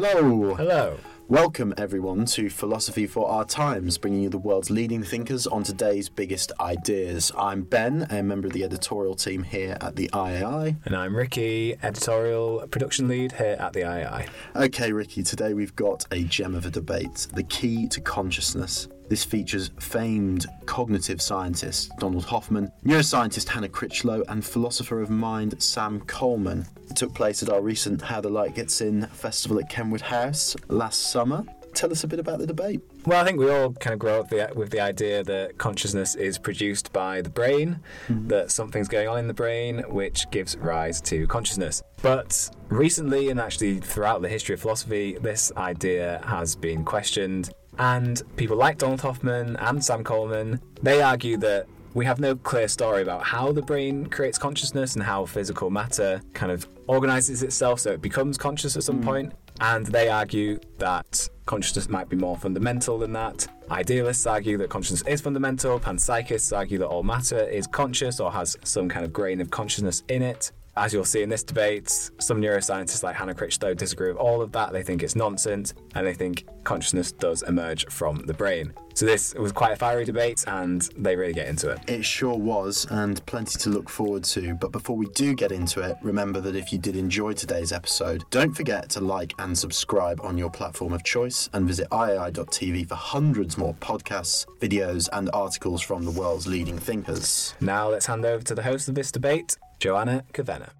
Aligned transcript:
Hello. 0.00 0.54
Hello. 0.54 0.96
Welcome, 1.26 1.74
everyone, 1.76 2.24
to 2.26 2.48
Philosophy 2.48 3.04
for 3.04 3.28
Our 3.28 3.44
Times, 3.44 3.98
bringing 3.98 4.22
you 4.22 4.28
the 4.28 4.38
world's 4.38 4.70
leading 4.70 5.02
thinkers 5.02 5.44
on 5.44 5.64
today's 5.64 6.08
biggest 6.08 6.52
ideas. 6.60 7.32
I'm 7.36 7.62
Ben, 7.64 8.06
a 8.08 8.22
member 8.22 8.46
of 8.46 8.52
the 8.52 8.62
editorial 8.62 9.16
team 9.16 9.42
here 9.42 9.76
at 9.80 9.96
the 9.96 10.08
IAI. 10.12 10.76
And 10.84 10.94
I'm 10.94 11.16
Ricky, 11.16 11.76
editorial 11.82 12.64
production 12.68 13.08
lead 13.08 13.32
here 13.32 13.56
at 13.58 13.72
the 13.72 13.80
IAI. 13.80 14.28
Okay, 14.54 14.92
Ricky, 14.92 15.24
today 15.24 15.52
we've 15.52 15.74
got 15.74 16.06
a 16.12 16.22
gem 16.22 16.54
of 16.54 16.64
a 16.64 16.70
debate 16.70 17.26
the 17.34 17.42
key 17.42 17.88
to 17.88 18.00
consciousness. 18.00 18.86
This 19.08 19.24
features 19.24 19.70
famed 19.80 20.46
cognitive 20.66 21.22
scientist 21.22 21.90
Donald 21.98 22.26
Hoffman, 22.26 22.70
neuroscientist 22.84 23.48
Hannah 23.48 23.68
Critchlow, 23.68 24.22
and 24.28 24.44
philosopher 24.44 25.00
of 25.00 25.08
mind 25.08 25.62
Sam 25.62 26.00
Coleman. 26.02 26.66
It 26.90 26.96
took 26.96 27.14
place 27.14 27.42
at 27.42 27.48
our 27.48 27.62
recent 27.62 28.02
How 28.02 28.20
the 28.20 28.28
Light 28.28 28.54
Gets 28.54 28.82
In 28.82 29.06
festival 29.06 29.58
at 29.60 29.70
Kenwood 29.70 30.02
House 30.02 30.54
last 30.68 31.10
summer. 31.10 31.44
Tell 31.74 31.92
us 31.92 32.02
a 32.04 32.08
bit 32.08 32.18
about 32.18 32.38
the 32.38 32.46
debate. 32.46 32.80
Well, 33.06 33.20
I 33.20 33.24
think 33.24 33.38
we 33.38 33.48
all 33.50 33.72
kind 33.74 33.94
of 33.94 34.00
grow 34.00 34.20
up 34.20 34.28
the, 34.28 34.50
with 34.54 34.70
the 34.70 34.80
idea 34.80 35.22
that 35.24 35.58
consciousness 35.58 36.14
is 36.14 36.36
produced 36.38 36.92
by 36.92 37.22
the 37.22 37.30
brain, 37.30 37.80
mm-hmm. 38.08 38.28
that 38.28 38.50
something's 38.50 38.88
going 38.88 39.08
on 39.08 39.18
in 39.18 39.28
the 39.28 39.34
brain 39.34 39.84
which 39.88 40.30
gives 40.30 40.56
rise 40.56 41.00
to 41.02 41.26
consciousness. 41.28 41.82
But 42.02 42.50
recently, 42.68 43.30
and 43.30 43.40
actually 43.40 43.80
throughout 43.80 44.22
the 44.22 44.28
history 44.28 44.54
of 44.54 44.60
philosophy, 44.60 45.18
this 45.20 45.52
idea 45.56 46.20
has 46.26 46.56
been 46.56 46.84
questioned 46.84 47.50
and 47.78 48.22
people 48.36 48.56
like 48.56 48.78
Donald 48.78 49.00
Hoffman 49.00 49.56
and 49.56 49.84
Sam 49.84 50.02
Coleman, 50.04 50.60
they 50.82 51.02
argue 51.02 51.36
that 51.38 51.66
we 51.94 52.04
have 52.04 52.20
no 52.20 52.36
clear 52.36 52.68
story 52.68 53.02
about 53.02 53.24
how 53.24 53.50
the 53.52 53.62
brain 53.62 54.06
creates 54.06 54.38
consciousness 54.38 54.94
and 54.94 55.02
how 55.02 55.24
physical 55.24 55.70
matter 55.70 56.20
kind 56.32 56.52
of 56.52 56.68
organizes 56.86 57.42
itself 57.42 57.80
so 57.80 57.92
it 57.92 58.02
becomes 58.02 58.38
conscious 58.38 58.76
at 58.76 58.84
some 58.84 59.00
mm. 59.00 59.04
point. 59.04 59.32
And 59.60 59.86
they 59.86 60.08
argue 60.08 60.60
that 60.78 61.28
consciousness 61.46 61.88
might 61.88 62.08
be 62.08 62.16
more 62.16 62.36
fundamental 62.36 62.98
than 62.98 63.12
that. 63.14 63.48
Idealists 63.70 64.26
argue 64.26 64.56
that 64.58 64.70
consciousness 64.70 65.02
is 65.08 65.20
fundamental. 65.20 65.80
Panpsychists 65.80 66.56
argue 66.56 66.78
that 66.78 66.86
all 66.86 67.02
matter 67.02 67.40
is 67.48 67.66
conscious 67.66 68.20
or 68.20 68.30
has 68.30 68.56
some 68.62 68.88
kind 68.88 69.04
of 69.04 69.12
grain 69.12 69.40
of 69.40 69.50
consciousness 69.50 70.04
in 70.08 70.22
it. 70.22 70.52
As 70.78 70.92
you'll 70.92 71.04
see 71.04 71.22
in 71.22 71.28
this 71.28 71.42
debate, 71.42 71.90
some 71.90 72.40
neuroscientists 72.40 73.02
like 73.02 73.16
Hannah 73.16 73.34
Critchlow 73.34 73.74
disagree 73.74 74.10
with 74.10 74.16
all 74.16 74.40
of 74.40 74.52
that. 74.52 74.72
They 74.72 74.84
think 74.84 75.02
it's 75.02 75.16
nonsense 75.16 75.74
and 75.96 76.06
they 76.06 76.14
think 76.14 76.46
consciousness 76.62 77.10
does 77.10 77.42
emerge 77.42 77.86
from 77.86 78.18
the 78.26 78.32
brain. 78.32 78.72
So 78.94 79.04
this 79.04 79.34
was 79.34 79.50
quite 79.50 79.72
a 79.72 79.76
fiery 79.76 80.04
debate 80.04 80.44
and 80.46 80.82
they 80.96 81.16
really 81.16 81.32
get 81.32 81.48
into 81.48 81.70
it. 81.70 81.80
It 81.88 82.04
sure 82.04 82.36
was, 82.36 82.86
and 82.90 83.24
plenty 83.26 83.58
to 83.58 83.70
look 83.70 83.88
forward 83.88 84.22
to. 84.24 84.54
But 84.54 84.70
before 84.70 84.96
we 84.96 85.06
do 85.14 85.34
get 85.34 85.50
into 85.50 85.80
it, 85.80 85.96
remember 86.02 86.40
that 86.40 86.54
if 86.54 86.72
you 86.72 86.78
did 86.78 86.94
enjoy 86.94 87.32
today's 87.32 87.72
episode, 87.72 88.24
don't 88.30 88.54
forget 88.54 88.88
to 88.90 89.00
like 89.00 89.34
and 89.40 89.58
subscribe 89.58 90.20
on 90.22 90.38
your 90.38 90.50
platform 90.50 90.92
of 90.92 91.02
choice 91.02 91.50
and 91.54 91.66
visit 91.66 91.88
iai.tv 91.90 92.88
for 92.88 92.94
hundreds 92.94 93.58
more 93.58 93.74
podcasts, 93.74 94.46
videos, 94.60 95.08
and 95.12 95.28
articles 95.32 95.82
from 95.82 96.04
the 96.04 96.10
world's 96.12 96.46
leading 96.46 96.78
thinkers. 96.78 97.54
Now 97.60 97.88
let's 97.88 98.06
hand 98.06 98.24
over 98.24 98.44
to 98.44 98.54
the 98.54 98.62
host 98.62 98.88
of 98.88 98.94
this 98.94 99.10
debate, 99.10 99.56
Joanna 99.78 100.24
Kavenna. 100.32 100.70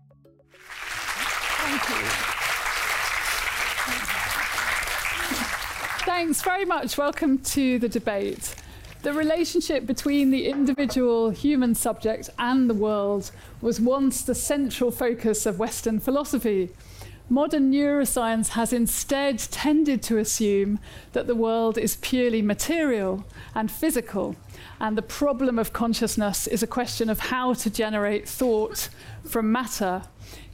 Thank 0.50 1.88
you. 1.88 2.06
Thanks 6.04 6.42
very 6.42 6.64
much. 6.64 6.98
Welcome 6.98 7.38
to 7.38 7.78
the 7.78 7.88
debate. 7.88 8.54
The 9.02 9.12
relationship 9.12 9.86
between 9.86 10.30
the 10.30 10.48
individual 10.48 11.30
human 11.30 11.74
subject 11.74 12.30
and 12.38 12.68
the 12.68 12.74
world 12.74 13.30
was 13.60 13.80
once 13.80 14.22
the 14.22 14.34
central 14.34 14.90
focus 14.90 15.46
of 15.46 15.60
Western 15.60 16.00
philosophy. 16.00 16.70
Modern 17.30 17.70
neuroscience 17.70 18.48
has 18.50 18.72
instead 18.72 19.38
tended 19.38 20.02
to 20.04 20.16
assume 20.16 20.78
that 21.12 21.26
the 21.26 21.34
world 21.34 21.76
is 21.76 21.96
purely 21.96 22.40
material 22.40 23.26
and 23.54 23.70
physical, 23.70 24.34
and 24.80 24.96
the 24.96 25.02
problem 25.02 25.58
of 25.58 25.74
consciousness 25.74 26.46
is 26.46 26.62
a 26.62 26.66
question 26.66 27.10
of 27.10 27.18
how 27.18 27.52
to 27.52 27.68
generate 27.68 28.26
thought 28.26 28.88
from 29.26 29.52
matter. 29.52 30.04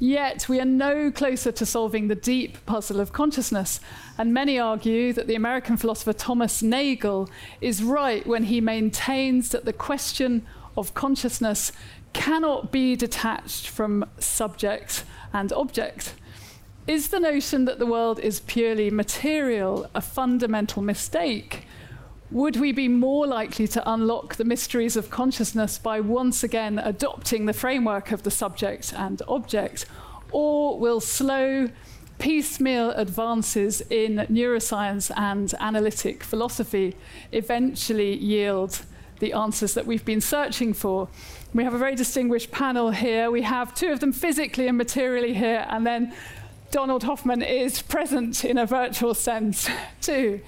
Yet 0.00 0.48
we 0.48 0.58
are 0.58 0.64
no 0.64 1.12
closer 1.12 1.52
to 1.52 1.64
solving 1.64 2.08
the 2.08 2.16
deep 2.16 2.66
puzzle 2.66 2.98
of 2.98 3.12
consciousness, 3.12 3.78
and 4.18 4.34
many 4.34 4.58
argue 4.58 5.12
that 5.12 5.28
the 5.28 5.36
American 5.36 5.76
philosopher 5.76 6.12
Thomas 6.12 6.60
Nagel 6.60 7.30
is 7.60 7.84
right 7.84 8.26
when 8.26 8.44
he 8.44 8.60
maintains 8.60 9.50
that 9.50 9.64
the 9.64 9.72
question 9.72 10.44
of 10.76 10.92
consciousness 10.94 11.70
cannot 12.12 12.72
be 12.72 12.96
detached 12.96 13.68
from 13.68 14.04
subject 14.18 15.04
and 15.32 15.52
object. 15.52 16.14
Is 16.86 17.08
the 17.08 17.18
notion 17.18 17.64
that 17.64 17.78
the 17.78 17.86
world 17.86 18.20
is 18.20 18.40
purely 18.40 18.90
material 18.90 19.88
a 19.94 20.02
fundamental 20.02 20.82
mistake? 20.82 21.66
Would 22.30 22.56
we 22.56 22.72
be 22.72 22.88
more 22.88 23.26
likely 23.26 23.66
to 23.68 23.90
unlock 23.90 24.34
the 24.34 24.44
mysteries 24.44 24.94
of 24.94 25.08
consciousness 25.08 25.78
by 25.78 26.00
once 26.00 26.44
again 26.44 26.78
adopting 26.78 27.46
the 27.46 27.54
framework 27.54 28.12
of 28.12 28.22
the 28.22 28.30
subject 28.30 28.92
and 28.94 29.22
object? 29.26 29.86
Or 30.30 30.78
will 30.78 31.00
slow, 31.00 31.70
piecemeal 32.18 32.90
advances 32.90 33.80
in 33.88 34.16
neuroscience 34.30 35.10
and 35.16 35.54
analytic 35.60 36.22
philosophy 36.22 36.96
eventually 37.32 38.14
yield 38.14 38.82
the 39.20 39.32
answers 39.32 39.72
that 39.72 39.86
we've 39.86 40.04
been 40.04 40.20
searching 40.20 40.74
for? 40.74 41.08
We 41.54 41.64
have 41.64 41.72
a 41.72 41.78
very 41.78 41.94
distinguished 41.94 42.50
panel 42.50 42.90
here. 42.90 43.30
We 43.30 43.40
have 43.40 43.74
two 43.74 43.90
of 43.90 44.00
them 44.00 44.12
physically 44.12 44.68
and 44.68 44.76
materially 44.76 45.32
here, 45.32 45.64
and 45.70 45.86
then 45.86 46.12
Donald 46.74 47.04
Hoffman 47.04 47.40
is 47.40 47.80
present 47.82 48.44
in 48.44 48.58
a 48.58 48.66
virtual 48.66 49.14
sense 49.14 49.70
too. 50.00 50.40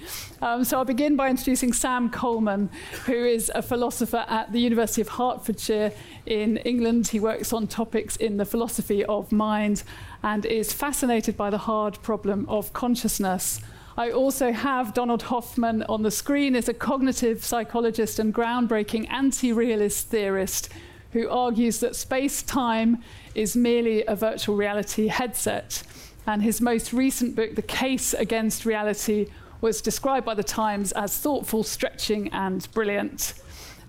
Um, 0.42 0.64
so 0.64 0.78
I'll 0.78 0.84
begin 0.84 1.14
by 1.14 1.30
introducing 1.30 1.72
Sam 1.72 2.10
Coleman, 2.10 2.68
who 3.04 3.12
is 3.12 3.48
a 3.54 3.62
philosopher 3.62 4.24
at 4.28 4.50
the 4.50 4.58
University 4.58 5.02
of 5.02 5.08
Hertfordshire 5.08 5.92
in 6.26 6.56
England. 6.56 7.06
He 7.06 7.20
works 7.20 7.52
on 7.52 7.68
topics 7.68 8.16
in 8.16 8.38
the 8.38 8.44
philosophy 8.44 9.04
of 9.04 9.30
mind 9.30 9.84
and 10.24 10.44
is 10.44 10.72
fascinated 10.72 11.36
by 11.36 11.48
the 11.48 11.58
hard 11.58 12.02
problem 12.02 12.44
of 12.48 12.72
consciousness. 12.72 13.60
I 13.96 14.10
also 14.10 14.50
have 14.50 14.94
Donald 14.94 15.22
Hoffman 15.22 15.84
on 15.84 16.02
the 16.02 16.10
screen 16.10 16.56
as 16.56 16.68
a 16.68 16.74
cognitive 16.74 17.44
psychologist 17.44 18.18
and 18.18 18.34
groundbreaking 18.34 19.08
anti 19.12 19.52
realist 19.52 20.08
theorist 20.08 20.70
who 21.12 21.30
argues 21.30 21.78
that 21.78 21.94
space 21.94 22.42
time 22.42 22.98
is 23.36 23.54
merely 23.54 24.04
a 24.06 24.16
virtual 24.16 24.56
reality 24.56 25.06
headset. 25.06 25.84
And 26.26 26.42
his 26.42 26.60
most 26.60 26.92
recent 26.92 27.36
book, 27.36 27.54
The 27.54 27.62
Case 27.62 28.12
Against 28.12 28.64
Reality, 28.64 29.28
was 29.60 29.80
described 29.80 30.26
by 30.26 30.34
the 30.34 30.44
Times 30.44 30.92
as 30.92 31.16
thoughtful, 31.16 31.62
stretching, 31.62 32.28
and 32.32 32.70
brilliant. 32.72 33.34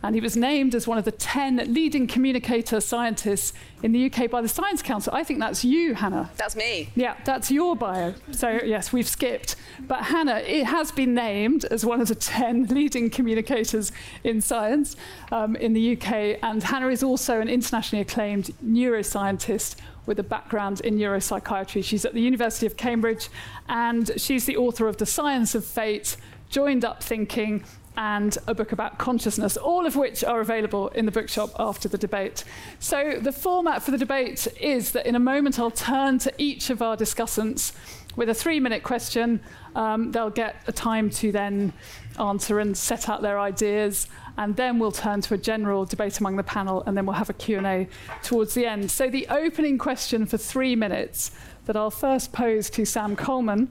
and 0.03 0.13
he 0.13 0.21
was 0.21 0.37
named 0.37 0.75
as 0.75 0.87
one 0.87 0.97
of 0.97 1.05
the 1.05 1.11
10 1.11 1.73
leading 1.73 2.05
communicator 2.05 2.79
scientists 2.79 3.53
in 3.81 3.91
the 3.91 4.05
UK 4.05 4.29
by 4.29 4.41
the 4.41 4.47
Science 4.47 4.81
Council. 4.83 5.11
I 5.13 5.23
think 5.23 5.39
that's 5.39 5.65
you, 5.65 5.95
Hannah. 5.95 6.29
That's 6.37 6.55
me. 6.55 6.89
Yeah, 6.95 7.15
that's 7.25 7.49
your 7.49 7.75
bio. 7.75 8.13
So, 8.31 8.59
yes, 8.63 8.93
we've 8.93 9.07
skipped. 9.07 9.55
But 9.79 10.03
Hannah, 10.03 10.37
it 10.37 10.65
has 10.65 10.91
been 10.91 11.15
named 11.15 11.65
as 11.65 11.83
one 11.83 11.99
of 11.99 12.07
the 12.07 12.15
10 12.15 12.67
leading 12.69 13.09
communicators 13.09 13.91
in 14.23 14.39
science 14.39 14.95
um, 15.31 15.55
in 15.55 15.73
the 15.73 15.97
UK. 15.97 16.39
And 16.43 16.61
Hannah 16.61 16.89
is 16.89 17.01
also 17.01 17.41
an 17.41 17.49
internationally 17.49 18.01
acclaimed 18.01 18.51
neuroscientist 18.63 19.75
with 20.07 20.18
a 20.18 20.24
background 20.24 20.81
in 20.81 20.98
neuropsychiatry. 20.98 21.83
She's 21.83 22.06
at 22.06 22.15
the 22.15 22.21
University 22.21 22.65
of 22.65 22.77
Cambridge 22.77 23.30
and 23.69 24.09
she's 24.18 24.45
the 24.45 24.57
author 24.57 24.88
of 24.88 24.98
The 24.98 25.06
Science 25.06 25.54
of 25.54 25.63
Fate, 25.63 26.18
Joined 26.50 26.83
Up 26.83 27.04
Thinking, 27.04 27.63
and 27.98 28.38
a 28.45 28.54
book 28.54 28.71
about 28.71 29.00
consciousness, 29.00 29.57
all 29.57 29.86
of 29.86 29.95
which 29.95 30.24
are 30.24 30.39
available 30.39 30.89
in 30.89 31.06
the 31.06 31.12
bookshop 31.12 31.50
after 31.59 31.89
the 31.89 31.98
debate. 31.98 32.44
So, 32.80 33.18
the 33.19 33.31
format 33.31 33.81
for 33.81 33.89
the 33.89 33.98
debate 33.98 34.48
is 34.59 34.92
that 34.92 35.07
in 35.07 35.15
a 35.15 35.19
moment 35.19 35.59
I'll 35.59 35.71
turn 35.71 36.19
to 36.19 36.33
each 36.38 36.69
of 36.69 36.83
our 36.83 36.95
discussants 36.95 37.74
with 38.15 38.30
a 38.30 38.33
three 38.36 38.59
minute 38.59 38.83
question. 38.83 39.39
Um, 39.75 40.12
they'll 40.12 40.30
get 40.30 40.57
a 40.68 40.71
time 40.71 41.09
to 41.12 41.31
then 41.31 41.74
answer 42.19 42.59
and 42.59 42.77
set 42.77 43.09
out 43.09 43.24
their 43.24 43.39
ideas 43.39 44.07
and 44.37 44.55
then 44.55 44.79
we'll 44.79 44.91
turn 44.91 45.21
to 45.21 45.33
a 45.33 45.37
general 45.37 45.85
debate 45.85 46.19
among 46.19 46.35
the 46.35 46.43
panel 46.43 46.83
and 46.85 46.95
then 46.95 47.05
we'll 47.05 47.15
have 47.15 47.29
a 47.29 47.33
Q&A 47.33 47.87
towards 48.23 48.53
the 48.53 48.65
end. 48.65 48.89
So 48.91 49.09
the 49.09 49.27
opening 49.29 49.77
question 49.77 50.25
for 50.25 50.37
3 50.37 50.75
minutes 50.75 51.31
that 51.65 51.75
I'll 51.75 51.91
first 51.91 52.31
pose 52.31 52.69
to 52.71 52.85
Sam 52.85 53.15
Coleman 53.15 53.69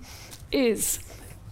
is 0.53 1.01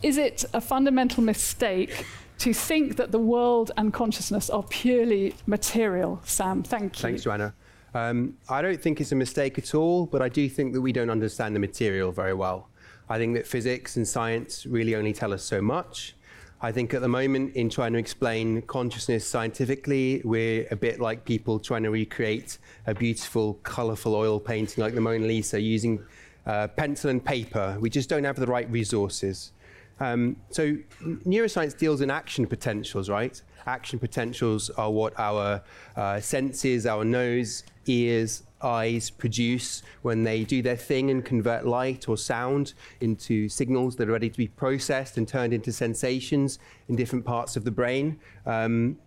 is 0.03 0.19
it 0.19 0.45
a 0.53 0.61
fundamental 0.61 1.23
mistake 1.23 2.05
to 2.39 2.53
think 2.53 2.97
that 2.97 3.11
the 3.11 3.19
world 3.19 3.71
and 3.79 3.91
consciousness 3.91 4.51
are 4.51 4.63
purely 4.65 5.35
material? 5.47 6.21
Sam, 6.25 6.63
thank 6.63 6.99
you. 6.99 7.03
Thanks, 7.03 7.23
Joanna. 7.23 7.55
Um, 7.95 8.37
I 8.51 8.61
don't 8.61 8.79
think 8.79 9.01
it's 9.01 9.13
a 9.13 9.17
mistake 9.17 9.57
at 9.57 9.75
all, 9.75 10.05
but 10.05 10.21
I 10.21 10.29
do 10.29 10.47
think 10.49 10.75
that 10.75 10.83
we 10.83 10.93
don't 10.93 11.09
understand 11.09 11.57
the 11.57 11.61
material 11.61 12.13
very 12.13 12.35
well. 12.35 12.69
I 13.09 13.17
think 13.17 13.35
that 13.35 13.47
physics 13.47 13.97
and 13.97 14.07
science 14.07 14.67
really 14.67 14.95
only 14.95 15.15
tell 15.15 15.33
us 15.33 15.43
so 15.43 15.63
much. 15.63 16.15
I 16.61 16.73
think 16.73 16.95
at 16.95 17.03
the 17.03 17.09
moment, 17.09 17.57
in 17.57 17.69
trying 17.69 17.93
to 17.93 17.99
explain 17.99 18.63
consciousness 18.63 19.27
scientifically, 19.27 20.23
we're 20.25 20.67
a 20.71 20.77
bit 20.77 21.01
like 21.01 21.25
people 21.25 21.59
trying 21.59 21.83
to 21.83 21.91
recreate 21.91 22.59
a 22.87 22.95
beautiful, 22.95 23.55
colorful 23.63 24.15
oil 24.15 24.41
painting 24.41 24.83
like 24.83 24.95
the 24.95 25.01
Mona 25.01 25.27
Lisa 25.27 25.61
using 25.61 26.03
uh, 26.47 26.69
pencil 26.69 27.11
and 27.11 27.25
paper. 27.25 27.77
We 27.81 27.91
just 27.91 28.09
don't 28.09 28.25
have 28.25 28.37
the 28.37 28.47
right 28.47 28.71
resources. 28.71 29.53
Um, 30.01 30.37
so, 30.51 30.77
neuroscience 31.03 31.77
deals 31.77 32.01
in 32.01 32.11
action 32.11 32.47
potentials, 32.47 33.09
right? 33.09 33.41
Action 33.67 33.99
potentials 33.99 34.71
are 34.71 34.91
what 34.91 35.19
our 35.19 35.63
uh, 35.97 36.21
senses, 36.21 36.87
our 36.87 37.05
nose, 37.05 37.65
ears, 37.87 38.43
eyes 38.65 39.11
produce 39.11 39.83
when 40.03 40.25
they 40.25 40.43
do 40.45 40.63
their 40.63 40.77
thing 40.77 41.11
and 41.11 41.25
convert 41.25 41.67
light 41.67 42.09
or 42.09 42.17
sound 42.17 42.75
into 43.01 43.49
signals 43.49 43.97
that 43.97 44.09
are 44.09 44.13
ready 44.13 44.31
to 44.31 44.39
be 44.39 44.49
processed 44.49 45.19
and 45.19 45.29
turned 45.29 45.53
into 45.53 45.73
sensations 45.73 46.59
in 46.89 46.97
different 46.97 47.25
parts 47.25 47.57
of 47.57 47.65
the 47.65 47.71
brain. 47.71 48.19
Um, 48.47 48.99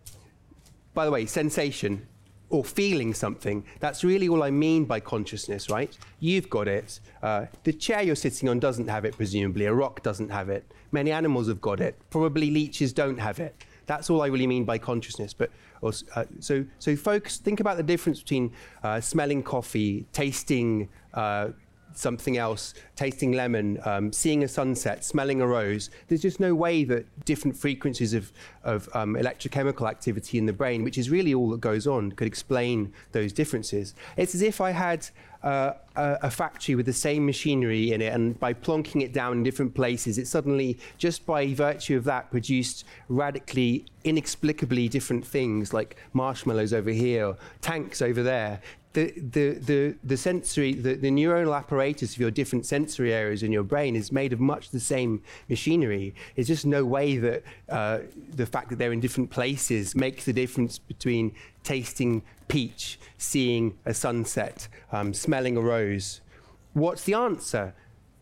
by 0.93 1.05
the 1.05 1.11
way, 1.11 1.25
sensation 1.25 2.07
or 2.49 2.63
feeling 2.63 3.13
something, 3.13 3.65
that's 3.79 4.03
really 4.03 4.29
all 4.29 4.41
I 4.41 4.51
mean 4.51 4.85
by 4.85 4.99
consciousness, 4.99 5.69
right? 5.69 5.95
You've 6.19 6.49
got 6.49 6.67
it. 6.67 6.99
Uh, 7.21 7.47
the 7.63 7.73
chair 7.73 8.01
you're 8.01 8.15
sitting 8.15 8.47
on 8.47 8.59
doesn't 8.59 8.87
have 8.87 9.03
it, 9.03 9.15
presumably. 9.15 9.65
A 9.65 9.73
rock 9.73 10.01
doesn't 10.01 10.29
have 10.29 10.49
it. 10.49 10.71
Many 10.91 11.11
animals 11.11 11.49
have 11.49 11.59
got 11.59 11.81
it. 11.81 11.99
Probably 12.09 12.49
leeches 12.49 12.93
don't 12.93 13.17
have 13.17 13.39
it. 13.39 13.55
That's 13.85 14.09
all 14.09 14.21
I 14.21 14.27
really 14.27 14.47
mean 14.47 14.63
by 14.63 14.77
consciousness. 14.77 15.33
But 15.33 15.51
or, 15.81 15.91
uh, 16.15 16.25
so, 16.39 16.65
so 16.79 16.95
folks, 16.95 17.37
think 17.37 17.59
about 17.59 17.77
the 17.77 17.83
difference 17.83 18.19
between 18.19 18.51
uh, 18.83 18.99
smelling 19.01 19.43
coffee, 19.43 20.05
tasting 20.13 20.89
uh, 21.13 21.49
something 21.93 22.37
else, 22.37 22.73
tasting 22.95 23.31
lemon, 23.31 23.79
um, 23.85 24.11
seeing 24.11 24.43
a 24.43 24.47
sunset, 24.47 25.03
smelling 25.03 25.41
a 25.41 25.47
rose. 25.47 25.89
There's 26.07 26.21
just 26.21 26.39
no 26.39 26.53
way 26.53 26.83
that 26.85 27.25
different 27.25 27.57
frequencies 27.57 28.13
of, 28.13 28.31
of 28.63 28.89
um, 28.93 29.15
electrochemical 29.15 29.89
activity 29.89 30.37
in 30.37 30.45
the 30.45 30.53
brain, 30.53 30.83
which 30.83 30.97
is 30.97 31.09
really 31.09 31.33
all 31.33 31.49
that 31.51 31.61
goes 31.61 31.87
on, 31.87 32.11
could 32.11 32.27
explain 32.27 32.93
those 33.11 33.33
differences. 33.33 33.95
It's 34.15 34.35
as 34.35 34.41
if 34.41 34.61
I 34.61 34.71
had 34.71 35.07
uh, 35.43 35.73
a, 35.95 36.17
a, 36.23 36.31
factory 36.31 36.75
with 36.75 36.85
the 36.85 36.93
same 36.93 37.25
machinery 37.25 37.91
in 37.91 38.01
it, 38.01 38.11
and 38.11 38.39
by 38.39 38.53
plonking 38.53 39.03
it 39.03 39.13
down 39.13 39.33
in 39.33 39.43
different 39.43 39.73
places, 39.75 40.17
it 40.17 40.27
suddenly, 40.27 40.77
just 40.97 41.25
by 41.25 41.53
virtue 41.53 41.95
of 41.95 42.03
that, 42.05 42.31
produced 42.31 42.85
radically, 43.07 43.85
inexplicably 44.03 44.89
different 44.89 45.25
things 45.25 45.73
like 45.73 45.95
marshmallows 46.13 46.73
over 46.73 46.89
here, 46.89 47.27
or 47.27 47.37
tanks 47.61 48.01
over 48.01 48.23
there 48.23 48.59
the, 48.97 49.13
the, 49.15 49.53
the, 49.59 49.95
the 50.03 50.17
sensory, 50.17 50.73
the, 50.73 50.95
the 50.95 51.11
neuronal 51.11 51.55
apparatus 51.55 52.15
of 52.15 52.19
your 52.19 52.31
different 52.31 52.65
sensory 52.65 53.13
areas 53.13 53.43
in 53.43 53.51
your 53.51 53.61
brain 53.61 53.95
is 53.95 54.11
made 54.11 54.33
of 54.33 54.39
much 54.39 54.71
the 54.71 54.79
same 54.79 55.21
machinery. 55.49 56.15
There's 56.35 56.47
just 56.47 56.65
no 56.65 56.83
way 56.83 57.17
that 57.17 57.43
uh, 57.69 57.99
the 58.33 58.47
fact 58.47 58.69
that 58.69 58.79
they're 58.79 58.91
in 58.91 58.99
different 58.99 59.29
places 59.29 59.95
makes 59.95 60.25
the 60.25 60.33
difference 60.33 60.79
between 60.79 61.35
tasting 61.63 62.23
peach, 62.47 62.99
seeing 63.19 63.77
a 63.85 63.93
sunset, 63.93 64.67
um, 64.91 65.13
smelling 65.13 65.57
a 65.57 65.61
rose. 65.61 66.21
What's 66.73 67.03
the 67.03 67.13
answer? 67.13 67.75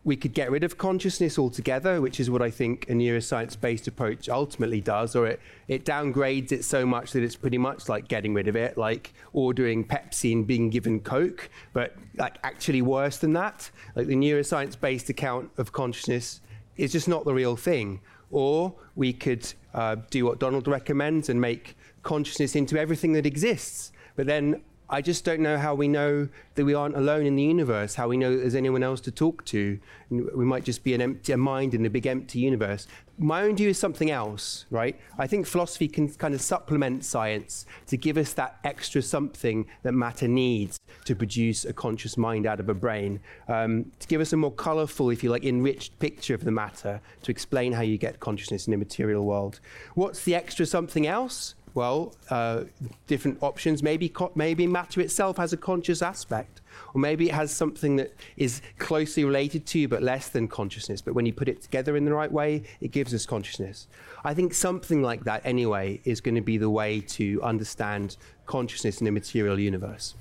We 0.06 0.14
could 0.14 0.32
get 0.32 0.52
rid 0.52 0.62
of 0.62 0.78
consciousness 0.78 1.36
altogether, 1.36 2.00
which 2.00 2.20
is 2.20 2.30
what 2.30 2.40
I 2.40 2.48
think 2.48 2.88
a 2.88 2.92
neuroscience 2.92 3.60
based 3.60 3.88
approach 3.88 4.28
ultimately 4.28 4.80
does, 4.80 5.16
or 5.16 5.26
it, 5.26 5.40
it 5.66 5.84
downgrades 5.84 6.52
it 6.52 6.64
so 6.64 6.86
much 6.86 7.10
that 7.10 7.24
it's 7.24 7.34
pretty 7.34 7.58
much 7.58 7.88
like 7.88 8.06
getting 8.06 8.32
rid 8.32 8.46
of 8.46 8.54
it, 8.54 8.78
like 8.78 9.12
ordering 9.32 9.84
Pepsi 9.84 10.32
and 10.32 10.46
being 10.46 10.70
given 10.70 11.00
Coke, 11.00 11.50
but 11.72 11.96
like 12.16 12.38
actually 12.44 12.82
worse 12.82 13.16
than 13.16 13.32
that. 13.32 13.68
Like 13.96 14.06
the 14.06 14.14
neuroscience 14.14 14.78
based 14.78 15.10
account 15.10 15.50
of 15.58 15.72
consciousness 15.72 16.40
is 16.76 16.92
just 16.92 17.08
not 17.08 17.24
the 17.24 17.34
real 17.34 17.56
thing. 17.56 18.00
Or 18.30 18.76
we 18.94 19.12
could 19.12 19.52
uh, 19.74 19.96
do 20.10 20.24
what 20.24 20.38
Donald 20.38 20.68
recommends 20.68 21.28
and 21.30 21.40
make 21.40 21.76
consciousness 22.04 22.54
into 22.54 22.78
everything 22.78 23.12
that 23.14 23.26
exists. 23.26 23.90
But 24.14 24.26
then 24.28 24.62
I 24.88 25.02
just 25.02 25.24
don't 25.24 25.40
know 25.40 25.58
how 25.58 25.74
we 25.74 25.88
know 25.88 26.28
that 26.54 26.64
we 26.64 26.72
aren't 26.72 26.96
alone 26.96 27.26
in 27.26 27.34
the 27.34 27.42
universe, 27.42 27.96
how 27.96 28.08
we 28.08 28.16
know 28.16 28.36
there's 28.36 28.54
anyone 28.54 28.84
else 28.84 29.00
to 29.02 29.10
talk 29.10 29.44
to. 29.46 29.80
We 30.10 30.44
might 30.44 30.62
just 30.62 30.84
be 30.84 30.94
an 30.94 31.00
empty 31.00 31.34
mind 31.34 31.74
in 31.74 31.84
a 31.84 31.90
big 31.90 32.06
empty 32.06 32.38
universe. 32.38 32.86
My 33.18 33.42
own 33.42 33.56
view 33.56 33.70
is 33.70 33.78
something 33.78 34.10
else, 34.10 34.66
right? 34.70 34.98
I 35.18 35.26
think 35.26 35.46
philosophy 35.46 35.88
can 35.88 36.08
kind 36.14 36.34
of 36.34 36.40
supplement 36.40 37.04
science 37.04 37.66
to 37.88 37.96
give 37.96 38.16
us 38.16 38.32
that 38.34 38.58
extra 38.62 39.02
something 39.02 39.66
that 39.82 39.92
matter 39.92 40.28
needs 40.28 40.78
to 41.06 41.16
produce 41.16 41.64
a 41.64 41.72
conscious 41.72 42.16
mind 42.16 42.46
out 42.46 42.60
of 42.60 42.68
a 42.68 42.74
brain, 42.74 43.18
um, 43.48 43.90
to 43.98 44.06
give 44.06 44.20
us 44.20 44.32
a 44.32 44.36
more 44.36 44.52
colorful, 44.52 45.10
if 45.10 45.24
you 45.24 45.30
like, 45.30 45.44
enriched 45.44 45.98
picture 45.98 46.34
of 46.34 46.44
the 46.44 46.52
matter, 46.52 47.00
to 47.22 47.30
explain 47.32 47.72
how 47.72 47.82
you 47.82 47.98
get 47.98 48.20
consciousness 48.20 48.68
in 48.68 48.74
a 48.74 48.76
material 48.76 49.24
world. 49.24 49.58
What's 49.94 50.22
the 50.22 50.34
extra 50.34 50.64
something 50.64 51.06
else? 51.06 51.54
Well, 51.76 52.14
uh, 52.30 52.64
different 53.06 53.38
options. 53.42 53.82
Maybe, 53.82 54.12
maybe 54.34 54.66
matter 54.66 55.00
itself 55.00 55.36
has 55.36 55.52
a 55.52 55.56
conscious 55.56 56.02
aspect, 56.02 56.62
or 56.94 57.00
maybe 57.00 57.28
it 57.28 57.34
has 57.34 57.52
something 57.52 57.96
that 57.96 58.14
is 58.36 58.62
closely 58.78 59.24
related 59.24 59.66
to 59.66 59.86
but 59.86 60.02
less 60.02 60.30
than 60.30 60.48
consciousness. 60.48 61.02
But 61.02 61.14
when 61.14 61.26
you 61.26 61.32
put 61.32 61.48
it 61.48 61.62
together 61.62 61.96
in 61.96 62.04
the 62.04 62.14
right 62.14 62.32
way, 62.32 62.64
it 62.80 62.90
gives 62.90 63.14
us 63.14 63.26
consciousness. 63.26 63.86
I 64.24 64.34
think 64.34 64.54
something 64.54 65.02
like 65.02 65.24
that, 65.24 65.42
anyway, 65.44 66.00
is 66.04 66.20
going 66.20 66.34
to 66.34 66.40
be 66.40 66.56
the 66.56 66.70
way 66.70 67.00
to 67.00 67.40
understand 67.42 68.16
consciousness 68.46 69.00
in 69.00 69.06
a 69.06 69.12
material 69.12 69.60
universe. 69.60 70.14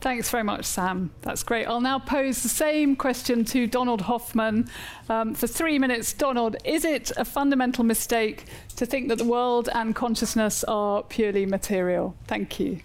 Thanks 0.00 0.30
very 0.30 0.44
much, 0.44 0.66
Sam. 0.66 1.10
That's 1.22 1.42
great. 1.42 1.66
I'll 1.66 1.80
now 1.80 1.98
pose 1.98 2.42
the 2.42 2.48
same 2.48 2.96
question 2.96 3.44
to 3.46 3.66
Donald 3.66 4.02
Hoffman. 4.02 4.68
Um, 5.08 5.34
for 5.34 5.46
three 5.46 5.78
minutes, 5.78 6.12
Donald, 6.12 6.56
is 6.64 6.84
it 6.84 7.10
a 7.16 7.24
fundamental 7.24 7.82
mistake 7.82 8.44
to 8.76 8.84
think 8.86 9.08
that 9.08 9.16
the 9.16 9.24
world 9.24 9.68
and 9.74 9.94
consciousness 9.94 10.64
are 10.64 11.02
purely 11.02 11.46
material? 11.46 12.14
Thank 12.26 12.60
you. 12.60 12.80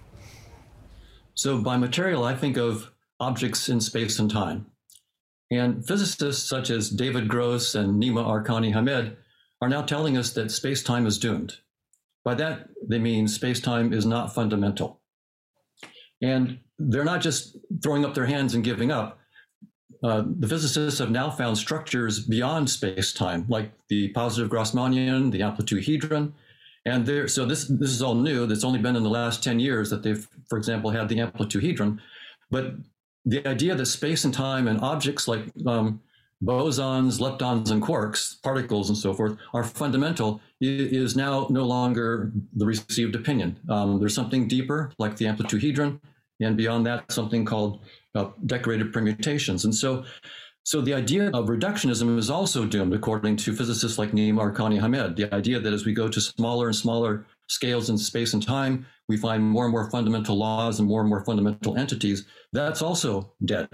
So, 1.33 1.61
by 1.61 1.77
material, 1.77 2.23
I 2.23 2.35
think 2.35 2.57
of 2.57 2.91
objects 3.19 3.69
in 3.69 3.81
space 3.81 4.17
and 4.17 4.31
time. 4.31 4.67
And 5.51 5.85
physicists 5.85 6.47
such 6.49 6.69
as 6.69 6.89
David 6.89 7.27
Gross 7.27 7.75
and 7.75 8.01
Nima 8.01 8.25
Arkani 8.25 8.73
Hamed 8.73 9.17
are 9.61 9.69
now 9.69 9.81
telling 9.81 10.17
us 10.17 10.31
that 10.33 10.49
space 10.49 10.81
time 10.81 11.05
is 11.05 11.19
doomed. 11.19 11.57
By 12.23 12.35
that, 12.35 12.69
they 12.87 12.99
mean 12.99 13.27
space 13.27 13.59
time 13.59 13.91
is 13.91 14.05
not 14.05 14.33
fundamental. 14.33 15.01
And 16.21 16.59
they're 16.89 17.03
not 17.03 17.21
just 17.21 17.57
throwing 17.81 18.05
up 18.05 18.13
their 18.13 18.25
hands 18.25 18.53
and 18.53 18.63
giving 18.63 18.91
up. 18.91 19.19
Uh, 20.03 20.23
the 20.39 20.47
physicists 20.47 20.99
have 20.99 21.11
now 21.11 21.29
found 21.29 21.57
structures 21.57 22.25
beyond 22.25 22.69
space 22.69 23.13
time, 23.13 23.45
like 23.47 23.71
the 23.87 24.09
positive 24.09 24.49
Grassmannian, 24.49 25.31
the 25.31 25.41
amplituhedron. 25.41 26.33
And 26.85 27.05
there, 27.05 27.27
so 27.27 27.45
this 27.45 27.65
this 27.67 27.91
is 27.91 28.01
all 28.01 28.15
new. 28.15 28.47
That's 28.47 28.63
only 28.63 28.79
been 28.79 28.95
in 28.95 29.03
the 29.03 29.09
last 29.09 29.43
10 29.43 29.59
years 29.59 29.91
that 29.91 30.01
they've, 30.01 30.27
for 30.49 30.57
example, 30.57 30.89
had 30.89 31.07
the 31.09 31.17
amplituhedron. 31.17 31.99
But 32.49 32.73
the 33.25 33.45
idea 33.47 33.75
that 33.75 33.85
space 33.85 34.25
and 34.25 34.33
time 34.33 34.67
and 34.67 34.81
objects 34.81 35.27
like 35.27 35.43
um, 35.67 36.01
bosons, 36.43 37.19
leptons, 37.19 37.69
and 37.69 37.83
quarks, 37.83 38.41
particles, 38.41 38.89
and 38.89 38.97
so 38.97 39.13
forth, 39.13 39.37
are 39.53 39.63
fundamental 39.63 40.41
is 40.59 41.15
now 41.15 41.47
no 41.51 41.65
longer 41.65 42.31
the 42.55 42.65
received 42.65 43.15
opinion. 43.15 43.59
Um, 43.69 43.99
there's 43.99 44.15
something 44.15 44.47
deeper, 44.47 44.91
like 44.97 45.17
the 45.17 45.25
amplituhedron, 45.25 45.99
and 46.41 46.57
beyond 46.57 46.85
that, 46.85 47.11
something 47.11 47.45
called 47.45 47.81
uh, 48.15 48.29
decorated 48.45 48.91
permutations. 48.91 49.65
And 49.65 49.73
so, 49.73 50.03
so 50.63 50.81
the 50.81 50.93
idea 50.93 51.29
of 51.29 51.47
reductionism 51.47 52.17
is 52.17 52.29
also 52.29 52.65
doomed, 52.65 52.93
according 52.93 53.37
to 53.37 53.55
physicists 53.55 53.97
like 53.97 54.11
Nima 54.11 54.53
Arkani 54.53 54.79
Hamed. 54.79 55.15
The 55.15 55.33
idea 55.33 55.59
that 55.59 55.73
as 55.73 55.85
we 55.85 55.93
go 55.93 56.07
to 56.07 56.21
smaller 56.21 56.67
and 56.67 56.75
smaller 56.75 57.25
scales 57.47 57.89
in 57.89 57.97
space 57.97 58.33
and 58.33 58.45
time, 58.45 58.85
we 59.07 59.17
find 59.17 59.43
more 59.43 59.65
and 59.65 59.71
more 59.71 59.89
fundamental 59.89 60.37
laws 60.37 60.79
and 60.79 60.87
more 60.87 61.01
and 61.01 61.09
more 61.09 61.25
fundamental 61.25 61.77
entities. 61.77 62.25
That's 62.53 62.81
also 62.81 63.33
dead. 63.45 63.67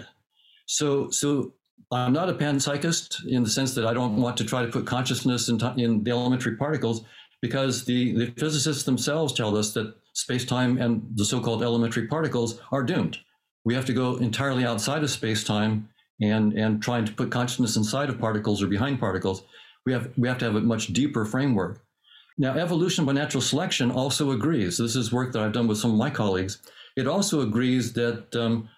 So, 0.66 1.10
so 1.10 1.54
I'm 1.92 2.14
not 2.14 2.30
a 2.30 2.34
panpsychist 2.34 3.28
in 3.28 3.44
the 3.44 3.50
sense 3.50 3.74
that 3.76 3.86
I 3.86 3.94
don't 3.94 4.18
want 4.18 4.36
to 4.38 4.44
try 4.44 4.64
to 4.64 4.72
put 4.72 4.86
consciousness 4.86 5.50
in, 5.50 5.58
t- 5.58 5.84
in 5.84 6.04
the 6.04 6.12
elementary 6.12 6.56
particles 6.56 7.06
because 7.42 7.86
the, 7.86 8.14
the 8.14 8.34
physicists 8.38 8.84
themselves 8.84 9.32
tell 9.32 9.56
us 9.56 9.74
that 9.74 9.94
space-time 10.18 10.80
and 10.80 11.04
the 11.16 11.24
so-called 11.24 11.62
elementary 11.62 12.08
particles 12.08 12.60
are 12.72 12.82
doomed. 12.82 13.20
We 13.64 13.76
have 13.76 13.86
to 13.86 13.94
go 13.94 14.16
entirely 14.16 14.66
outside 14.66 15.04
of 15.04 15.12
space-time 15.12 15.90
and, 16.20 16.54
and 16.54 16.82
trying 16.82 17.06
to 17.06 17.14
put 17.14 17.30
consciousness 17.30 17.78
inside 17.78 18.10
of 18.10 18.20
particles 18.20 18.64
or 18.64 18.68
behind 18.68 19.00
particles. 19.00 19.44
We 19.86 19.94
have, 19.94 20.10
we 20.18 20.28
have 20.28 20.40
to 20.40 20.46
have 20.46 20.56
a 20.56 20.62
much 20.62 20.88
deeper 20.88 21.24
framework. 21.24 21.84
Now, 22.40 22.54
evolution 22.58 23.06
by 23.06 23.14
natural 23.14 23.42
selection 23.42 23.92
also 23.92 24.32
agrees. 24.32 24.80
This 24.80 24.96
is 24.96 25.12
work 25.12 25.34
that 25.34 25.44
I've 25.44 25.54
done 25.54 25.68
with 25.68 25.78
some 25.78 25.92
of 25.92 25.98
my 25.98 26.10
colleagues. 26.10 26.62
It 26.96 27.08
also 27.08 27.42
agrees 27.42 27.94
that 27.94 28.36
um, 28.36 28.70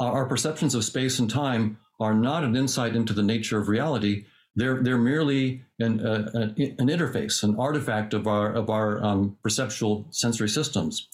our 0.00 0.26
perceptions 0.26 0.74
of 0.74 0.84
space 0.84 1.20
and 1.20 1.30
time 1.30 1.78
are 2.00 2.14
not 2.14 2.42
an 2.42 2.56
insight 2.56 2.96
into 2.96 3.12
the 3.12 3.22
nature 3.22 3.58
of 3.58 3.68
reality. 3.68 4.24
They're, 4.58 4.82
they're 4.82 4.98
merely 4.98 5.62
an, 5.78 6.04
uh, 6.04 6.30
an, 6.34 6.54
an 6.80 6.88
interface, 6.88 7.44
an 7.44 7.54
artifact 7.58 8.12
of 8.12 8.26
our, 8.26 8.52
of 8.52 8.70
our 8.70 9.02
um, 9.04 9.36
perceptual 9.40 10.06
sensory 10.10 10.48
systems. 10.48 11.08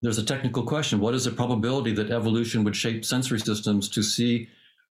There's 0.00 0.16
a 0.16 0.24
technical 0.24 0.62
question. 0.62 0.98
What 0.98 1.14
is 1.14 1.24
the 1.24 1.30
probability 1.30 1.92
that 1.92 2.10
evolution 2.10 2.64
would 2.64 2.74
shape 2.74 3.04
sensory 3.04 3.38
systems 3.38 3.90
to 3.90 4.02
see 4.02 4.48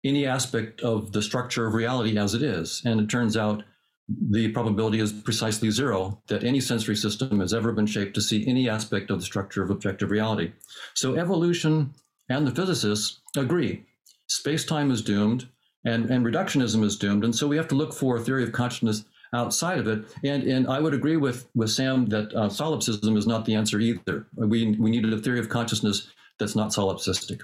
any 0.04 0.26
aspect 0.26 0.82
of 0.82 1.12
the 1.12 1.22
structure 1.22 1.68
of 1.68 1.76
reality 1.76 2.18
as 2.18 2.34
it 2.34 2.42
is? 2.42 2.82
And 2.86 3.00
it 3.00 3.08
turns 3.08 3.38
out 3.38 3.64
the 4.32 4.48
probability 4.50 5.00
is 5.00 5.14
precisely 5.14 5.70
zero 5.70 6.20
that 6.28 6.44
any 6.44 6.62
sensory 6.62 6.96
system 6.96 7.40
has 7.40 7.54
ever 7.54 7.72
been 7.72 7.86
shaped 7.86 8.16
to 8.16 8.22
see 8.22 8.48
any 8.48 8.68
aspect 8.68 9.12
of 9.12 9.20
the 9.20 9.26
structure 9.26 9.62
of 9.62 9.70
objective 9.70 10.10
reality. 10.10 10.54
So 10.96 11.16
evolution 11.16 11.94
and 12.30 12.48
the 12.48 12.56
physicists 12.56 13.22
agree 13.38 13.86
space-time 14.28 14.90
is 14.90 15.04
doomed 15.04 15.48
and, 15.86 16.10
and 16.10 16.26
reductionism 16.26 16.84
is 16.84 16.98
doomed. 16.98 17.24
And 17.24 17.36
so 17.36 17.48
we 17.48 17.58
have 17.58 17.68
to 17.70 17.76
look 17.76 17.94
for 17.94 18.18
a 18.18 18.20
theory 18.20 18.44
of 18.44 18.52
consciousness 18.52 19.06
outside 19.34 19.78
of 19.78 19.88
it. 19.88 20.06
And, 20.24 20.44
and 20.44 20.68
I 20.68 20.80
would 20.80 20.94
agree 20.94 21.18
with, 21.18 21.48
with 21.56 21.70
Sam 21.70 22.08
that 22.08 22.34
uh, 22.34 22.50
solipsism 22.50 23.18
is 23.18 23.28
not 23.28 23.46
the 23.46 23.56
answer 23.56 23.80
either. 23.80 24.26
We, 24.36 24.76
we 24.76 24.92
needed 24.92 25.14
a 25.14 25.18
theory 25.18 25.40
of 25.40 25.50
consciousness 25.50 26.08
that's 26.40 26.56
not 26.56 26.70
solipsistic. 26.70 27.42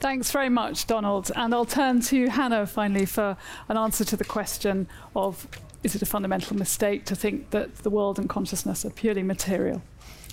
Thanks 0.00 0.30
very 0.30 0.48
much, 0.48 0.86
Donald. 0.86 1.30
And 1.36 1.54
I'll 1.54 1.66
turn 1.66 2.00
to 2.02 2.28
Hannah 2.28 2.66
finally 2.66 3.04
for 3.04 3.36
an 3.68 3.76
answer 3.76 4.04
to 4.04 4.16
the 4.16 4.24
question 4.24 4.88
of 5.14 5.46
is 5.82 5.94
it 5.94 6.02
a 6.02 6.06
fundamental 6.06 6.56
mistake 6.56 7.04
to 7.06 7.14
think 7.14 7.50
that 7.50 7.76
the 7.76 7.90
world 7.90 8.18
and 8.18 8.28
consciousness 8.28 8.84
are 8.84 8.90
purely 8.90 9.22
material? 9.22 9.82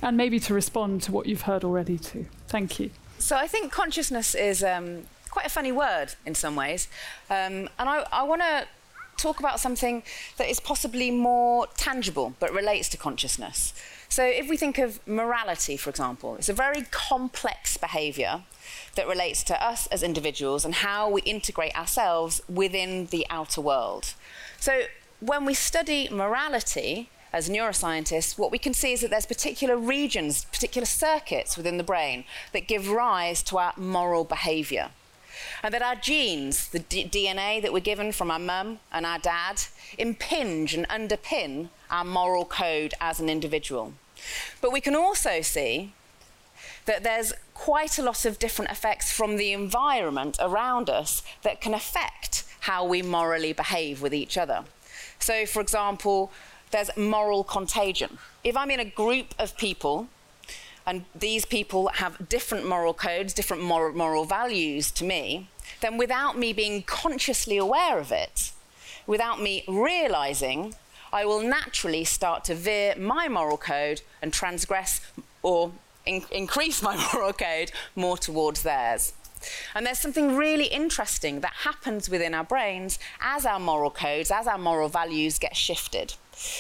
And 0.02 0.16
maybe 0.16 0.40
to 0.42 0.54
respond 0.54 1.02
to 1.04 1.12
what 1.12 1.26
you've 1.26 1.42
heard 1.42 1.64
already 1.64 1.98
too. 1.98 2.28
Thank 2.48 2.80
you. 2.80 2.92
So 3.18 3.36
I 3.36 3.48
think 3.48 3.72
consciousness 3.72 4.36
is 4.36 4.64
um, 4.64 5.06
quite 5.38 5.46
a 5.46 5.50
funny 5.50 5.72
word 5.72 6.16
in 6.26 6.34
some 6.34 6.56
ways. 6.56 6.88
Um, 7.30 7.70
and 7.78 7.88
I, 7.88 8.08
I 8.12 8.24
want 8.24 8.42
to 8.42 8.66
talk 9.18 9.40
about 9.40 9.60
something 9.60 10.02
that 10.38 10.50
is 10.50 10.60
possibly 10.60 11.12
more 11.12 11.68
tangible 11.78 12.34
but 12.40 12.52
relates 12.52 12.90
to 12.90 12.98
consciousness. 12.98 13.72
So, 14.10 14.24
if 14.24 14.50
we 14.50 14.58
think 14.58 14.80
of 14.80 15.00
morality, 15.06 15.78
for 15.78 15.92
example, 15.92 16.38
it's 16.38 16.50
a 16.50 16.54
very 16.54 16.88
complex 16.90 17.78
behavior 17.78 18.46
that 18.96 19.08
relates 19.08 19.44
to 19.44 19.64
us 19.64 19.86
as 19.88 20.02
individuals 20.02 20.66
and 20.66 20.74
how 20.74 21.08
we 21.08 21.22
integrate 21.22 21.78
ourselves 21.78 22.42
within 22.50 23.06
the 23.08 23.28
outer 23.30 23.62
world. 23.62 24.16
So, 24.60 24.86
when 25.20 25.46
we 25.46 25.54
study 25.54 26.10
morality 26.10 27.12
as 27.32 27.48
neuroscientists, 27.48 28.40
what 28.40 28.52
we 28.52 28.58
can 28.58 28.74
see 28.74 28.94
is 28.94 29.02
that 29.02 29.12
there's 29.12 29.28
particular 29.28 29.78
regions, 29.78 30.46
particular 30.46 30.88
circuits 30.88 31.58
within 31.58 31.78
the 31.78 31.84
brain 31.84 32.24
that 32.54 32.68
give 32.68 32.90
rise 32.90 33.44
to 33.44 33.60
our 33.60 33.74
moral 33.78 34.24
behavior. 34.24 34.90
And 35.64 35.74
that 35.74 35.82
our 35.82 35.96
genes, 35.96 36.70
the 36.70 36.80
D- 36.80 37.10
DNA 37.10 37.62
that 37.62 37.74
we're 37.74 37.80
given 37.80 38.12
from 38.12 38.32
our 38.32 38.40
mum 38.40 38.80
and 38.92 39.06
our 39.06 39.20
dad, 39.20 39.62
impinge 39.98 40.74
and 40.74 40.88
underpin 40.90 41.70
our 41.90 42.04
moral 42.04 42.46
code 42.46 42.94
as 43.00 43.20
an 43.20 43.30
individual. 43.30 43.94
But 44.62 44.72
we 44.72 44.82
can 44.82 44.96
also 44.96 45.42
see 45.42 45.94
that 46.86 47.04
there's 47.04 47.34
quite 47.54 48.00
a 48.00 48.02
lot 48.02 48.26
of 48.26 48.40
different 48.40 48.72
effects 48.72 49.12
from 49.12 49.38
the 49.38 49.54
environment 49.54 50.38
around 50.40 50.90
us 50.90 51.22
that 51.44 51.62
can 51.62 51.74
affect 51.74 52.44
how 52.62 52.86
we 52.86 53.02
morally 53.02 53.54
behave 53.54 54.02
with 54.02 54.14
each 54.14 54.38
other. 54.38 54.64
So, 55.20 55.46
for 55.46 55.62
example, 55.62 56.32
there's 56.72 56.96
moral 56.98 57.44
contagion. 57.44 58.18
If 58.44 58.58
I'm 58.58 58.72
in 58.72 58.80
a 58.80 58.86
group 58.86 59.34
of 59.40 59.58
people 59.58 60.08
and 60.88 61.04
these 61.14 61.44
people 61.44 61.90
have 61.96 62.30
different 62.30 62.66
moral 62.66 62.94
codes, 62.94 63.34
different 63.34 63.62
moral, 63.62 63.94
moral 63.94 64.24
values 64.24 64.90
to 64.92 65.04
me, 65.04 65.50
then 65.82 65.98
without 65.98 66.38
me 66.38 66.54
being 66.54 66.82
consciously 66.82 67.58
aware 67.58 68.00
of 68.00 68.10
it, 68.14 68.54
without 69.06 69.42
me 69.42 69.66
realizing, 69.68 70.74
I 71.12 71.26
will 71.26 71.42
naturally 71.42 72.06
start 72.06 72.46
to 72.46 72.56
veer 72.56 72.96
my 72.98 73.28
moral 73.28 73.58
code 73.58 74.02
and 74.22 74.32
transgress 74.32 75.02
or 75.44 75.74
in- 76.06 76.24
increase 76.32 76.82
my 76.82 76.96
moral 77.14 77.34
code 77.34 77.74
more 77.94 78.18
towards 78.18 78.64
theirs. 78.64 79.12
And 79.76 79.86
there's 79.86 80.00
something 80.00 80.38
really 80.38 80.68
interesting 80.68 81.42
that 81.42 81.54
happens 81.64 82.10
within 82.10 82.34
our 82.34 82.46
brains 82.46 82.98
as 83.20 83.46
our 83.46 83.60
moral 83.60 83.92
codes, 83.92 84.32
as 84.32 84.48
our 84.48 84.58
moral 84.58 84.88
values 84.88 85.38
get 85.38 85.56
shifted. 85.56 86.16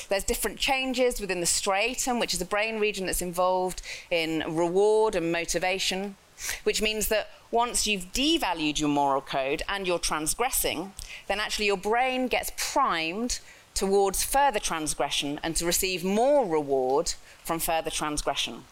There's 0.10 0.24
different 0.24 0.58
changes 0.58 1.22
within 1.22 1.40
the 1.40 1.46
striatum, 1.46 2.20
which 2.20 2.34
is 2.34 2.42
a 2.42 2.46
brain 2.46 2.80
region 2.80 3.06
that's 3.06 3.22
involved 3.22 3.82
in 4.10 4.44
reward 4.48 5.16
and 5.16 5.32
motivation, 5.32 6.16
which 6.64 6.82
means 6.82 7.08
that 7.08 7.30
once 7.52 7.88
you've 7.88 8.12
devalued 8.12 8.80
your 8.80 8.90
moral 8.90 9.22
code 9.22 9.62
and 9.70 9.88
you're 9.88 10.00
transgressing, 10.00 10.94
then 11.28 11.40
actually 11.40 11.66
your 11.66 11.78
brain 11.78 12.28
gets 12.28 12.52
primed 12.58 13.40
towards 13.74 14.24
further 14.24 14.60
transgression 14.60 15.40
and 15.44 15.56
to 15.56 15.66
receive 15.66 16.04
more 16.04 16.46
reward 16.48 17.14
from 17.44 17.60
further 17.60 17.92
transgression. 17.92 18.64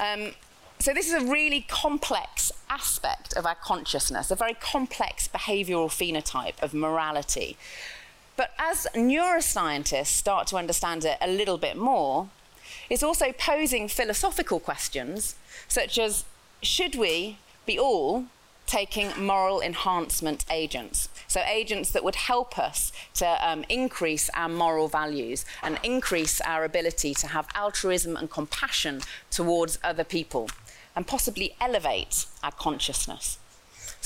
Um, 0.00 0.32
so, 0.78 0.92
this 0.92 1.06
is 1.06 1.14
a 1.14 1.24
really 1.24 1.64
complex 1.68 2.52
aspect 2.68 3.32
of 3.34 3.46
our 3.46 3.54
consciousness, 3.54 4.30
a 4.30 4.36
very 4.36 4.54
complex 4.54 5.26
behavioral 5.26 5.88
phenotype 5.88 6.62
of 6.62 6.74
morality. 6.74 7.56
But 8.36 8.50
as 8.58 8.86
neuroscientists 8.94 10.06
start 10.06 10.46
to 10.48 10.56
understand 10.56 11.04
it 11.04 11.16
a 11.20 11.28
little 11.28 11.58
bit 11.58 11.76
more, 11.76 12.28
it's 12.90 13.02
also 13.02 13.32
posing 13.32 13.88
philosophical 13.88 14.60
questions 14.60 15.36
such 15.68 15.98
as 15.98 16.24
should 16.62 16.94
we 16.94 17.38
be 17.64 17.78
all 17.78 18.26
taking 18.66 19.12
moral 19.18 19.60
enhancement 19.60 20.44
agents? 20.50 21.08
So, 21.28 21.40
agents 21.40 21.90
that 21.90 22.04
would 22.04 22.16
help 22.16 22.58
us 22.58 22.92
to 23.14 23.26
um, 23.46 23.64
increase 23.68 24.28
our 24.34 24.48
moral 24.48 24.88
values 24.88 25.44
and 25.62 25.78
increase 25.82 26.40
our 26.42 26.64
ability 26.64 27.14
to 27.14 27.28
have 27.28 27.48
altruism 27.54 28.16
and 28.16 28.30
compassion 28.30 29.02
towards 29.30 29.78
other 29.82 30.04
people 30.04 30.50
and 30.94 31.06
possibly 31.06 31.54
elevate 31.60 32.26
our 32.42 32.52
consciousness. 32.52 33.38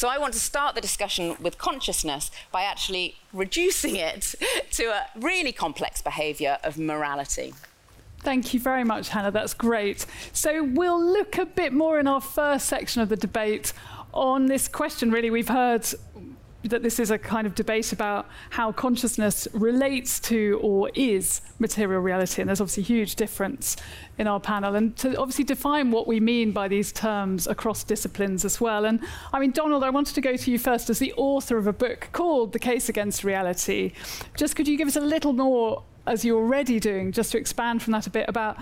So 0.00 0.08
I 0.08 0.16
want 0.16 0.32
to 0.32 0.40
start 0.40 0.74
the 0.74 0.80
discussion 0.80 1.36
with 1.40 1.58
consciousness 1.58 2.30
by 2.50 2.62
actually 2.62 3.16
reducing 3.34 3.96
it 3.96 4.34
to 4.70 4.84
a 4.84 5.04
really 5.14 5.52
complex 5.52 6.00
behavior 6.00 6.56
of 6.64 6.78
morality. 6.78 7.52
Thank 8.20 8.54
you 8.54 8.60
very 8.60 8.82
much, 8.82 9.10
Hannah. 9.10 9.30
That's 9.30 9.52
great. 9.52 10.06
So 10.32 10.62
we'll 10.64 10.98
look 10.98 11.36
a 11.36 11.44
bit 11.44 11.74
more 11.74 12.00
in 12.00 12.06
our 12.06 12.22
first 12.22 12.64
section 12.64 13.02
of 13.02 13.10
the 13.10 13.16
debate 13.16 13.74
on 14.14 14.46
this 14.46 14.68
question. 14.68 15.10
Really, 15.10 15.28
we've 15.28 15.50
heard 15.50 15.86
that 16.64 16.82
this 16.82 16.98
is 16.98 17.10
a 17.10 17.18
kind 17.18 17.46
of 17.46 17.54
debate 17.54 17.92
about 17.92 18.28
how 18.50 18.70
consciousness 18.70 19.48
relates 19.54 20.20
to 20.20 20.60
or 20.62 20.90
is 20.94 21.40
material 21.58 22.00
reality. 22.00 22.42
And 22.42 22.48
there's 22.48 22.60
obviously 22.60 22.82
a 22.82 22.86
huge 22.86 23.16
difference 23.16 23.76
in 24.18 24.26
our 24.26 24.40
panel. 24.40 24.74
And 24.74 24.94
to 24.98 25.16
obviously 25.16 25.44
define 25.44 25.90
what 25.90 26.06
we 26.06 26.20
mean 26.20 26.52
by 26.52 26.68
these 26.68 26.92
terms 26.92 27.46
across 27.46 27.82
disciplines 27.82 28.44
as 28.44 28.60
well. 28.60 28.84
And 28.84 29.00
I 29.32 29.40
mean, 29.40 29.52
Donald, 29.52 29.82
I 29.82 29.90
wanted 29.90 30.14
to 30.16 30.20
go 30.20 30.36
to 30.36 30.50
you 30.50 30.58
first 30.58 30.90
as 30.90 30.98
the 30.98 31.14
author 31.14 31.56
of 31.56 31.66
a 31.66 31.72
book 31.72 32.08
called 32.12 32.52
The 32.52 32.58
Case 32.58 32.88
Against 32.88 33.24
Reality. 33.24 33.92
Just 34.36 34.54
could 34.54 34.68
you 34.68 34.76
give 34.76 34.88
us 34.88 34.96
a 34.96 35.00
little 35.00 35.32
more, 35.32 35.82
as 36.06 36.24
you're 36.24 36.38
already 36.38 36.78
doing, 36.78 37.12
just 37.12 37.32
to 37.32 37.38
expand 37.38 37.82
from 37.82 37.92
that 37.92 38.06
a 38.06 38.10
bit 38.10 38.28
about 38.28 38.58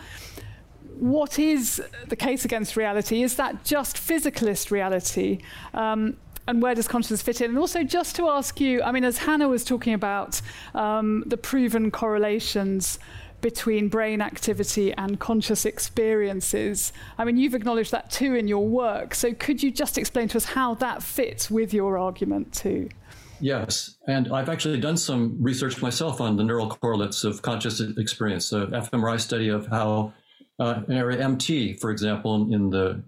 what 0.98 1.38
is 1.38 1.80
the 2.08 2.16
case 2.16 2.44
against 2.44 2.76
reality? 2.76 3.22
Is 3.22 3.36
that 3.36 3.64
just 3.64 3.96
physicalist 3.96 4.70
reality? 4.70 5.38
Um, 5.72 6.16
and 6.48 6.62
where 6.62 6.74
does 6.74 6.88
consciousness 6.88 7.22
fit 7.22 7.40
in? 7.42 7.50
And 7.50 7.58
also, 7.58 7.84
just 7.84 8.16
to 8.16 8.28
ask 8.28 8.58
you, 8.60 8.82
I 8.82 8.90
mean, 8.90 9.04
as 9.04 9.18
Hannah 9.18 9.48
was 9.48 9.64
talking 9.64 9.92
about 9.92 10.40
um, 10.74 11.22
the 11.26 11.36
proven 11.36 11.90
correlations 11.90 12.98
between 13.40 13.88
brain 13.88 14.20
activity 14.20 14.92
and 14.94 15.20
conscious 15.20 15.64
experiences. 15.64 16.92
I 17.18 17.24
mean, 17.24 17.36
you've 17.36 17.54
acknowledged 17.54 17.92
that 17.92 18.10
too 18.10 18.34
in 18.34 18.48
your 18.48 18.66
work. 18.66 19.14
So, 19.14 19.32
could 19.32 19.62
you 19.62 19.70
just 19.70 19.96
explain 19.98 20.26
to 20.28 20.38
us 20.38 20.44
how 20.44 20.74
that 20.76 21.02
fits 21.02 21.50
with 21.50 21.72
your 21.72 21.98
argument 21.98 22.52
too? 22.52 22.88
Yes, 23.40 23.98
and 24.08 24.32
I've 24.32 24.48
actually 24.48 24.80
done 24.80 24.96
some 24.96 25.36
research 25.40 25.80
myself 25.80 26.20
on 26.20 26.36
the 26.36 26.42
neural 26.42 26.68
correlates 26.68 27.22
of 27.22 27.42
conscious 27.42 27.80
experience, 27.80 28.52
a 28.52 28.66
fMRI 28.66 29.20
study 29.20 29.48
of 29.48 29.68
how 29.68 30.12
uh, 30.58 30.82
an 30.88 30.94
area 30.94 31.22
MT, 31.22 31.74
for 31.74 31.90
example, 31.90 32.52
in 32.52 32.70
the 32.70 33.00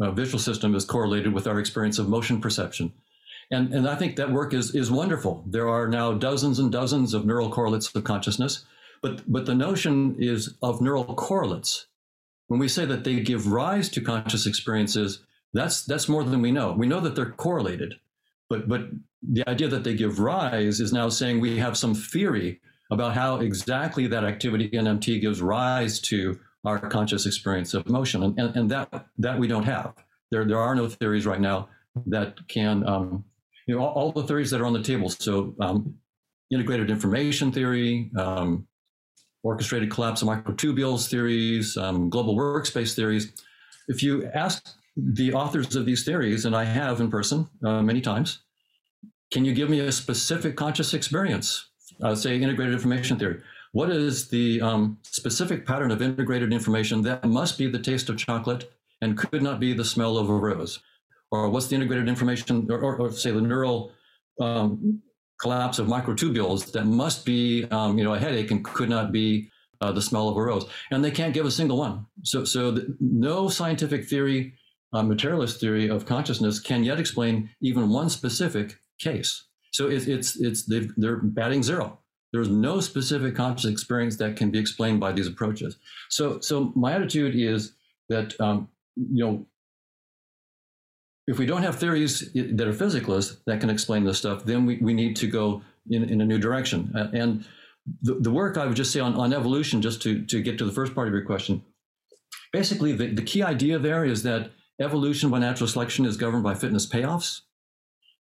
uh, 0.00 0.10
visual 0.10 0.38
system 0.38 0.74
is 0.74 0.84
correlated 0.84 1.32
with 1.32 1.46
our 1.46 1.58
experience 1.58 1.98
of 1.98 2.08
motion 2.08 2.40
perception. 2.40 2.92
And, 3.50 3.72
and 3.74 3.88
I 3.88 3.96
think 3.96 4.16
that 4.16 4.32
work 4.32 4.54
is, 4.54 4.74
is 4.74 4.90
wonderful. 4.90 5.44
There 5.46 5.68
are 5.68 5.86
now 5.86 6.14
dozens 6.14 6.58
and 6.58 6.72
dozens 6.72 7.12
of 7.12 7.26
neural 7.26 7.50
correlates 7.50 7.94
of 7.94 8.04
consciousness. 8.04 8.64
But, 9.02 9.30
but 9.30 9.46
the 9.46 9.54
notion 9.54 10.16
is 10.18 10.54
of 10.62 10.80
neural 10.80 11.04
correlates. 11.04 11.86
When 12.46 12.60
we 12.60 12.68
say 12.68 12.84
that 12.84 13.04
they 13.04 13.20
give 13.20 13.48
rise 13.48 13.88
to 13.90 14.00
conscious 14.00 14.46
experiences, 14.46 15.22
that's, 15.52 15.84
that's 15.84 16.08
more 16.08 16.24
than 16.24 16.40
we 16.40 16.52
know. 16.52 16.72
We 16.72 16.86
know 16.86 17.00
that 17.00 17.16
they're 17.16 17.30
correlated. 17.30 17.94
But, 18.48 18.68
but 18.68 18.88
the 19.22 19.48
idea 19.48 19.68
that 19.68 19.84
they 19.84 19.94
give 19.94 20.18
rise 20.18 20.80
is 20.80 20.92
now 20.92 21.08
saying 21.08 21.40
we 21.40 21.58
have 21.58 21.76
some 21.76 21.94
theory 21.94 22.60
about 22.90 23.14
how 23.14 23.36
exactly 23.36 24.06
that 24.06 24.24
activity 24.24 24.66
in 24.66 24.86
MT 24.86 25.18
gives 25.20 25.42
rise 25.42 26.00
to 26.00 26.38
our 26.64 26.78
conscious 26.78 27.26
experience 27.26 27.74
of 27.74 27.88
motion. 27.88 28.22
And, 28.22 28.38
and, 28.38 28.56
and 28.56 28.70
that, 28.70 29.06
that 29.18 29.38
we 29.38 29.48
don't 29.48 29.64
have. 29.64 29.94
There, 30.30 30.44
there 30.44 30.58
are 30.58 30.74
no 30.74 30.88
theories 30.88 31.26
right 31.26 31.40
now 31.40 31.68
that 32.06 32.36
can, 32.48 32.86
um, 32.86 33.24
you 33.66 33.74
know, 33.74 33.82
all, 33.82 33.92
all, 33.94 34.12
the 34.12 34.26
theories 34.26 34.50
that 34.50 34.60
are 34.60 34.66
on 34.66 34.72
the 34.72 34.82
table. 34.82 35.08
So 35.08 35.54
um, 35.60 35.94
integrated 36.50 36.90
information 36.90 37.52
theory, 37.52 38.10
um, 38.18 38.66
orchestrated 39.42 39.90
collapse 39.90 40.22
of 40.22 40.28
microtubules 40.28 41.08
theories, 41.08 41.76
um, 41.76 42.08
global 42.08 42.36
workspace 42.36 42.94
theories. 42.94 43.32
If 43.88 44.02
you 44.02 44.26
ask 44.32 44.66
the 44.96 45.32
authors 45.32 45.74
of 45.74 45.84
these 45.86 46.04
theories, 46.04 46.44
and 46.44 46.54
I 46.54 46.64
have 46.64 47.00
in 47.00 47.10
person 47.10 47.48
uh, 47.64 47.82
many 47.82 48.00
times, 48.00 48.40
can 49.32 49.44
you 49.44 49.54
give 49.54 49.70
me 49.70 49.80
a 49.80 49.90
specific 49.90 50.56
conscious 50.56 50.94
experience? 50.94 51.68
Uh, 52.02 52.14
say 52.14 52.36
integrated 52.36 52.74
information 52.74 53.18
theory. 53.18 53.40
What 53.72 53.90
is 53.90 54.28
the 54.28 54.60
um, 54.60 54.98
specific 55.02 55.66
pattern 55.66 55.90
of 55.90 56.02
integrated 56.02 56.52
information 56.52 57.02
that 57.02 57.24
must 57.24 57.58
be 57.58 57.68
the 57.68 57.78
taste 57.78 58.08
of 58.10 58.18
chocolate 58.18 58.70
and 59.00 59.16
could 59.16 59.42
not 59.42 59.60
be 59.60 59.72
the 59.72 59.84
smell 59.84 60.18
of 60.18 60.28
a 60.28 60.34
rose? 60.34 60.78
Or 61.30 61.48
what's 61.48 61.68
the 61.68 61.76
integrated 61.76 62.08
information, 62.08 62.68
or, 62.70 62.78
or, 62.78 62.96
or 62.96 63.12
say 63.12 63.30
the 63.30 63.40
neural 63.40 63.92
um, 64.38 65.02
collapse 65.40 65.78
of 65.78 65.86
microtubules 65.86 66.72
that 66.72 66.84
must 66.84 67.24
be, 67.24 67.64
um, 67.70 67.96
you 67.96 68.04
know, 68.04 68.12
a 68.12 68.18
headache 68.18 68.50
and 68.50 68.62
could 68.62 68.90
not 68.90 69.10
be 69.10 69.48
uh, 69.80 69.90
the 69.90 70.02
smell 70.02 70.28
of 70.28 70.36
a 70.36 70.42
rose. 70.42 70.66
And 70.90 71.02
they 71.02 71.10
can't 71.10 71.32
give 71.32 71.46
a 71.46 71.50
single 71.50 71.78
one. 71.78 72.06
So, 72.22 72.44
so 72.44 72.70
the, 72.70 72.94
no 73.00 73.48
scientific 73.48 74.06
theory, 74.06 74.52
uh, 74.92 75.02
materialist 75.02 75.60
theory 75.60 75.88
of 75.88 76.04
consciousness 76.04 76.60
can 76.60 76.84
yet 76.84 77.00
explain 77.00 77.48
even 77.62 77.88
one 77.88 78.10
specific 78.10 78.78
case. 79.00 79.46
So 79.72 79.88
it, 79.88 80.06
it's 80.06 80.38
it's 80.38 80.66
they're 80.66 81.16
batting 81.22 81.62
zero. 81.62 81.98
There's 82.32 82.48
no 82.48 82.80
specific 82.80 83.34
conscious 83.34 83.70
experience 83.70 84.16
that 84.16 84.36
can 84.36 84.50
be 84.50 84.58
explained 84.58 85.00
by 85.00 85.12
these 85.12 85.26
approaches. 85.26 85.76
So, 86.08 86.40
so 86.40 86.72
my 86.74 86.94
attitude 86.94 87.34
is 87.34 87.74
that 88.08 88.38
um, 88.40 88.68
you 88.96 89.24
know 89.24 89.46
if 91.26 91.38
we 91.38 91.46
don't 91.46 91.62
have 91.62 91.76
theories 91.76 92.32
that 92.32 92.66
are 92.66 92.72
physicalist 92.72 93.38
that 93.46 93.60
can 93.60 93.70
explain 93.70 94.04
this 94.04 94.18
stuff, 94.18 94.44
then 94.44 94.66
we, 94.66 94.78
we 94.78 94.92
need 94.92 95.14
to 95.16 95.26
go 95.26 95.62
in, 95.88 96.04
in 96.08 96.20
a 96.20 96.24
new 96.24 96.38
direction. 96.38 96.92
And 97.14 97.44
the, 98.02 98.14
the 98.14 98.30
work 98.30 98.56
I 98.56 98.66
would 98.66 98.76
just 98.76 98.92
say 98.92 99.00
on, 99.00 99.14
on 99.14 99.32
evolution, 99.32 99.82
just 99.82 100.02
to, 100.02 100.24
to 100.26 100.42
get 100.42 100.58
to 100.58 100.64
the 100.64 100.72
first 100.72 100.94
part 100.94 101.08
of 101.08 101.14
your 101.14 101.24
question, 101.24 101.62
basically 102.52 102.92
the, 102.92 103.08
the 103.08 103.22
key 103.22 103.42
idea 103.42 103.78
there 103.78 104.04
is 104.04 104.22
that 104.24 104.50
evolution 104.80 105.30
by 105.30 105.38
natural 105.38 105.68
selection 105.68 106.04
is 106.04 106.16
governed 106.16 106.42
by 106.42 106.54
fitness 106.54 106.86
payoffs. 106.88 107.42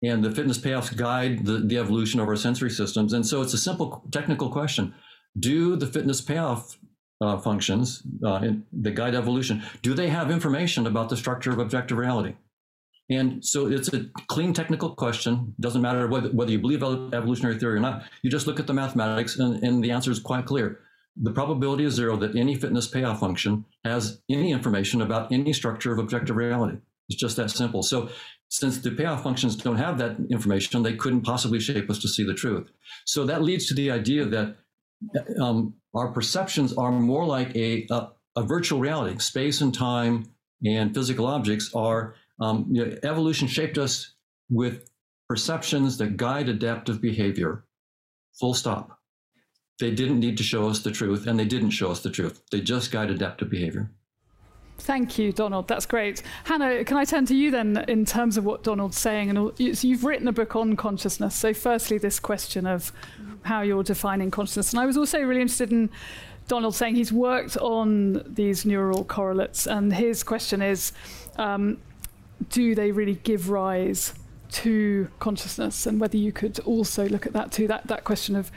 And 0.03 0.25
the 0.25 0.31
fitness 0.31 0.59
payoffs 0.59 0.97
guide 0.97 1.45
the, 1.45 1.59
the 1.59 1.77
evolution 1.77 2.21
of 2.21 2.29
our 2.29 2.37
sensory 2.37 2.71
systems. 2.71 3.13
And 3.13 3.27
so 3.27 3.43
it's 3.43 3.53
a 3.53 3.59
simple 3.59 4.03
technical 4.11 4.51
question. 4.51 4.95
Do 5.39 5.77
the 5.77 5.87
fitness 5.87 6.21
payoff 6.21 6.79
uh, 7.21 7.37
functions 7.39 8.03
uh, 8.25 8.41
that 8.73 8.95
guide 8.95 9.15
evolution, 9.15 9.63
do 9.83 9.95
they 9.95 10.09
have 10.09 10.31
information 10.31 10.87
about 10.87 11.11
the 11.11 11.17
structure 11.17 11.51
of 11.51 11.59
objective 11.59 11.99
reality? 11.99 12.35
And 13.11 13.45
so 13.45 13.67
it's 13.67 13.93
a 13.93 14.07
clean 14.29 14.53
technical 14.55 14.95
question. 14.95 15.55
Doesn't 15.59 15.83
matter 15.83 16.07
whether, 16.07 16.29
whether 16.29 16.53
you 16.53 16.61
believe 16.61 16.83
evolutionary 16.83 17.59
theory 17.59 17.77
or 17.77 17.81
not. 17.81 18.05
You 18.23 18.31
just 18.31 18.47
look 18.47 18.61
at 18.61 18.69
the 18.69 18.73
mathematics, 18.73 19.37
and, 19.37 19.63
and 19.65 19.83
the 19.83 19.91
answer 19.91 20.13
is 20.13 20.21
quite 20.21 20.47
clear. 20.47 20.79
The 21.21 21.33
probability 21.33 21.85
is 21.85 21.95
zero 21.95 22.17
that 22.19 22.37
any 22.37 22.55
fitness 22.55 22.87
payoff 22.87 23.19
function 23.19 23.65
has 23.85 24.23
any 24.31 24.53
information 24.53 25.03
about 25.03 25.33
any 25.33 25.53
structure 25.53 25.93
of 25.93 25.99
objective 25.99 26.37
reality. 26.37 26.79
It's 27.09 27.21
just 27.21 27.37
that 27.37 27.51
simple. 27.51 27.83
So, 27.83 28.11
since 28.51 28.79
the 28.79 28.91
payoff 28.91 29.23
functions 29.23 29.57
don't 29.57 29.77
have 29.77 29.97
that 29.99 30.17
information, 30.31 30.83
they 30.83 30.97
couldn't 30.97 31.23
possibly 31.23 31.61
shape 31.61 31.89
us 31.89 31.99
to 32.01 32.09
see 32.09 32.25
the 32.25 32.35
truth. 32.35 32.69
So, 33.07 33.25
that 33.25 33.43
leads 33.43 33.67
to 33.67 33.75
the 33.75 33.91
idea 33.91 34.27
that 34.27 34.57
um, 35.41 35.75
our 35.95 36.09
perceptions 36.13 36.73
are 36.75 36.93
more 36.93 37.25
like 37.25 37.55
a, 37.57 37.87
a, 37.91 38.09
a 38.37 38.43
virtual 38.43 38.81
reality. 38.81 39.19
Space 39.19 39.61
and 39.61 39.73
time 39.73 40.25
and 40.65 40.95
physical 40.95 41.27
objects 41.27 41.71
are 41.75 42.17
um, 42.41 42.67
you 42.71 42.85
know, 42.85 42.97
evolution 43.03 43.49
shaped 43.49 43.79
us 43.79 44.15
with 44.51 44.91
perceptions 45.29 45.99
that 45.99 46.17
guide 46.17 46.49
adaptive 46.49 47.01
behavior. 47.01 47.65
Full 48.39 48.55
stop. 48.55 48.99
They 49.79 49.91
didn't 49.91 50.21
need 50.21 50.37
to 50.39 50.43
show 50.43 50.69
us 50.69 50.81
the 50.81 50.91
truth, 50.91 51.27
and 51.27 51.39
they 51.39 51.45
didn't 51.45 51.71
show 51.71 51.91
us 51.91 52.01
the 52.01 52.11
truth. 52.11 52.43
They 52.51 52.61
just 52.61 52.91
guide 52.91 53.11
adaptive 53.11 53.49
behavior. 53.49 53.93
Thank 54.81 55.19
you, 55.19 55.31
Donald. 55.31 55.69
That's 55.69 55.85
great. 55.85 56.23
Hannah, 56.45 56.85
can 56.85 56.97
I 56.97 57.05
turn 57.05 57.27
to 57.27 57.35
you 57.35 57.51
then 57.51 57.85
in 57.87 58.07
terms 58.07 58.39
of 58.39 58.45
what 58.45 58.63
Donald's 58.63 58.97
saying? 58.97 59.29
And 59.29 59.77
so 59.77 59.87
you've 59.87 60.05
written 60.05 60.27
a 60.27 60.33
book 60.33 60.57
on 60.57 60.75
consciousness. 60.75 61.35
So, 61.35 61.53
firstly, 61.53 61.99
this 61.99 62.19
question 62.19 62.67
of 62.67 62.91
how 63.43 63.61
you're 63.61 63.83
defining 63.83 64.31
consciousness. 64.31 64.73
And 64.73 64.81
I 64.81 64.87
was 64.87 64.97
also 64.97 65.21
really 65.21 65.43
interested 65.43 65.71
in 65.71 65.91
Donald 66.49 66.75
saying 66.75 66.97
he's 66.97 67.13
worked 67.13 67.59
on 67.59 68.25
these 68.27 68.65
neural 68.65 69.05
correlates, 69.05 69.67
and 69.67 69.93
his 69.93 70.23
question 70.23 70.63
is 70.63 70.93
um, 71.37 71.79
do 72.49 72.75
they 72.75 72.91
really 72.91 73.17
give 73.17 73.51
rise 73.51 74.15
to 74.53 75.09
consciousness? 75.19 75.87
And 75.87 76.01
whether 76.01 76.17
you 76.17 76.33
could 76.33 76.59
also 76.61 77.07
look 77.09 77.27
at 77.27 77.35
that 77.35 77.53
too, 77.53 77.69
that, 77.69 77.87
that 77.87 78.05
question 78.05 78.35
of 78.35 78.51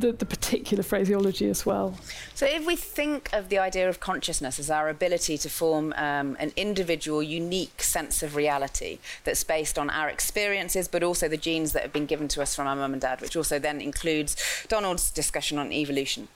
the, 0.00 0.12
the 0.12 0.26
particular 0.26 0.82
phraseology 0.82 1.48
as 1.48 1.66
well. 1.66 1.98
So, 2.34 2.46
if 2.46 2.66
we 2.66 2.76
think 2.76 3.30
of 3.32 3.48
the 3.48 3.58
idea 3.58 3.88
of 3.88 4.00
consciousness 4.00 4.58
as 4.58 4.70
our 4.70 4.88
ability 4.88 5.38
to 5.38 5.48
form 5.48 5.92
um, 5.96 6.36
an 6.38 6.52
individual, 6.56 7.22
unique 7.22 7.82
sense 7.82 8.22
of 8.22 8.36
reality 8.36 8.98
that's 9.24 9.44
based 9.44 9.78
on 9.78 9.90
our 9.90 10.08
experiences, 10.08 10.88
but 10.88 11.02
also 11.02 11.28
the 11.28 11.36
genes 11.36 11.72
that 11.72 11.82
have 11.82 11.92
been 11.92 12.06
given 12.06 12.28
to 12.28 12.42
us 12.42 12.54
from 12.54 12.66
our 12.66 12.76
mum 12.76 12.92
and 12.92 13.02
dad, 13.02 13.20
which 13.20 13.36
also 13.36 13.58
then 13.58 13.80
includes 13.80 14.36
Donald's 14.68 15.10
discussion 15.10 15.58
on 15.58 15.72
evolution. 15.72 16.28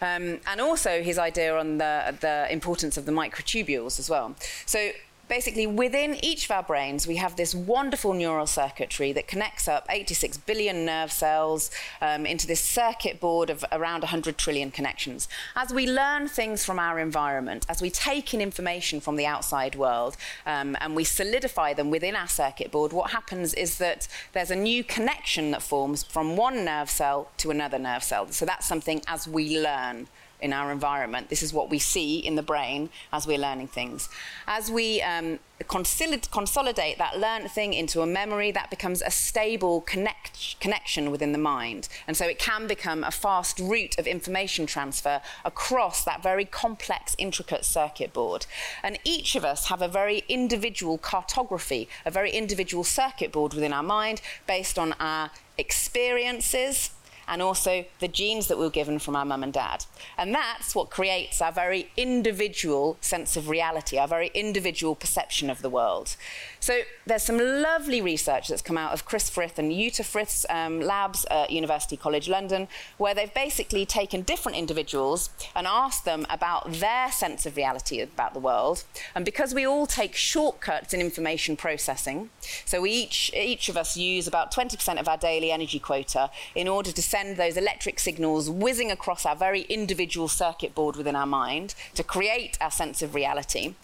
Um, 0.00 0.40
and 0.46 0.60
also 0.60 1.02
his 1.02 1.18
idea 1.18 1.56
on 1.56 1.78
the, 1.78 2.14
the 2.20 2.46
importance 2.50 2.96
of 2.96 3.06
the 3.06 3.12
microtubules 3.12 3.98
as 3.98 4.10
well. 4.10 4.34
So, 4.66 4.90
basically 5.28 5.66
within 5.66 6.16
each 6.24 6.44
of 6.44 6.50
our 6.50 6.62
brains 6.62 7.06
we 7.06 7.16
have 7.16 7.36
this 7.36 7.54
wonderful 7.54 8.12
neural 8.12 8.46
circuitry 8.46 9.12
that 9.12 9.26
connects 9.26 9.68
up 9.68 9.86
86 9.90 10.38
billion 10.38 10.84
nerve 10.84 11.12
cells 11.12 11.70
um, 12.00 12.26
into 12.26 12.46
this 12.46 12.60
circuit 12.60 13.20
board 13.20 13.50
of 13.50 13.64
around 13.72 14.00
100 14.00 14.36
trillion 14.38 14.70
connections. 14.70 15.28
As 15.56 15.72
we 15.72 15.90
learn 15.90 16.28
things 16.28 16.64
from 16.64 16.78
our 16.78 16.98
environment 16.98 17.66
as 17.68 17.80
we 17.80 17.90
take 17.90 18.34
in 18.34 18.40
information 18.40 19.00
from 19.00 19.16
the 19.16 19.26
outside 19.26 19.74
world 19.74 20.16
um, 20.46 20.76
and 20.80 20.94
we 20.94 21.04
solidify 21.04 21.74
them 21.74 21.90
within 21.90 22.16
our 22.16 22.28
circuit 22.28 22.70
board 22.70 22.92
what 22.92 23.10
happens 23.10 23.54
is 23.54 23.78
that 23.78 24.08
there's 24.32 24.50
a 24.50 24.56
new 24.56 24.84
connection 24.84 25.50
that 25.50 25.62
forms 25.62 26.02
from 26.02 26.36
one 26.36 26.64
nerve 26.64 26.90
cell 26.90 27.30
to 27.38 27.50
another 27.50 27.78
nerve 27.78 28.02
cell. 28.02 28.28
So 28.30 28.44
that's 28.44 28.66
something 28.66 29.02
as 29.06 29.26
we 29.26 29.60
learn 29.60 30.08
in 30.44 30.52
our 30.52 30.70
environment. 30.70 31.30
This 31.30 31.42
is 31.42 31.54
what 31.54 31.70
we 31.70 31.78
see 31.78 32.18
in 32.18 32.34
the 32.34 32.42
brain 32.42 32.90
as 33.14 33.26
we're 33.26 33.38
learning 33.38 33.68
things. 33.68 34.10
As 34.46 34.70
we 34.70 35.00
um, 35.00 35.38
consolidate 35.66 36.98
that 36.98 37.18
learned 37.18 37.50
thing 37.50 37.72
into 37.72 38.02
a 38.02 38.06
memory, 38.06 38.50
that 38.52 38.68
becomes 38.68 39.00
a 39.00 39.10
stable 39.10 39.80
connect 39.80 40.60
connection 40.60 41.10
within 41.10 41.32
the 41.32 41.38
mind. 41.38 41.88
And 42.06 42.14
so 42.14 42.26
it 42.26 42.38
can 42.38 42.66
become 42.66 43.02
a 43.04 43.10
fast 43.10 43.58
route 43.58 43.98
of 43.98 44.06
information 44.06 44.66
transfer 44.66 45.22
across 45.46 46.04
that 46.04 46.22
very 46.22 46.44
complex, 46.44 47.16
intricate 47.16 47.64
circuit 47.64 48.12
board. 48.12 48.44
And 48.82 48.98
each 49.02 49.36
of 49.36 49.46
us 49.46 49.68
have 49.68 49.80
a 49.80 49.88
very 49.88 50.24
individual 50.28 50.98
cartography, 50.98 51.88
a 52.04 52.10
very 52.10 52.32
individual 52.32 52.84
circuit 52.84 53.32
board 53.32 53.54
within 53.54 53.72
our 53.72 53.82
mind 53.82 54.20
based 54.46 54.78
on 54.78 54.92
our 55.00 55.30
experiences 55.56 56.90
and 57.28 57.42
also 57.42 57.84
the 58.00 58.08
genes 58.08 58.48
that 58.48 58.58
we 58.58 58.64
were 58.64 58.70
given 58.70 58.98
from 58.98 59.16
our 59.16 59.24
mum 59.24 59.42
and 59.42 59.52
dad. 59.52 59.84
And 60.18 60.34
that's 60.34 60.74
what 60.74 60.90
creates 60.90 61.40
our 61.40 61.52
very 61.52 61.90
individual 61.96 62.96
sense 63.00 63.36
of 63.36 63.48
reality, 63.48 63.98
our 63.98 64.08
very 64.08 64.30
individual 64.34 64.94
perception 64.94 65.50
of 65.50 65.62
the 65.62 65.70
world. 65.70 66.16
So 66.64 66.80
there's 67.04 67.22
some 67.22 67.36
lovely 67.36 68.00
research 68.00 68.48
that's 68.48 68.62
come 68.62 68.78
out 68.78 68.94
of 68.94 69.04
Chris 69.04 69.28
Frith 69.28 69.58
and 69.58 69.70
Uta 69.70 70.02
Frith's 70.02 70.46
um, 70.48 70.80
labs 70.80 71.26
at 71.30 71.50
University 71.50 71.94
College 71.94 72.26
London, 72.26 72.68
where 72.96 73.14
they've 73.14 73.34
basically 73.34 73.84
taken 73.84 74.22
different 74.22 74.56
individuals 74.56 75.28
and 75.54 75.66
asked 75.66 76.06
them 76.06 76.24
about 76.30 76.72
their 76.72 77.12
sense 77.12 77.44
of 77.44 77.58
reality 77.58 78.00
about 78.00 78.32
the 78.32 78.40
world. 78.40 78.84
And 79.14 79.26
because 79.26 79.52
we 79.52 79.66
all 79.66 79.86
take 79.86 80.14
shortcuts 80.14 80.94
in 80.94 81.02
information 81.02 81.54
processing, 81.54 82.30
so 82.64 82.86
each, 82.86 83.30
each 83.34 83.68
of 83.68 83.76
us 83.76 83.98
use 83.98 84.26
about 84.26 84.50
20% 84.50 84.98
of 84.98 85.06
our 85.06 85.18
daily 85.18 85.50
energy 85.50 85.78
quota 85.78 86.30
in 86.54 86.66
order 86.66 86.92
to 86.92 87.02
send 87.02 87.36
those 87.36 87.58
electric 87.58 87.98
signals 87.98 88.48
whizzing 88.48 88.90
across 88.90 89.26
our 89.26 89.36
very 89.36 89.64
individual 89.68 90.28
circuit 90.28 90.74
board 90.74 90.96
within 90.96 91.14
our 91.14 91.26
mind 91.26 91.74
to 91.94 92.02
create 92.02 92.56
our 92.62 92.70
sense 92.70 93.02
of 93.02 93.14
reality. 93.14 93.74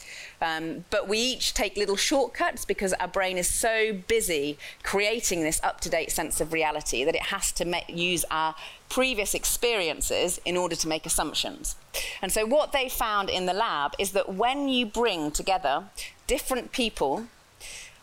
Um, 0.42 0.85
but 0.90 1.09
we 1.09 1.18
each 1.18 1.53
take 1.53 1.76
little 1.76 1.96
shortcuts 1.96 2.64
because 2.64 2.92
our 2.94 3.09
brain 3.09 3.37
is 3.37 3.48
so 3.48 3.92
busy 3.92 4.59
creating 4.83 5.42
this 5.42 5.61
up 5.62 5.81
to 5.83 5.90
date 5.90 6.11
sense 6.11 6.40
of 6.40 6.53
reality 6.53 7.05
that 7.05 7.14
it 7.14 7.24
has 7.24 7.53
to 7.53 7.64
ma- 7.64 7.81
use 7.88 8.24
our 8.31 8.55
previous 8.88 9.35
experiences 9.35 10.40
in 10.44 10.57
order 10.57 10.74
to 10.76 10.88
make 10.88 11.05
assumptions. 11.07 11.76
And 12.22 12.33
so, 12.33 12.46
what 12.46 12.72
they 12.72 12.88
found 12.88 13.29
in 13.29 13.46
the 13.46 13.53
lab 13.53 13.92
is 13.98 14.12
that 14.12 14.35
when 14.35 14.68
you 14.68 14.87
bring 14.87 15.31
together 15.31 15.85
different 16.26 16.72
people 16.72 17.26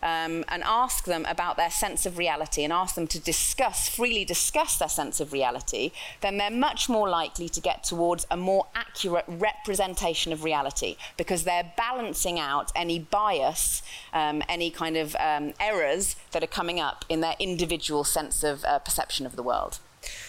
um, 0.07 0.45
and 0.47 0.63
ask 0.63 1.03
them 1.03 1.25
about 1.25 1.57
their 1.57 1.69
sense 1.69 2.05
of 2.05 2.17
reality 2.17 2.63
and 2.63 2.71
ask 2.71 2.95
them 2.95 3.07
to 3.07 3.19
discuss, 3.19 3.89
freely 3.89 4.23
discuss 4.23 4.77
their 4.77 4.87
sense 4.87 5.19
of 5.19 5.33
reality, 5.33 5.91
then 6.21 6.37
they're 6.37 6.49
much 6.49 6.87
more 6.87 7.09
likely 7.09 7.49
to 7.49 7.59
get 7.59 7.83
towards 7.83 8.25
a 8.31 8.37
more 8.37 8.67
accurate 8.73 9.25
representation 9.27 10.31
of 10.31 10.45
reality 10.45 10.95
because 11.17 11.43
they're 11.43 11.73
balancing 11.75 12.39
out 12.39 12.71
any 12.73 12.97
bias, 12.97 13.81
um, 14.13 14.41
any 14.47 14.71
kind 14.71 14.95
of 14.95 15.13
um, 15.17 15.53
errors 15.59 16.15
that 16.31 16.41
are 16.41 16.53
coming 16.59 16.79
up 16.79 17.03
in 17.09 17.19
their 17.19 17.35
individual 17.37 18.05
sense 18.05 18.45
of 18.45 18.63
uh, 18.63 18.79
perception 18.79 19.25
of 19.25 19.35
the 19.35 19.43
world. 19.43 19.79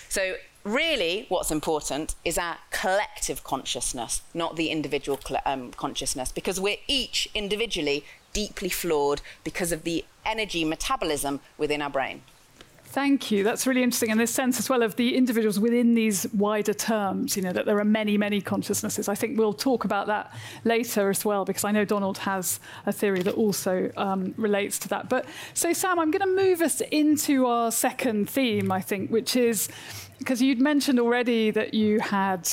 So, 0.09 0.35
really, 0.65 1.27
what's 1.29 1.53
important 1.53 2.17
is 2.25 2.37
our 2.37 2.59
collective 2.71 3.45
consciousness, 3.45 4.23
not 4.35 4.57
the 4.57 4.71
individual 4.71 5.21
um, 5.47 5.71
consciousness, 5.73 6.33
because 6.33 6.61
we're 6.61 6.79
each 6.89 7.29
individually 7.35 8.05
deeply 8.43 8.69
flawed 8.69 9.21
because 9.43 9.71
of 9.77 9.81
the 9.83 10.05
energy 10.25 10.65
metabolism 10.65 11.41
within 11.63 11.81
our 11.83 11.91
brain. 11.91 12.23
Thank 12.85 13.31
you. 13.33 13.45
That's 13.45 13.67
really 13.67 13.83
interesting. 13.83 14.11
And 14.13 14.19
this 14.19 14.33
sense 14.33 14.59
as 14.59 14.71
well 14.71 14.83
of 14.83 14.97
the 14.97 15.15
individuals 15.15 15.59
within 15.61 15.95
these 15.95 16.27
wider 16.33 16.73
terms, 16.73 17.37
you 17.37 17.43
know, 17.43 17.53
that 17.53 17.67
there 17.67 17.79
are 17.79 17.85
many, 17.85 18.17
many 18.17 18.41
consciousnesses. 18.41 19.09
I 19.09 19.15
think 19.15 19.39
we'll 19.39 19.53
talk 19.71 19.85
about 19.85 20.07
that 20.07 20.33
later 20.65 21.11
as 21.11 21.25
well, 21.25 21.45
because 21.45 21.65
I 21.65 21.73
know 21.73 21.85
Donald 21.85 22.19
has 22.19 22.61
a 22.87 22.93
theory 22.93 23.23
that 23.23 23.35
also 23.35 23.91
um, 23.97 24.35
relates 24.39 24.79
to 24.81 24.89
that. 24.89 25.09
But 25.09 25.27
so, 25.53 25.73
Sam, 25.73 25.99
I'm 25.99 26.11
going 26.11 26.27
to 26.29 26.43
move 26.45 26.63
us 26.63 26.81
into 26.93 27.47
our 27.47 27.71
second 27.71 28.31
theme, 28.31 28.73
I 28.73 28.81
think, 28.81 29.11
which 29.11 29.37
is 29.37 29.69
because 30.19 30.41
you'd 30.41 30.61
mentioned 30.61 30.99
already 30.99 31.51
that 31.51 31.75
you 31.75 32.01
had 32.01 32.49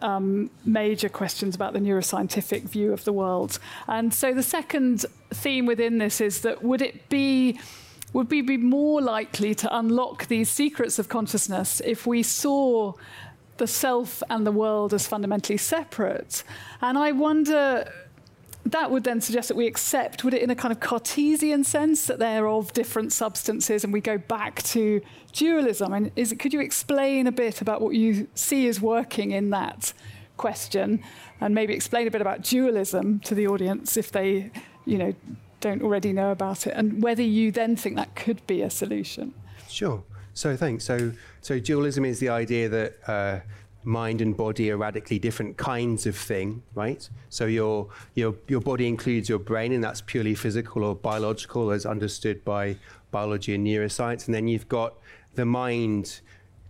um, 0.00 0.50
major 0.64 1.08
questions 1.08 1.54
about 1.54 1.72
the 1.72 1.78
neuroscientific 1.78 2.62
view 2.62 2.92
of 2.92 3.04
the 3.04 3.12
world. 3.12 3.58
And 3.86 4.12
so 4.12 4.34
the 4.34 4.42
second 4.42 5.06
theme 5.30 5.66
within 5.66 5.98
this 5.98 6.20
is 6.20 6.42
that 6.42 6.62
would 6.62 6.82
it 6.82 7.08
be 7.08 7.58
would 8.12 8.30
we 8.30 8.40
be 8.40 8.56
more 8.56 9.02
likely 9.02 9.54
to 9.54 9.76
unlock 9.76 10.26
these 10.28 10.48
secrets 10.48 10.98
of 10.98 11.08
consciousness 11.08 11.82
if 11.84 12.06
we 12.06 12.22
saw 12.22 12.94
the 13.58 13.66
self 13.66 14.22
and 14.30 14.46
the 14.46 14.52
world 14.52 14.94
as 14.94 15.06
fundamentally 15.06 15.58
separate? 15.58 16.42
And 16.80 16.96
I 16.96 17.12
wonder 17.12 17.92
that 18.72 18.90
would 18.90 19.04
then 19.04 19.20
suggest 19.20 19.48
that 19.48 19.56
we 19.56 19.66
accept, 19.66 20.24
would 20.24 20.34
it 20.34 20.42
in 20.42 20.50
a 20.50 20.54
kind 20.54 20.72
of 20.72 20.80
Cartesian 20.80 21.64
sense, 21.64 22.06
that 22.06 22.18
they're 22.18 22.48
of 22.48 22.72
different 22.72 23.12
substances 23.12 23.84
and 23.84 23.92
we 23.92 24.00
go 24.00 24.18
back 24.18 24.62
to 24.64 25.00
dualism? 25.32 25.92
And 25.92 26.10
is, 26.16 26.34
could 26.38 26.52
you 26.52 26.60
explain 26.60 27.26
a 27.26 27.32
bit 27.32 27.60
about 27.60 27.80
what 27.80 27.94
you 27.94 28.28
see 28.34 28.66
as 28.68 28.80
working 28.80 29.30
in 29.30 29.50
that 29.50 29.92
question 30.36 31.02
and 31.40 31.54
maybe 31.54 31.74
explain 31.74 32.06
a 32.06 32.10
bit 32.10 32.20
about 32.20 32.42
dualism 32.42 33.20
to 33.20 33.34
the 33.34 33.46
audience 33.46 33.96
if 33.96 34.10
they, 34.10 34.50
you 34.84 34.98
know, 34.98 35.14
don't 35.60 35.82
already 35.82 36.12
know 36.12 36.30
about 36.32 36.66
it 36.66 36.74
and 36.76 37.02
whether 37.02 37.22
you 37.22 37.50
then 37.50 37.76
think 37.76 37.96
that 37.96 38.14
could 38.14 38.44
be 38.46 38.62
a 38.62 38.70
solution? 38.70 39.32
Sure. 39.68 40.02
So 40.34 40.56
thanks. 40.56 40.84
So, 40.84 41.12
so 41.40 41.58
dualism 41.58 42.04
is 42.04 42.18
the 42.18 42.28
idea 42.28 42.68
that 42.68 42.96
uh, 43.06 43.40
mind 43.86 44.20
and 44.20 44.36
body 44.36 44.70
are 44.70 44.76
radically 44.76 45.18
different 45.18 45.56
kinds 45.56 46.06
of 46.06 46.16
thing, 46.16 46.62
right? 46.74 47.08
So 47.28 47.46
your 47.46 47.88
your 48.14 48.34
your 48.48 48.60
body 48.60 48.86
includes 48.88 49.28
your 49.28 49.38
brain, 49.38 49.72
and 49.72 49.82
that's 49.82 50.00
purely 50.00 50.34
physical 50.34 50.84
or 50.84 50.94
biological, 50.94 51.70
as 51.70 51.86
understood 51.86 52.44
by 52.44 52.76
biology 53.10 53.54
and 53.54 53.66
neuroscience. 53.66 54.26
And 54.26 54.34
then 54.34 54.48
you've 54.48 54.68
got 54.68 54.98
the 55.34 55.46
mind, 55.46 56.20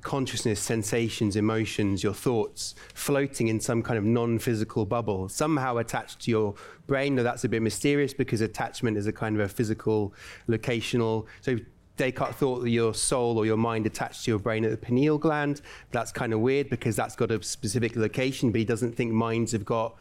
consciousness, 0.03 0.61
sensations, 0.61 1.35
emotions, 1.37 2.05
your 2.05 2.15
thoughts 2.15 2.75
floating 2.95 3.49
in 3.49 3.59
some 3.59 3.83
kind 3.83 3.99
of 3.99 4.05
non-physical 4.05 4.85
bubble, 4.87 5.29
somehow 5.29 5.79
attached 5.79 6.21
to 6.21 6.31
your 6.31 6.55
brain. 6.87 7.15
Now 7.17 7.23
that's 7.23 7.45
a 7.45 7.49
bit 7.49 7.63
mysterious 7.63 8.13
because 8.13 8.41
attachment 8.41 8.97
is 8.97 9.07
a 9.07 9.13
kind 9.13 9.35
of 9.35 9.43
a 9.43 9.49
physical, 9.49 10.15
locational. 10.49 11.27
So 11.41 11.57
Descartes 11.97 12.37
thought 12.37 12.61
that 12.61 12.71
your 12.71 12.95
soul 12.95 13.39
or 13.39 13.47
your 13.47 13.57
mind 13.57 13.87
attached 13.87 14.25
to 14.25 14.31
your 14.31 14.39
brain 14.39 14.65
at 14.65 14.71
the 14.71 14.77
pineal 14.77 15.19
gland. 15.19 15.63
That's 15.93 16.13
kind 16.13 16.33
of 16.33 16.41
weird 16.41 16.69
because 16.69 16.97
that's 16.97 17.17
got 17.17 17.31
a 17.31 17.43
specific 17.43 17.97
location, 17.97 18.53
but 18.53 18.59
he 18.59 18.65
doesn't 18.65 18.97
think 18.97 19.13
minds 19.13 19.53
have 19.53 19.65
got 19.65 19.97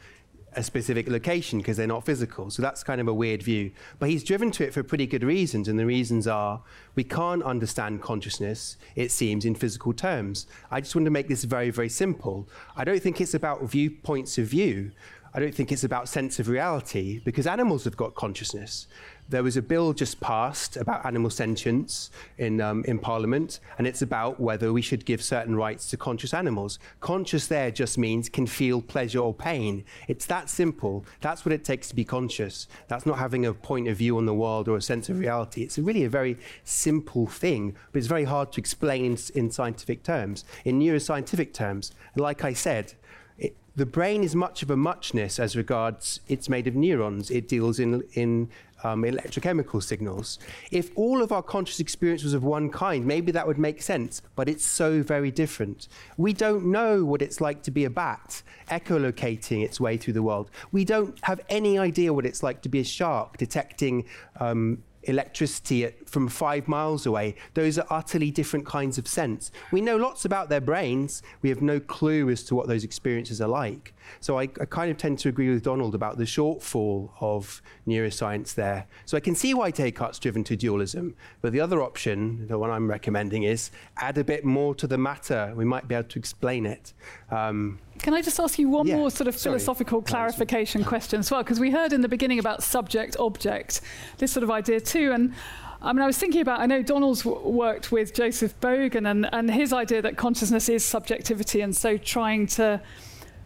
a 0.58 0.64
specific 0.64 1.10
location 1.10 1.60
because 1.60 1.78
they're 1.78 1.88
not 1.88 2.06
physical. 2.06 2.50
So 2.50 2.62
that's 2.62 2.84
kind 2.84 3.02
of 3.02 3.08
a 3.08 3.14
weird 3.14 3.44
view. 3.44 3.72
But 4.00 4.10
he's 4.10 4.24
driven 4.24 4.52
to 4.52 4.66
it 4.66 4.74
for 4.74 4.84
pretty 4.84 5.06
good 5.06 5.24
reasons. 5.24 5.68
And 5.68 5.78
the 5.78 5.86
reasons 5.86 6.28
are 6.28 6.62
we 6.96 7.04
can't 7.04 7.44
understand 7.44 8.02
consciousness, 8.02 8.78
it 8.96 9.12
seems, 9.12 9.46
in 9.46 9.56
physical 9.56 9.94
terms. 9.94 10.48
I 10.72 10.80
just 10.82 10.96
want 10.96 11.06
to 11.06 11.12
make 11.12 11.28
this 11.28 11.44
very, 11.44 11.70
very 11.70 11.90
simple. 11.90 12.48
I 12.76 12.84
don't 12.84 13.02
think 13.02 13.20
it's 13.20 13.34
about 13.34 13.64
viewpoints 13.64 14.38
of 14.38 14.48
view. 14.48 14.92
I 15.36 15.40
don't 15.42 15.54
think 15.54 15.74
it's 15.74 15.84
about 15.84 16.08
sense 16.08 16.40
of 16.40 16.48
reality 16.48 17.20
because 17.26 17.46
animals 17.46 17.84
have 17.84 17.98
got 17.98 18.16
consciousness. 18.16 18.88
There 19.28 19.44
was 19.44 19.58
a 19.58 19.62
bill 19.62 19.92
just 19.92 20.22
passed 20.22 20.78
about 20.78 21.06
animal 21.06 21.30
sentience 21.30 22.10
in, 22.38 22.62
um, 22.62 22.86
in 22.88 23.00
Parliament, 23.00 23.60
and 23.78 23.86
it's 23.86 24.02
about 24.02 24.40
whether 24.40 24.72
we 24.72 24.82
should 24.82 25.04
give 25.04 25.22
certain 25.22 25.54
rights 25.58 25.90
to 25.90 25.98
conscious 25.98 26.34
animals. 26.34 26.80
Conscious 27.02 27.48
there 27.48 27.70
just 27.70 27.98
means 27.98 28.30
can 28.30 28.48
feel 28.48 28.82
pleasure 28.82 29.20
or 29.20 29.34
pain. 29.34 29.84
It's 30.08 30.26
that 30.28 30.50
simple. 30.50 31.04
That's 31.20 31.44
what 31.44 31.52
it 31.52 31.66
takes 31.66 31.90
to 31.90 31.96
be 31.96 32.06
conscious. 32.06 32.68
That's 32.88 33.06
not 33.06 33.18
having 33.18 33.46
a 33.46 33.54
point 33.54 33.90
of 33.90 33.98
view 33.98 34.16
on 34.16 34.26
the 34.26 34.34
world 34.34 34.70
or 34.70 34.78
a 34.78 34.82
sense 34.82 35.10
of 35.10 35.20
reality. 35.20 35.64
It's 35.64 35.78
really 35.78 36.06
a 36.06 36.10
very 36.10 36.38
simple 36.64 37.28
thing, 37.28 37.76
but 37.92 37.98
it's 37.98 38.08
very 38.08 38.24
hard 38.24 38.54
to 38.54 38.62
explain 38.62 39.04
in, 39.04 39.18
in 39.34 39.52
scientific 39.52 40.02
terms. 40.02 40.46
In 40.64 40.80
neuroscientific 40.80 41.52
terms, 41.52 41.92
like 42.16 42.46
I 42.46 42.54
said, 42.54 42.94
it, 43.38 43.56
the 43.76 43.86
brain 43.86 44.24
is 44.24 44.36
much 44.36 44.64
of 44.64 44.70
a 44.70 44.78
muchness 44.78 45.40
as 45.40 45.56
regards 45.56 46.22
it's 46.28 46.48
made 46.48 46.68
of 46.68 46.76
neurons. 46.76 47.30
It 47.30 47.48
deals 47.48 47.80
in, 47.80 48.04
in 48.14 48.50
um, 48.84 49.04
electrochemical 49.04 49.84
signals. 49.84 50.40
If 50.72 50.92
all 50.96 51.22
of 51.22 51.32
our 51.32 51.44
conscious 51.44 51.80
experience 51.80 52.24
was 52.24 52.34
of 52.34 52.44
one 52.44 52.70
kind, 52.70 53.06
maybe 53.06 53.32
that 53.34 53.48
would 53.48 53.58
make 53.58 53.82
sense, 53.82 54.22
but 54.36 54.48
it's 54.48 54.66
so 54.66 55.02
very 55.02 55.32
different. 55.32 55.88
We 56.18 56.34
don't 56.34 56.68
know 56.68 57.04
what 57.04 57.22
it's 57.22 57.42
like 57.42 57.64
to 57.64 57.72
be 57.72 57.84
a 57.84 57.90
bat, 57.90 58.44
echolocating 58.70 59.64
its 59.64 59.80
way 59.80 59.98
through 59.98 60.14
the 60.14 60.24
world. 60.24 60.52
We 60.72 60.86
don't 60.86 61.18
have 61.24 61.42
any 61.50 61.78
idea 61.78 62.14
what 62.14 62.26
it's 62.26 62.44
like 62.44 62.62
to 62.62 62.70
be 62.70 62.80
a 62.80 62.86
shark, 62.86 63.38
detecting 63.38 64.06
um, 64.40 64.84
electricity 65.06 65.86
at, 65.86 66.08
from 66.08 66.28
five 66.28 66.68
miles 66.68 67.06
away. 67.06 67.36
Those 67.54 67.80
are 67.80 67.88
utterly 67.90 68.32
different 68.32 68.66
kinds 68.66 68.98
of 68.98 69.08
sense. 69.08 69.52
We 69.72 69.82
know 69.82 69.98
lots 69.98 70.26
about 70.26 70.50
their 70.50 70.62
brains. 70.62 71.24
We 71.42 71.50
have 71.50 71.62
no 71.62 71.80
clue 71.80 72.30
as 72.30 72.44
to 72.44 72.56
what 72.56 72.68
those 72.68 72.84
experiences 72.84 73.42
are 73.42 73.48
like. 73.48 73.95
So 74.20 74.40
I, 74.40 74.44
I, 74.44 74.66
kind 74.66 74.92
of 74.92 74.98
tend 74.98 75.20
to 75.20 75.30
agree 75.30 75.50
with 75.50 75.64
Donald 75.64 75.96
about 75.96 76.18
the 76.18 76.24
shortfall 76.24 77.10
of 77.20 77.62
neuroscience 77.88 78.54
there. 78.54 78.88
So 79.06 79.18
I 79.18 79.20
can 79.20 79.36
see 79.36 79.54
why 79.54 79.72
Descartes 79.72 80.20
driven 80.20 80.44
to 80.46 80.56
dualism. 80.56 81.16
But 81.42 81.54
the 81.54 81.60
other 81.60 81.82
option, 81.82 82.48
the 82.48 82.58
one 82.58 82.70
I'm 82.70 82.90
recommending, 82.90 83.44
is 83.44 83.72
add 83.98 84.18
a 84.18 84.24
bit 84.24 84.46
more 84.46 84.76
to 84.76 84.88
the 84.88 84.98
matter. 84.98 85.54
We 85.56 85.66
might 85.66 85.88
be 85.88 85.96
able 85.96 86.10
to 86.10 86.20
explain 86.20 86.66
it. 86.66 86.94
Um, 87.32 87.80
can 88.00 88.14
I 88.14 88.22
just 88.22 88.40
ask 88.40 88.60
you 88.60 88.70
one 88.70 88.88
yeah. 88.88 88.98
more 88.98 89.10
sort 89.10 89.28
of 89.28 89.36
philosophical 89.36 90.02
Sorry. 90.02 90.10
clarification 90.10 90.84
question 90.84 91.20
as 91.20 91.32
well? 91.32 91.44
Because 91.44 91.60
we 91.60 91.72
heard 91.72 91.94
in 91.94 92.02
the 92.02 92.10
beginning 92.10 92.40
about 92.40 92.64
subject 92.64 93.16
object, 93.20 93.82
this 94.18 94.32
sort 94.32 94.44
of 94.44 94.52
idea 94.52 94.80
too. 94.82 95.12
And 95.12 95.34
I 95.82 95.94
mean, 95.94 96.02
I 96.02 96.08
was 96.08 96.18
thinking 96.18 96.42
about, 96.42 96.60
I 96.60 96.66
know 96.66 96.82
Donald's 96.82 97.24
w- 97.24 97.48
worked 97.48 97.92
with 97.92 98.14
Joseph 98.14 98.60
Bogen 98.60 99.10
and, 99.10 99.30
and 99.32 99.52
his 99.52 99.72
idea 99.72 100.02
that 100.02 100.18
consciousness 100.18 100.68
is 100.68 100.84
subjectivity. 100.84 101.62
And 101.62 101.76
so 101.76 101.98
trying 101.98 102.48
to, 102.48 102.82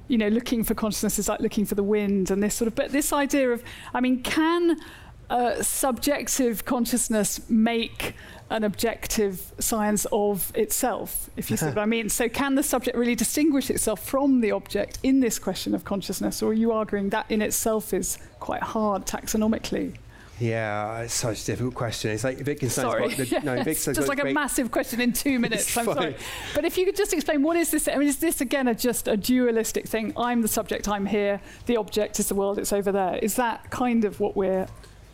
you 0.09 0.17
know, 0.17 0.27
looking 0.27 0.65
for 0.65 0.73
consciousness 0.73 1.19
is 1.19 1.29
like 1.29 1.39
looking 1.39 1.65
for 1.65 1.75
the 1.75 1.83
wind 1.83 2.31
and 2.31 2.43
this 2.43 2.55
sort 2.55 2.67
of, 2.67 2.75
but 2.75 2.91
this 2.91 3.13
idea 3.13 3.51
of, 3.51 3.63
I 3.93 4.01
mean, 4.01 4.21
can 4.21 4.77
uh, 5.29 5.61
subjective 5.61 6.65
consciousness 6.65 7.47
make 7.49 8.15
an 8.49 8.63
objective 8.63 9.53
science 9.59 10.07
of 10.11 10.51
itself, 10.55 11.29
if 11.37 11.51
you 11.51 11.57
see 11.57 11.67
what 11.67 11.77
I 11.77 11.85
mean. 11.85 12.09
So, 12.09 12.27
can 12.27 12.55
the 12.55 12.63
subject 12.63 12.97
really 12.97 13.13
distinguish 13.13 13.69
itself 13.69 14.03
from 14.03 14.41
the 14.41 14.51
object 14.51 14.97
in 15.03 15.19
this 15.19 15.37
question 15.37 15.75
of 15.75 15.85
consciousness, 15.85 16.41
or 16.41 16.49
are 16.49 16.53
you 16.53 16.71
arguing 16.71 17.09
that 17.09 17.27
in 17.29 17.43
itself 17.43 17.93
is 17.93 18.17
quite 18.39 18.63
hard 18.63 19.05
taxonomically? 19.05 19.95
Yeah, 20.39 21.01
it's 21.01 21.13
such 21.13 21.43
a 21.43 21.45
difficult 21.45 21.75
question. 21.75 22.11
It's 22.11 22.23
like 22.23 22.37
Wittgenstein's 22.37 22.91
Sorry. 22.91 23.09
got 23.09 23.17
the, 23.17 23.39
no, 23.41 23.53
it's 23.67 23.85
just 23.85 24.07
like 24.07 24.23
a 24.23 24.31
massive 24.33 24.71
question 24.71 25.01
in 25.01 25.13
two 25.13 25.39
minutes. 25.45 25.75
I'm 25.77 25.85
sorry. 25.85 26.15
But 26.55 26.65
if 26.65 26.77
you 26.77 26.85
could 26.85 26.95
just 26.95 27.13
explain 27.13 27.43
what 27.43 27.57
is 27.57 27.71
this? 27.71 27.87
I 27.87 27.95
mean, 27.95 28.07
is 28.07 28.17
this 28.17 28.41
again 28.41 28.67
a, 28.67 28.75
just 28.75 29.07
a 29.07 29.17
dualistic 29.17 29.87
thing? 29.87 30.13
I'm 30.15 30.41
the 30.41 30.47
subject, 30.47 30.87
I'm 30.87 31.05
here. 31.05 31.41
The 31.65 31.77
object 31.77 32.19
is 32.19 32.27
the 32.29 32.35
world, 32.35 32.57
it's 32.57 32.73
over 32.73 32.91
there. 32.91 33.17
Is 33.17 33.35
that 33.35 33.69
kind 33.69 34.05
of 34.05 34.19
what 34.19 34.35
we're 34.35 34.67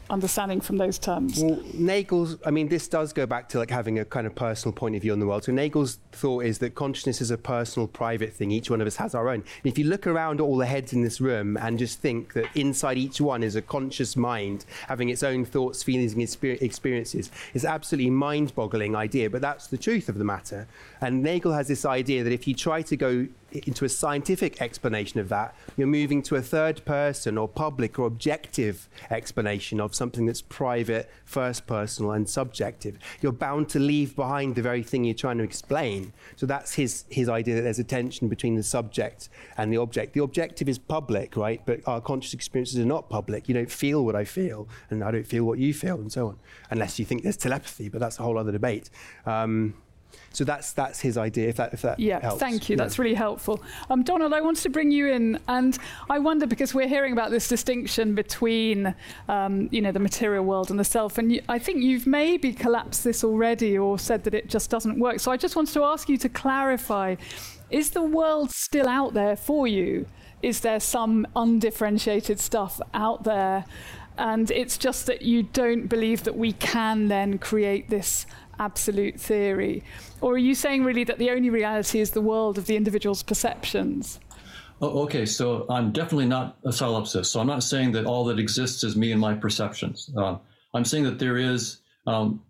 understanding 0.09 0.61
from 0.61 0.77
those 0.77 0.99
terms? 0.99 1.41
Well, 1.43 1.61
Nagel's, 1.73 2.37
I 2.45 2.51
mean, 2.51 2.67
this 2.67 2.87
does 2.87 3.13
go 3.13 3.25
back 3.25 3.49
to 3.49 3.59
like 3.59 3.69
having 3.69 3.99
a 3.99 4.05
kind 4.05 4.27
of 4.27 4.35
personal 4.35 4.73
point 4.73 4.95
of 4.95 5.01
view 5.01 5.13
on 5.13 5.19
the 5.19 5.27
world. 5.27 5.43
So 5.43 5.51
Nagel's 5.51 5.99
thought 6.11 6.45
is 6.45 6.59
that 6.59 6.75
consciousness 6.75 7.21
is 7.21 7.31
a 7.31 7.37
personal, 7.37 7.87
private 7.87 8.33
thing. 8.33 8.51
Each 8.51 8.69
one 8.69 8.81
of 8.81 8.87
us 8.87 8.95
has 8.97 9.15
our 9.15 9.29
own. 9.29 9.35
And 9.35 9.45
if 9.63 9.77
you 9.77 9.85
look 9.85 10.07
around 10.07 10.41
all 10.41 10.57
the 10.57 10.65
heads 10.65 10.93
in 10.93 11.01
this 11.01 11.19
room 11.19 11.57
and 11.57 11.79
just 11.79 11.99
think 11.99 12.33
that 12.33 12.45
inside 12.55 12.97
each 12.97 13.19
one 13.19 13.43
is 13.43 13.55
a 13.55 13.61
conscious 13.61 14.15
mind 14.15 14.65
having 14.87 15.09
its 15.09 15.23
own 15.23 15.45
thoughts, 15.45 15.83
feelings, 15.83 16.13
and 16.13 16.21
experiences, 16.21 17.31
it's 17.53 17.65
absolutely 17.65 18.11
mind-boggling 18.11 18.95
idea. 18.95 19.29
But 19.29 19.41
that's 19.41 19.67
the 19.67 19.77
truth 19.77 20.09
of 20.09 20.17
the 20.17 20.23
matter. 20.23 20.67
And 21.01 21.23
Nagel 21.23 21.53
has 21.53 21.67
this 21.67 21.85
idea 21.85 22.23
that 22.23 22.33
if 22.33 22.47
you 22.47 22.53
try 22.53 22.81
to 22.83 22.95
go 22.97 23.27
into 23.65 23.85
a 23.85 23.89
scientific 23.89 24.61
explanation 24.61 25.19
of 25.19 25.29
that, 25.29 25.55
you're 25.77 25.87
moving 25.87 26.21
to 26.23 26.35
a 26.35 26.41
third 26.41 26.83
person 26.85 27.37
or 27.37 27.47
public 27.47 27.97
or 27.97 28.07
objective 28.07 28.89
explanation 29.09 29.79
of 29.79 29.95
something 29.95 30.25
that's 30.25 30.41
private, 30.41 31.09
first 31.23 31.65
personal, 31.67 32.11
and 32.11 32.29
subjective. 32.29 32.97
You're 33.21 33.31
bound 33.31 33.69
to 33.69 33.79
leave 33.79 34.15
behind 34.15 34.55
the 34.55 34.61
very 34.61 34.83
thing 34.83 35.03
you're 35.03 35.13
trying 35.13 35.37
to 35.37 35.43
explain. 35.43 36.13
So 36.35 36.45
that's 36.45 36.73
his, 36.73 37.05
his 37.09 37.29
idea 37.29 37.55
that 37.55 37.61
there's 37.61 37.79
a 37.79 37.83
tension 37.83 38.27
between 38.27 38.55
the 38.55 38.63
subject 38.63 39.29
and 39.57 39.71
the 39.71 39.77
object. 39.77 40.13
The 40.13 40.23
objective 40.23 40.69
is 40.69 40.77
public, 40.77 41.35
right? 41.35 41.61
But 41.65 41.81
our 41.87 42.01
conscious 42.01 42.33
experiences 42.33 42.79
are 42.79 42.85
not 42.85 43.09
public. 43.09 43.47
You 43.47 43.53
don't 43.53 43.71
feel 43.71 44.03
what 44.05 44.15
I 44.15 44.25
feel, 44.25 44.67
and 44.89 45.03
I 45.03 45.11
don't 45.11 45.27
feel 45.27 45.43
what 45.43 45.59
you 45.59 45.73
feel, 45.73 45.95
and 45.95 46.11
so 46.11 46.27
on. 46.27 46.39
Unless 46.69 46.99
you 46.99 47.05
think 47.05 47.23
there's 47.23 47.37
telepathy, 47.37 47.89
but 47.89 47.99
that's 47.99 48.19
a 48.19 48.23
whole 48.23 48.37
other 48.37 48.51
debate. 48.51 48.89
Um, 49.25 49.75
so 50.33 50.43
that's 50.43 50.73
that's 50.73 50.99
his 50.99 51.17
idea. 51.17 51.47
If 51.47 51.55
that 51.57 51.73
if 51.73 51.81
that 51.83 51.99
Yeah, 51.99 52.19
helps. 52.19 52.39
thank 52.39 52.67
you. 52.69 52.75
Yeah. 52.75 52.83
That's 52.83 52.99
really 52.99 53.15
helpful. 53.15 53.63
Um, 53.89 54.03
Donald, 54.03 54.33
I 54.33 54.41
wanted 54.41 54.63
to 54.63 54.69
bring 54.69 54.91
you 54.91 55.07
in, 55.07 55.39
and 55.47 55.77
I 56.09 56.19
wonder 56.19 56.45
because 56.45 56.73
we're 56.73 56.87
hearing 56.89 57.13
about 57.13 57.31
this 57.31 57.47
distinction 57.47 58.15
between, 58.15 58.93
um, 59.29 59.69
you 59.71 59.81
know, 59.81 59.91
the 59.93 59.99
material 59.99 60.43
world 60.43 60.69
and 60.71 60.79
the 60.79 60.83
self, 60.83 61.17
and 61.17 61.31
you, 61.31 61.41
I 61.47 61.57
think 61.57 61.81
you've 61.83 62.05
maybe 62.05 62.51
collapsed 62.53 63.03
this 63.03 63.23
already 63.23 63.77
or 63.77 63.97
said 63.97 64.23
that 64.25 64.33
it 64.33 64.49
just 64.49 64.69
doesn't 64.69 64.99
work. 64.99 65.19
So 65.19 65.31
I 65.31 65.37
just 65.37 65.55
wanted 65.55 65.73
to 65.73 65.83
ask 65.83 66.09
you 66.09 66.17
to 66.17 66.29
clarify: 66.29 67.15
Is 67.71 67.91
the 67.91 68.03
world 68.03 68.51
still 68.51 68.87
out 68.89 69.13
there 69.13 69.35
for 69.37 69.67
you? 69.67 70.05
Is 70.41 70.59
there 70.59 70.79
some 70.79 71.25
undifferentiated 71.35 72.39
stuff 72.39 72.79
out 72.93 73.23
there? 73.23 73.65
And 74.17 74.49
it's 74.51 74.77
just 74.77 75.07
that 75.07 75.23
you 75.23 75.43
don't 75.43 75.87
believe 75.87 76.23
that 76.23 76.37
we 76.37 76.53
can 76.53 77.09
then 77.09 77.37
create 77.37 77.89
this 77.89 78.25
absolute 78.59 79.19
theory? 79.19 79.83
Or 80.21 80.33
are 80.33 80.37
you 80.37 80.55
saying 80.55 80.83
really 80.83 81.03
that 81.05 81.17
the 81.19 81.29
only 81.31 81.49
reality 81.49 81.99
is 81.99 82.11
the 82.11 82.21
world 82.21 82.57
of 82.57 82.65
the 82.65 82.75
individual's 82.75 83.23
perceptions? 83.23 84.19
Okay, 84.81 85.25
so 85.25 85.65
I'm 85.69 85.91
definitely 85.91 86.25
not 86.25 86.57
a 86.65 86.69
solipsist. 86.69 87.27
So 87.27 87.39
I'm 87.39 87.47
not 87.47 87.63
saying 87.63 87.93
that 87.93 88.05
all 88.05 88.25
that 88.25 88.39
exists 88.39 88.83
is 88.83 88.95
me 88.95 89.11
and 89.11 89.21
my 89.21 89.33
perceptions. 89.33 90.09
Uh, 90.17 90.37
I'm 90.73 90.83
saying 90.83 91.05
that 91.05 91.17
there 91.17 91.37
is 91.37 91.79
um, 92.07 92.41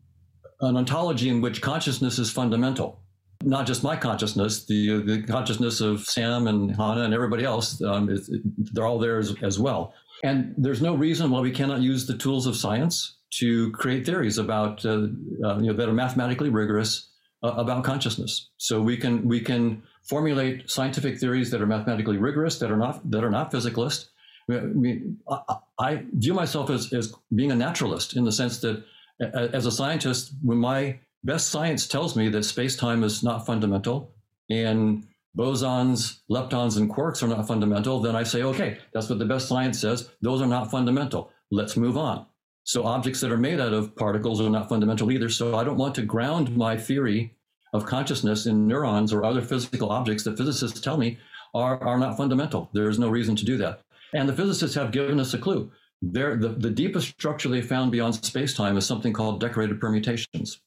an 0.61 0.75
ontology 0.75 1.29
in 1.29 1.39
which 1.41 1.61
consciousness 1.61 2.17
is 2.17 2.31
fundamental. 2.31 2.99
Not 3.43 3.67
just 3.67 3.83
my 3.83 3.95
consciousness, 3.95 4.65
the 4.65 5.03
the 5.03 5.21
consciousness 5.23 5.81
of 5.81 6.01
Sam 6.05 6.47
and 6.47 6.75
Hannah 6.75 7.01
and 7.01 7.13
everybody 7.13 7.43
else. 7.43 7.81
Um, 7.83 8.09
is, 8.09 8.31
they're 8.73 8.87
all 8.87 8.97
there 8.97 9.19
as, 9.19 9.35
as 9.43 9.59
well. 9.59 9.93
And 10.23 10.55
there's 10.57 10.81
no 10.81 10.95
reason 10.95 11.29
why 11.29 11.41
we 11.41 11.51
cannot 11.51 11.81
use 11.81 12.07
the 12.07 12.17
tools 12.17 12.47
of 12.47 12.55
science 12.55 13.17
to 13.39 13.71
create 13.71 14.06
theories 14.06 14.38
about 14.38 14.86
uh, 14.86 15.08
uh, 15.43 15.58
you 15.60 15.67
know 15.67 15.74
that 15.74 15.89
are 15.89 15.93
mathematically 15.93 16.50
rigorous 16.50 17.10
uh, 17.43 17.54
about 17.58 17.84
consciousness. 17.84 18.50
So 18.58 18.82
we 18.82 18.98
can 18.98 19.28
we 19.28 19.39
can 19.39 19.84
formulate 20.04 20.69
scientific 20.69 21.19
theories 21.19 21.52
that 21.52 21.62
are 21.62 21.67
mathematically 21.67 22.17
rigorous, 22.17 22.60
that 22.60 22.71
are 22.71 22.78
not 22.78 23.10
that 23.12 23.24
are 23.24 23.32
not 23.32 23.52
physicalist. 23.52 24.10
I 24.50 24.60
mean, 24.60 25.17
I, 25.28 25.56
I 25.80 26.04
view 26.13 26.34
myself 26.34 26.69
as, 26.69 26.93
as 26.93 27.13
being 27.34 27.52
a 27.52 27.56
naturalist 27.56 28.15
in 28.15 28.26
the 28.26 28.32
sense 28.32 28.60
that 28.60 28.84
as 29.19 29.65
a 29.65 29.71
scientist, 29.71 30.34
when 30.43 30.60
my 30.60 31.00
best 31.24 31.50
science 31.50 31.88
tells 31.88 32.15
me 32.15 32.30
that 32.30 32.43
space-time 32.43 33.04
is 33.04 33.24
not 33.24 33.45
fundamental 33.45 34.13
and 34.52 35.08
bosons, 35.36 36.19
leptons, 36.30 36.78
and 36.78 36.93
quarks 36.93 37.24
are 37.24 37.28
not 37.28 37.48
fundamental, 37.48 38.00
then 38.00 38.15
I 38.15 38.24
say, 38.24 38.43
okay, 38.43 38.78
that's 38.93 39.10
what 39.10 39.19
the 39.19 39.26
best 39.26 39.48
science 39.48 39.82
says. 39.82 40.10
Those 40.21 40.41
are 40.41 40.48
not 40.48 40.69
fundamental. 40.69 41.32
Let's 41.50 41.76
move 41.76 41.98
on. 41.98 42.26
So 42.65 42.84
objects 42.84 43.21
that 43.21 43.32
are 43.32 43.38
made 43.38 43.60
out 43.60 43.73
of 43.73 43.95
particles 43.95 44.41
are 44.41 44.49
not 44.49 44.69
fundamental 44.69 45.12
either. 45.12 45.30
So 45.30 45.56
I 45.56 45.63
don't 45.63 45.78
want 45.78 45.93
to 45.95 46.01
ground 46.01 46.58
my 46.58 46.75
theory 46.75 47.36
of 47.73 47.86
consciousness 47.86 48.47
in 48.47 48.67
neurons 48.67 49.13
or 49.13 49.23
other 49.23 49.41
physical 49.41 49.91
objects 49.91 50.23
that 50.23 50.36
physicists 50.36 50.80
tell 50.82 50.97
me 50.97 51.19
are, 51.54 51.82
are 51.84 51.99
not 51.99 52.17
fundamental. 52.17 52.69
There 52.73 52.89
is 52.89 52.97
no 52.97 53.10
reason 53.10 53.36
to 53.36 53.45
do 53.45 53.58
that. 53.58 53.82
And 54.13 54.28
the 54.28 54.34
physicists 54.34 54.75
have 54.75 54.91
given 54.91 55.19
us 55.19 55.34
a 55.36 55.38
clue. 55.38 55.71
They're, 56.01 56.38
the, 56.38 56.49
the 56.49 56.71
deepest 56.71 57.10
structure 57.10 57.49
they 57.49 57.62
found 57.62 57.91
beyond 57.91 58.15
space-time 58.15 58.78
is 58.78 58.86
something 58.86 59.13
called 59.13 59.39
decorated 59.39 59.80
permutations. 59.80 60.60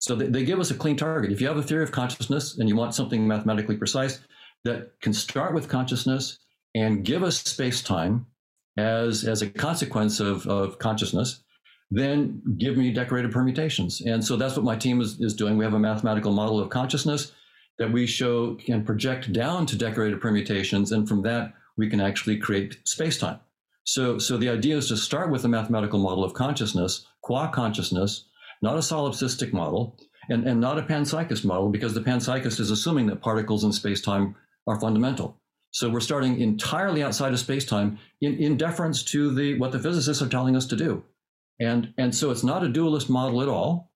So 0.00 0.16
they, 0.16 0.26
they 0.26 0.44
give 0.44 0.58
us 0.58 0.72
a 0.72 0.74
clean 0.74 0.96
target. 0.96 1.30
If 1.30 1.40
you 1.40 1.46
have 1.46 1.56
a 1.56 1.62
theory 1.62 1.84
of 1.84 1.92
consciousness 1.92 2.58
and 2.58 2.68
you 2.68 2.74
want 2.74 2.94
something 2.94 3.26
mathematically 3.26 3.76
precise 3.76 4.20
that 4.64 5.00
can 5.00 5.12
start 5.12 5.54
with 5.54 5.68
consciousness 5.68 6.38
and 6.74 7.04
give 7.04 7.22
us 7.22 7.38
space-time 7.38 8.26
as, 8.78 9.24
as 9.24 9.42
a 9.42 9.50
consequence 9.50 10.20
of, 10.20 10.46
of 10.46 10.78
consciousness, 10.78 11.42
then 11.90 12.42
give 12.58 12.76
me 12.76 12.92
decorated 12.92 13.32
permutations. 13.32 14.00
And 14.00 14.24
so 14.24 14.36
that's 14.36 14.56
what 14.56 14.64
my 14.64 14.76
team 14.76 15.00
is, 15.00 15.20
is 15.20 15.34
doing. 15.34 15.56
We 15.56 15.64
have 15.64 15.74
a 15.74 15.78
mathematical 15.78 16.32
model 16.32 16.60
of 16.60 16.70
consciousness 16.70 17.32
that 17.78 17.92
we 17.92 18.06
show 18.06 18.54
can 18.54 18.84
project 18.84 19.32
down 19.32 19.66
to 19.66 19.76
decorated 19.76 20.20
permutations. 20.20 20.92
And 20.92 21.08
from 21.08 21.22
that, 21.22 21.54
we 21.76 21.88
can 21.88 22.00
actually 22.00 22.38
create 22.38 22.78
space-time. 22.84 23.40
So, 23.84 24.18
so 24.18 24.36
the 24.36 24.50
idea 24.50 24.76
is 24.76 24.88
to 24.88 24.96
start 24.96 25.30
with 25.30 25.44
a 25.44 25.48
mathematical 25.48 25.98
model 25.98 26.24
of 26.24 26.34
consciousness, 26.34 27.06
qua 27.22 27.50
consciousness, 27.50 28.26
not 28.60 28.76
a 28.76 28.80
solipsistic 28.80 29.52
model, 29.52 29.96
and, 30.28 30.46
and 30.46 30.60
not 30.60 30.78
a 30.78 30.82
panpsychist 30.82 31.44
model, 31.44 31.70
because 31.70 31.94
the 31.94 32.02
panpsychist 32.02 32.60
is 32.60 32.70
assuming 32.70 33.06
that 33.06 33.22
particles 33.22 33.64
in 33.64 33.72
space-time 33.72 34.36
are 34.66 34.78
fundamental. 34.78 35.37
So 35.70 35.90
we're 35.90 36.00
starting 36.00 36.40
entirely 36.40 37.02
outside 37.02 37.32
of 37.32 37.38
space-time 37.38 37.98
in, 38.20 38.34
in 38.36 38.56
deference 38.56 39.02
to 39.04 39.34
the 39.34 39.58
what 39.58 39.72
the 39.72 39.78
physicists 39.78 40.22
are 40.22 40.28
telling 40.28 40.56
us 40.56 40.66
to 40.66 40.76
do. 40.76 41.04
And, 41.60 41.92
and 41.98 42.14
so 42.14 42.30
it's 42.30 42.44
not 42.44 42.64
a 42.64 42.68
dualist 42.68 43.10
model 43.10 43.42
at 43.42 43.48
all. 43.48 43.92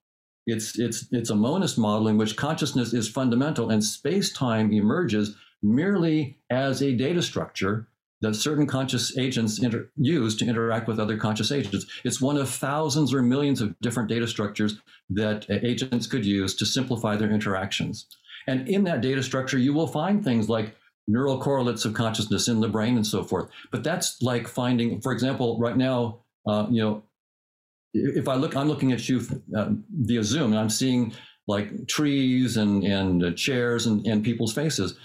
It's, 0.47 0.79
it's, 0.79 1.07
it's 1.13 1.31
a 1.31 1.37
monist 1.37 1.79
model 1.79 2.09
in 2.09 2.19
which 2.19 2.37
consciousness 2.37 2.93
is 2.93 3.09
fundamental 3.09 3.71
and 3.71 3.83
space-time 3.83 4.73
emerges 4.73 5.37
merely 5.63 6.39
as 6.51 6.83
a 6.83 6.93
data 6.95 7.23
structure 7.23 7.89
that 8.21 8.35
certain 8.35 8.67
conscious 8.67 9.17
agents 9.19 9.63
inter- 9.63 9.89
use 9.97 10.37
to 10.37 10.47
interact 10.47 10.89
with 10.89 11.01
other 11.01 11.17
conscious 11.17 11.53
agents. 11.53 11.87
It's 12.05 12.21
one 12.21 12.37
of 12.37 12.49
thousands 12.49 13.13
or 13.13 13.23
millions 13.23 13.61
of 13.61 13.79
different 13.81 14.09
data 14.09 14.27
structures 14.27 14.79
that 15.11 15.47
agents 15.49 16.07
could 16.07 16.25
use 16.25 16.55
to 16.57 16.67
simplify 16.67 17.17
their 17.17 17.31
interactions. 17.31 18.07
And 18.47 18.69
in 18.69 18.85
that 18.85 19.01
data 19.01 19.23
structure, 19.23 19.59
you 19.59 19.73
will 19.73 19.89
find 19.89 20.23
things 20.23 20.49
like 20.49 20.75
neural 21.09 21.41
correlates 21.41 21.85
of 21.85 21.95
consciousness 21.95 22.49
in 22.49 22.61
the 22.61 22.69
brain 22.69 22.97
and 22.97 23.07
so 23.07 23.23
forth. 23.25 23.49
But 23.71 23.85
that's 23.85 24.21
like 24.23 24.49
finding, 24.49 25.01
for 25.01 25.13
example, 25.13 25.59
right 25.59 25.77
now, 25.77 26.21
uh, 26.47 26.67
you 26.71 26.83
know, 26.83 27.03
if 27.95 28.29
I 28.29 28.35
look, 28.35 28.57
I'm 28.57 28.69
looking 28.69 28.93
at 28.93 29.09
you 29.09 29.21
uh, 29.57 29.71
via 29.91 30.23
Zoom, 30.25 30.53
and 30.53 30.59
I'm 30.59 30.71
seeing 30.71 31.13
like 31.47 31.87
trees 31.89 32.57
and 32.57 32.85
and 32.85 33.25
uh, 33.25 33.31
chairs 33.33 33.87
and, 33.87 34.07
and 34.07 34.25
people's 34.25 34.55
faces. 34.55 34.97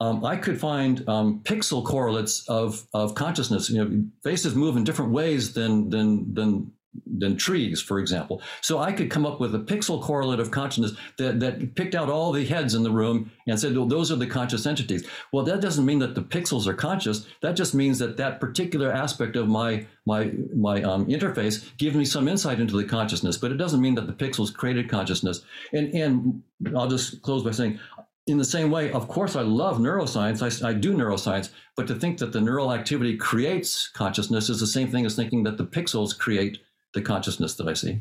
Um, 0.00 0.24
I 0.24 0.36
could 0.36 0.60
find 0.60 1.08
um, 1.08 1.40
pixel 1.44 1.84
correlates 1.84 2.46
of 2.48 2.86
of 2.92 3.14
consciousness. 3.14 3.70
You 3.70 3.84
know, 3.84 4.04
faces 4.22 4.54
move 4.54 4.76
in 4.76 4.84
different 4.84 5.12
ways 5.12 5.54
than 5.54 5.88
than 5.88 6.34
than 6.34 6.72
than 7.06 7.36
trees, 7.36 7.80
for 7.80 7.98
example. 7.98 8.40
So 8.60 8.78
I 8.78 8.92
could 8.92 9.10
come 9.10 9.26
up 9.26 9.40
with 9.40 9.54
a 9.54 9.58
pixel 9.58 10.00
correlate 10.00 10.40
of 10.40 10.50
consciousness 10.50 10.92
that, 11.18 11.40
that 11.40 11.74
picked 11.74 11.94
out 11.94 12.08
all 12.08 12.32
the 12.32 12.44
heads 12.44 12.74
in 12.74 12.82
the 12.82 12.90
room 12.90 13.30
and 13.46 13.58
said, 13.58 13.76
well, 13.76 13.86
those 13.86 14.12
are 14.12 14.16
the 14.16 14.26
conscious 14.26 14.66
entities. 14.66 15.06
Well, 15.32 15.44
that 15.44 15.60
doesn't 15.60 15.84
mean 15.84 15.98
that 16.00 16.14
the 16.14 16.22
pixels 16.22 16.66
are 16.66 16.74
conscious. 16.74 17.26
That 17.42 17.56
just 17.56 17.74
means 17.74 17.98
that 17.98 18.16
that 18.16 18.40
particular 18.40 18.92
aspect 18.92 19.36
of 19.36 19.48
my 19.48 19.86
my 20.06 20.32
my 20.54 20.82
um, 20.82 21.06
interface 21.06 21.76
gives 21.78 21.96
me 21.96 22.04
some 22.04 22.28
insight 22.28 22.60
into 22.60 22.76
the 22.76 22.84
consciousness, 22.84 23.38
but 23.38 23.50
it 23.50 23.56
doesn't 23.56 23.80
mean 23.80 23.94
that 23.94 24.06
the 24.06 24.12
pixels 24.12 24.52
created 24.52 24.88
consciousness. 24.88 25.42
And 25.72 25.94
and 25.94 26.42
I'll 26.76 26.88
just 26.88 27.22
close 27.22 27.42
by 27.42 27.52
saying, 27.52 27.78
in 28.26 28.38
the 28.38 28.44
same 28.44 28.70
way, 28.70 28.90
of 28.92 29.08
course, 29.08 29.36
I 29.36 29.42
love 29.42 29.78
neuroscience. 29.78 30.42
I, 30.42 30.68
I, 30.68 30.72
do 30.72 30.94
neuroscience, 30.94 31.50
but 31.76 31.86
to 31.88 31.94
think 31.94 32.18
that 32.18 32.32
the 32.32 32.40
neural 32.40 32.72
activity 32.72 33.16
creates 33.16 33.88
consciousness 33.88 34.48
is 34.48 34.60
the 34.60 34.66
same 34.66 34.90
thing 34.90 35.04
as 35.04 35.14
thinking 35.14 35.42
that 35.42 35.58
the 35.58 35.66
pixels 35.66 36.16
create 36.18 36.58
the 36.94 37.02
consciousness 37.02 37.54
that 37.56 37.68
I 37.68 37.74
see. 37.74 38.00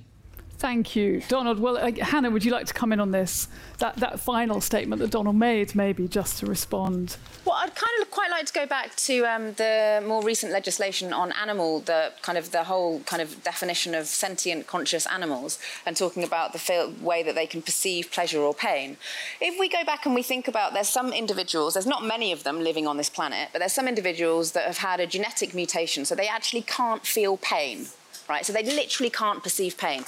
Thank 0.59 0.95
you, 0.95 1.21
Donald. 1.27 1.59
Well, 1.59 1.75
uh, 1.75 1.91
Hannah, 1.91 2.31
would 2.31 2.45
you 2.45 2.51
like 2.51 2.67
to 2.67 2.73
come 2.73 2.93
in 2.93 3.01
on 3.01 3.11
this? 3.11 3.49
That 3.79 3.97
that 3.97 4.21
final 4.21 4.61
statement 4.61 5.01
that 5.01 5.11
Donald 5.11 5.35
made, 5.35 5.75
maybe 5.75 6.07
just 6.07 6.39
to 6.39 6.45
respond. 6.45 7.17
Well, 7.43 7.55
I'd 7.55 7.75
kind 7.75 8.01
of 8.01 8.09
quite 8.09 8.29
like 8.29 8.45
to 8.45 8.53
go 8.53 8.65
back 8.65 8.95
to 8.95 9.25
um, 9.25 9.53
the 9.55 10.01
more 10.07 10.23
recent 10.23 10.53
legislation 10.53 11.11
on 11.11 11.33
animal, 11.33 11.81
the 11.81 12.13
kind 12.21 12.37
of 12.37 12.51
the 12.51 12.63
whole 12.63 13.01
kind 13.01 13.21
of 13.21 13.43
definition 13.43 13.93
of 13.93 14.05
sentient, 14.05 14.65
conscious 14.65 15.05
animals, 15.05 15.59
and 15.85 15.97
talking 15.97 16.23
about 16.23 16.53
the 16.53 16.59
feel, 16.59 16.93
way 17.01 17.23
that 17.23 17.35
they 17.35 17.47
can 17.47 17.61
perceive 17.61 18.09
pleasure 18.09 18.39
or 18.39 18.53
pain. 18.53 18.95
If 19.41 19.59
we 19.59 19.67
go 19.67 19.83
back 19.83 20.05
and 20.05 20.15
we 20.15 20.23
think 20.23 20.47
about, 20.47 20.73
there's 20.73 20.87
some 20.87 21.11
individuals, 21.11 21.73
there's 21.73 21.87
not 21.87 22.05
many 22.05 22.31
of 22.31 22.45
them 22.45 22.63
living 22.63 22.87
on 22.87 22.95
this 22.95 23.09
planet, 23.09 23.49
but 23.51 23.59
there's 23.59 23.73
some 23.73 23.89
individuals 23.89 24.53
that 24.53 24.65
have 24.65 24.77
had 24.77 25.01
a 25.01 25.07
genetic 25.07 25.53
mutation, 25.53 26.05
so 26.05 26.15
they 26.15 26.29
actually 26.29 26.61
can't 26.61 27.05
feel 27.05 27.35
pain, 27.35 27.87
right? 28.29 28.45
So 28.45 28.53
they 28.53 28.63
literally 28.63 29.09
can't 29.09 29.43
perceive 29.43 29.77
pain 29.77 30.05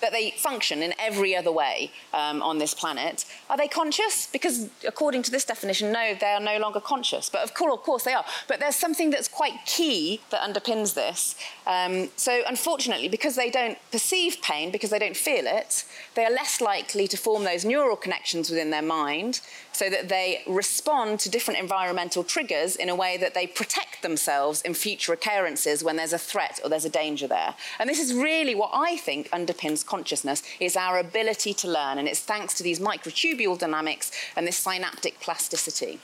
that 0.00 0.12
they 0.12 0.32
function 0.32 0.82
in 0.82 0.94
every 0.98 1.34
other 1.34 1.52
way 1.52 1.90
um, 2.12 2.42
on 2.42 2.58
this 2.58 2.74
planet. 2.74 3.24
Are 3.48 3.56
they 3.56 3.68
conscious? 3.68 4.26
Because 4.26 4.68
according 4.86 5.22
to 5.24 5.30
this 5.30 5.44
definition, 5.44 5.92
no, 5.92 6.14
they 6.18 6.26
are 6.26 6.40
no 6.40 6.58
longer 6.58 6.80
conscious. 6.80 7.30
But 7.30 7.42
of 7.42 7.54
course, 7.54 7.72
of 7.74 7.82
course 7.82 8.04
they 8.04 8.12
are. 8.12 8.24
But 8.48 8.60
there's 8.60 8.76
something 8.76 9.10
that's 9.10 9.28
quite 9.28 9.54
key 9.64 10.20
that 10.30 10.40
underpins 10.40 10.94
this. 10.94 11.34
Um, 11.66 12.08
so 12.16 12.42
unfortunately, 12.46 13.08
because 13.08 13.36
they 13.36 13.50
don't 13.50 13.78
perceive 13.90 14.42
pain, 14.42 14.70
because 14.70 14.90
they 14.90 14.98
don't 14.98 15.16
feel 15.16 15.46
it, 15.46 15.84
they 16.14 16.24
are 16.24 16.30
less 16.30 16.60
likely 16.60 17.08
to 17.08 17.16
form 17.16 17.44
those 17.44 17.64
neural 17.64 17.96
connections 17.96 18.50
within 18.50 18.70
their 18.70 18.82
mind 18.82 19.40
so 19.72 19.90
that 19.90 20.08
they 20.08 20.42
respond 20.46 21.20
to 21.20 21.30
different 21.30 21.60
environmental 21.60 22.24
triggers 22.24 22.76
in 22.76 22.88
a 22.88 22.94
way 22.94 23.16
that 23.18 23.34
they 23.34 23.46
protect 23.46 24.02
themselves 24.02 24.62
in 24.62 24.72
future 24.72 25.12
occurrences 25.12 25.84
when 25.84 25.96
there's 25.96 26.14
a 26.14 26.18
threat 26.18 26.58
or 26.64 26.70
there's 26.70 26.86
a 26.86 26.90
danger 26.90 27.26
there. 27.26 27.54
And 27.78 27.88
this 27.88 28.00
is 28.00 28.14
really 28.14 28.54
what 28.54 28.70
I 28.72 28.96
think 28.96 29.28
underpins 29.30 29.85
consciousness 29.86 30.42
is 30.60 30.76
our 30.76 30.98
ability 30.98 31.54
to 31.54 31.68
learn 31.68 31.98
and 31.98 32.08
it's 32.08 32.20
thanks 32.20 32.54
to 32.54 32.62
these 32.62 32.80
microtubule 32.80 33.58
dynamics 33.58 34.10
and 34.36 34.46
this 34.46 34.56
synaptic 34.56 35.20
plasticity. 35.20 36.00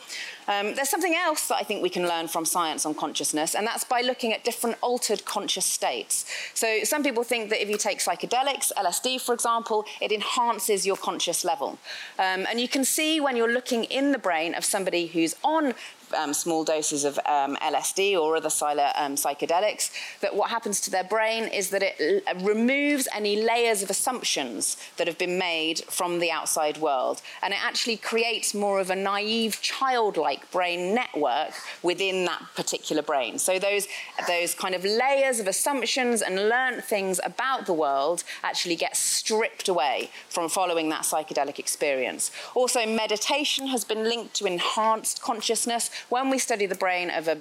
Um, 0.48 0.74
there's 0.74 0.88
something 0.88 1.14
else 1.14 1.48
that 1.48 1.56
I 1.56 1.62
think 1.62 1.82
we 1.82 1.88
can 1.88 2.06
learn 2.06 2.26
from 2.26 2.44
science 2.44 2.84
on 2.84 2.94
consciousness, 2.94 3.54
and 3.54 3.66
that's 3.66 3.84
by 3.84 4.00
looking 4.00 4.32
at 4.32 4.42
different 4.42 4.76
altered 4.80 5.24
conscious 5.24 5.64
states. 5.64 6.26
So, 6.54 6.80
some 6.82 7.04
people 7.04 7.22
think 7.22 7.50
that 7.50 7.62
if 7.62 7.70
you 7.70 7.76
take 7.76 7.98
psychedelics, 7.98 8.72
LSD 8.76 9.20
for 9.20 9.34
example, 9.34 9.84
it 10.00 10.10
enhances 10.10 10.86
your 10.86 10.96
conscious 10.96 11.44
level. 11.44 11.78
Um, 12.18 12.46
and 12.48 12.60
you 12.60 12.68
can 12.68 12.84
see 12.84 13.20
when 13.20 13.36
you're 13.36 13.52
looking 13.52 13.84
in 13.84 14.12
the 14.12 14.18
brain 14.18 14.54
of 14.54 14.64
somebody 14.64 15.06
who's 15.06 15.34
on 15.44 15.74
um, 16.14 16.32
small 16.34 16.64
doses 16.64 17.04
of 17.04 17.18
um, 17.26 17.56
LSD 17.56 18.18
or 18.18 18.36
other 18.36 18.48
um, 18.48 19.16
psychedelics, 19.16 19.90
that 20.20 20.34
what 20.34 20.50
happens 20.50 20.80
to 20.82 20.90
their 20.90 21.04
brain 21.04 21.44
is 21.44 21.70
that 21.70 21.82
it 21.82 22.24
removes 22.42 23.08
any 23.14 23.42
layers 23.42 23.82
of 23.82 23.90
assumptions 23.90 24.76
that 24.96 25.06
have 25.06 25.18
been 25.18 25.38
made 25.38 25.80
from 25.88 26.18
the 26.18 26.30
outside 26.30 26.78
world. 26.78 27.22
And 27.42 27.52
it 27.52 27.64
actually 27.64 27.96
creates 27.96 28.54
more 28.54 28.80
of 28.80 28.90
a 28.90 28.96
naive, 28.96 29.60
childlike 29.60 30.50
brain 30.50 30.94
network 30.94 31.52
within 31.82 32.24
that 32.26 32.42
particular 32.54 33.02
brain. 33.02 33.38
So 33.38 33.58
those, 33.58 33.86
those 34.26 34.54
kind 34.54 34.74
of 34.74 34.84
layers 34.84 35.40
of 35.40 35.46
assumptions 35.46 36.22
and 36.22 36.36
learnt 36.48 36.84
things 36.84 37.20
about 37.24 37.66
the 37.66 37.72
world 37.72 38.24
actually 38.42 38.76
get 38.76 38.96
stripped 38.96 39.68
away 39.68 40.10
from 40.28 40.48
following 40.48 40.88
that 40.90 41.02
psychedelic 41.02 41.58
experience. 41.58 42.30
Also, 42.54 42.86
meditation 42.86 43.66
has 43.68 43.84
been 43.84 44.04
linked 44.04 44.34
to 44.34 44.46
enhanced 44.46 45.22
consciousness, 45.22 45.90
when 46.08 46.30
we 46.30 46.38
study 46.38 46.66
the 46.66 46.74
brain 46.74 47.10
of 47.10 47.28
a 47.28 47.38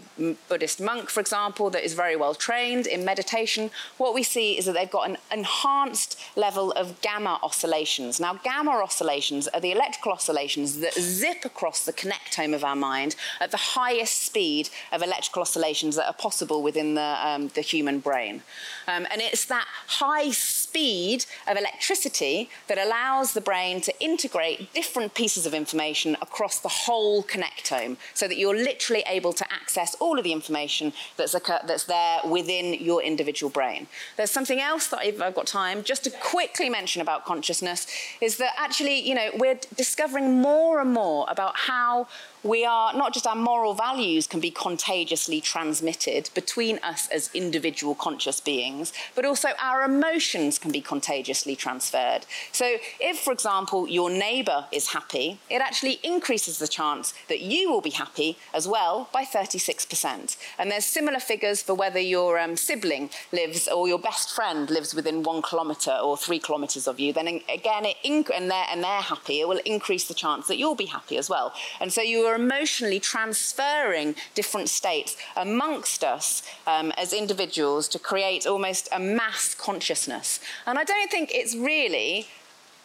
Buddhist 0.50 0.80
monk, 0.80 1.10
for 1.10 1.20
example, 1.20 1.70
that 1.70 1.84
is 1.84 1.94
very 1.94 2.16
well 2.16 2.34
trained 2.34 2.88
in 2.88 3.06
meditation, 3.06 3.72
what 3.98 4.14
we 4.14 4.24
see 4.24 4.58
is 4.58 4.66
that 4.66 4.74
they've 4.74 4.90
got 4.90 5.10
an 5.10 5.18
enhanced 5.32 6.20
level 6.36 6.72
of 6.74 7.00
gamma 7.02 7.40
oscillations. 7.44 8.20
Now, 8.20 8.36
gamma 8.36 8.72
oscillations 8.72 9.48
are 9.50 9.60
the 9.60 9.72
electrical 9.72 10.12
oscillations 10.12 10.80
that 10.80 10.94
zip 10.94 11.46
across 11.46 11.86
the 11.86 11.94
connectome 11.94 12.54
of 12.54 12.64
our 12.64 12.76
mind 12.76 13.16
at 13.40 13.52
the 13.52 13.58
highest 13.58 14.24
speed 14.24 14.70
of 14.92 15.02
electrical 15.02 15.42
oscillations 15.42 15.96
that 15.96 16.08
are 16.08 16.14
possible 16.14 16.62
within 16.62 16.96
the, 16.96 17.18
um, 17.28 17.50
the 17.50 17.62
human 17.62 18.00
brain. 18.00 18.44
Um, 18.88 19.08
and 19.12 19.22
it's 19.22 19.46
that 19.46 19.68
high 19.88 20.32
speed 20.32 20.61
of 20.76 21.58
electricity 21.58 22.50
that 22.68 22.78
allows 22.78 23.34
the 23.34 23.42
brain 23.42 23.82
to 23.82 23.94
integrate 24.00 24.74
different 24.74 25.14
pieces 25.14 25.46
of 25.46 25.54
information 25.54 26.16
across 26.22 26.60
the 26.60 26.70
whole 26.70 27.24
connectome 27.24 27.98
so 28.14 28.28
that 28.28 28.38
you're 28.38 28.56
literally 28.56 29.04
able 29.08 29.34
to 29.34 29.46
access 29.52 29.96
all 29.96 30.18
of 30.18 30.24
the 30.24 30.32
information 30.32 30.94
that's, 31.18 31.34
occur- 31.34 31.62
that's 31.66 31.86
there 31.86 32.20
within 32.26 32.74
your 32.74 33.02
individual 33.04 33.50
brain. 33.50 33.88
There's 34.18 34.32
something 34.32 34.60
else 34.60 34.88
that 34.88 35.00
I've, 35.00 35.22
I've 35.22 35.36
got 35.36 35.48
time 35.48 35.84
just 35.84 36.04
to 36.06 36.10
quickly 36.10 36.70
mention 36.70 37.02
about 37.02 37.26
consciousness 37.26 37.88
is 38.22 38.38
that 38.38 38.54
actually, 38.58 39.00
you 39.08 39.16
know, 39.16 39.30
we're 39.36 39.60
discovering 39.76 40.42
more 40.42 40.80
and 40.80 40.94
more 40.94 41.26
about 41.30 41.56
how 41.58 42.08
we 42.44 42.66
are 42.66 42.94
not 42.94 43.14
just 43.14 43.28
our 43.28 43.36
moral 43.36 43.74
values 43.74 44.28
can 44.28 44.40
be 44.40 44.52
contagiously 44.52 45.42
transmitted 45.42 46.30
between 46.34 46.80
us 46.80 47.08
as 47.10 47.30
individual 47.34 47.94
conscious 47.96 48.40
beings, 48.40 48.92
but 49.16 49.26
also 49.26 49.50
our 49.60 49.84
emotions 49.84 50.58
can 50.58 50.72
be 50.72 50.82
contagiously 50.82 51.56
transferred. 51.56 52.26
So, 52.52 52.78
if, 53.00 53.20
for 53.20 53.32
example, 53.32 53.88
your 53.88 54.10
neighbor 54.10 54.66
is 54.72 54.88
happy, 54.88 55.40
it 55.50 55.62
actually 55.62 56.00
increases 56.04 56.58
the 56.58 56.68
chance 56.68 57.14
that 57.30 57.42
you 57.42 57.72
will 57.72 57.82
be 57.82 57.92
happy 57.92 58.38
as 58.54 58.68
well 58.68 59.10
by 59.14 59.24
36%. 59.24 60.38
And 60.58 60.72
there's 60.72 60.86
similar 60.86 61.20
figures 61.20 61.62
for 61.62 61.76
whether 61.76 62.00
your 62.00 62.40
um, 62.40 62.56
sibling 62.56 63.10
lives 63.32 63.68
or 63.68 63.88
your 63.88 64.00
best 64.00 64.34
friend 64.34 64.70
lives 64.70 64.96
within 64.96 65.24
one 65.24 65.42
kilometre 65.42 65.98
or 66.04 66.18
three 66.18 66.40
kilometres 66.40 66.88
of 66.88 67.00
you. 67.00 67.14
Then 67.14 67.28
again, 67.28 67.86
it 67.86 67.98
inc- 68.04 68.32
and, 68.36 68.50
they're, 68.50 68.66
and 68.70 68.84
they're 68.84 69.02
happy, 69.02 69.42
it 69.42 69.48
will 69.48 69.62
increase 69.66 70.08
the 70.08 70.14
chance 70.14 70.48
that 70.48 70.58
you'll 70.58 70.76
be 70.76 70.86
happy 70.86 71.18
as 71.18 71.30
well. 71.30 71.54
And 71.80 71.94
so 71.94 72.02
you 72.02 72.22
are 72.22 72.31
emotionally 72.36 73.00
transferring 73.00 74.16
different 74.34 74.70
states 74.70 75.18
amongst 75.36 76.04
us 76.04 76.44
um, 76.68 76.92
as 76.98 77.14
individuals 77.14 77.88
to 77.90 78.00
create 78.00 78.46
almost 78.46 78.90
a 78.92 79.00
mass 79.00 79.54
consciousness. 79.54 80.40
And 80.66 80.78
I 80.78 80.84
don't 80.84 81.12
think 81.12 81.32
it's 81.34 81.56
really 81.56 82.28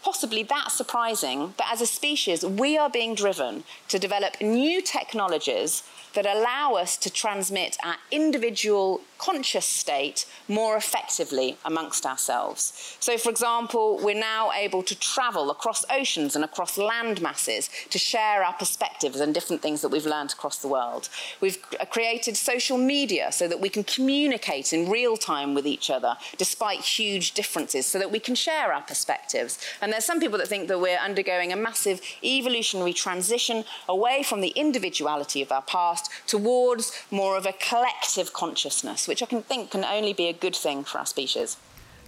possibly 0.03 0.45
that 0.45 0.71
surprising 0.71 1.53
that 1.59 1.69
as 1.73 1.81
a 1.81 1.87
species 1.87 2.45
we 2.45 2.79
are 2.79 2.89
being 2.89 3.13
driven 3.15 3.65
to 3.89 3.99
develop 3.99 4.41
new 4.41 4.81
technologies 4.81 5.83
that 6.15 6.27
allow 6.27 6.75
us 6.75 6.97
to 6.97 7.11
transmit 7.11 7.77
our 7.83 7.97
individual 8.11 9.01
conscious 9.19 9.67
state 9.67 10.27
more 10.49 10.77
effectively 10.77 11.57
amongst 11.65 12.07
ourselves. 12.07 12.97
So, 13.01 13.17
for 13.19 13.31
example, 13.31 13.99
we're 14.03 14.15
now 14.15 14.53
able 14.53 14.83
to 14.83 14.99
travel 14.99 15.51
across 15.51 15.85
oceans 15.91 16.37
and 16.37 16.45
across 16.45 16.79
land 16.79 17.21
masses 17.21 17.71
to 17.91 17.99
share 17.99 18.45
our 18.45 18.53
perspectives 18.55 19.21
and 19.21 19.35
different 19.35 19.63
things 19.63 19.81
that 19.83 19.89
we've 19.89 20.07
learned 20.07 20.33
across 20.33 20.59
the 20.59 20.69
world. 20.69 21.09
We've 21.41 21.59
uh, 21.81 21.85
created 21.87 22.37
social 22.37 22.79
media 22.79 23.33
so 23.33 23.49
that 23.49 23.61
we 23.61 23.69
can 23.69 23.85
communicate 23.85 24.73
in 24.73 24.91
real 24.91 25.17
time 25.17 25.55
with 25.55 25.67
each 25.67 25.91
other 25.91 26.17
despite 26.37 26.81
huge 26.81 27.33
differences 27.33 27.87
so 27.87 27.99
that 27.99 28.11
we 28.11 28.19
can 28.19 28.35
share 28.35 28.73
our 28.73 28.83
perspectives. 28.83 29.59
And 29.81 29.93
there's 29.93 30.05
some 30.05 30.21
people 30.21 30.39
that 30.39 30.49
think 30.49 30.69
that 30.69 30.81
we're 30.81 30.99
undergoing 30.99 31.53
a 31.53 31.57
massive 31.57 32.01
evolutionary 32.23 32.93
transition 32.93 33.65
away 33.89 34.23
from 34.23 34.41
the 34.41 34.49
individuality 34.49 35.43
of 35.43 35.53
our 35.53 35.63
past 35.63 36.11
towards 36.27 36.93
more 37.11 37.37
of 37.37 37.47
a 37.47 37.53
collective 37.53 38.33
consciousness, 38.33 39.06
which 39.09 39.23
I 39.23 39.27
can 39.27 39.43
think 39.43 39.71
can 39.71 39.85
only 39.85 40.13
be 40.13 40.29
a 40.29 40.33
good 40.33 40.57
thing 40.57 40.85
for 40.85 40.99
our 40.99 41.07
species. 41.07 41.57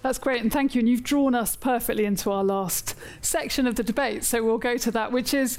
That's 0.01 0.17
great, 0.17 0.41
and 0.41 0.51
thank 0.51 0.75
you. 0.75 0.79
And 0.79 0.87
you've 0.87 1.03
drawn 1.03 1.35
us 1.35 1.55
perfectly 1.55 2.05
into 2.05 2.31
our 2.31 2.43
last 2.43 2.95
section 3.21 3.67
of 3.67 3.75
the 3.75 3.83
debate. 3.83 4.23
So 4.23 4.43
we'll 4.43 4.57
go 4.57 4.77
to 4.77 4.91
that, 4.91 5.11
which 5.11 5.33
is 5.33 5.57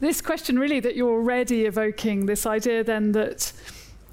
this 0.00 0.20
question 0.20 0.58
really 0.58 0.80
that 0.80 0.94
you're 0.94 1.10
already 1.10 1.64
evoking 1.64 2.26
this 2.26 2.44
idea 2.44 2.84
then 2.84 3.12
that, 3.12 3.52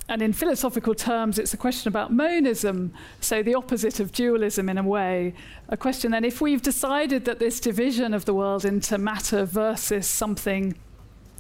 and 0.08 0.22
in 0.22 0.34
philosophical 0.34 0.96
terms, 0.96 1.38
it's 1.38 1.54
a 1.54 1.58
question 1.58 1.90
about 1.90 2.12
monism, 2.12 2.94
so 3.20 3.44
the 3.44 3.54
opposite 3.54 4.00
of 4.00 4.12
dualism 4.12 4.70
in 4.70 4.78
a 4.78 4.84
way. 4.84 5.34
A 5.68 5.76
question 5.76 6.12
then 6.12 6.24
if 6.24 6.40
we've 6.40 6.62
decided 6.62 7.26
that 7.26 7.40
this 7.40 7.60
division 7.60 8.14
of 8.14 8.26
the 8.26 8.34
world 8.34 8.66
into 8.66 8.98
matter 8.98 9.46
versus 9.46 10.08
something 10.08 10.76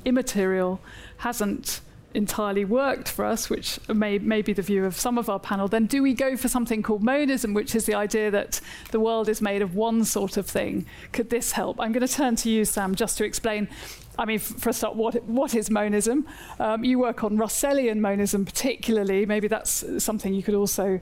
immaterial 0.04 0.82
hasn't 1.18 1.80
entirely 2.16 2.66
worked 2.66 3.10
for 3.10 3.26
us, 3.26 3.50
which 3.50 3.80
may, 3.90 4.18
may 4.20 4.42
be 4.42 4.54
the 4.54 4.62
view 4.62 4.86
of 4.86 4.96
some 4.96 5.18
of 5.18 5.30
our 5.30 5.40
panel, 5.40 5.68
then 5.68 5.86
do 5.86 6.02
we 6.02 6.14
go 6.14 6.38
for 6.38 6.48
something 6.48 6.82
called 6.82 7.04
monism, 7.04 7.54
which 7.54 7.76
is 7.76 7.86
the 7.86 7.94
idea 7.94 8.32
that 8.32 8.62
the 8.92 9.00
world 9.00 9.30
is 9.30 9.42
made 9.42 9.62
of 9.62 9.76
one 9.76 10.06
sort 10.06 10.38
of 10.38 10.46
thing? 10.46 10.86
Could 11.12 11.30
this 11.30 11.52
help? 11.52 11.80
I'm 11.80 11.92
going 11.92 12.06
to 12.06 12.14
turn 12.14 12.36
to 12.38 12.50
you, 12.50 12.66
Sam, 12.66 12.96
just 12.96 13.18
to 13.18 13.26
explain. 13.26 13.68
I 14.18 14.26
mean, 14.26 14.40
for 14.40 14.70
a 14.70 14.74
start, 14.74 14.96
what, 14.96 15.22
what 15.26 15.54
is 15.54 15.70
monism? 15.70 16.26
Um, 16.60 16.84
you 16.84 17.00
work 17.00 17.24
on 17.24 17.38
Russellian 17.38 18.00
monism 18.00 18.46
particularly. 18.46 19.26
Maybe 19.26 19.48
that's 19.48 19.84
something 20.04 20.34
you 20.34 20.44
could 20.44 20.56
also 20.56 21.00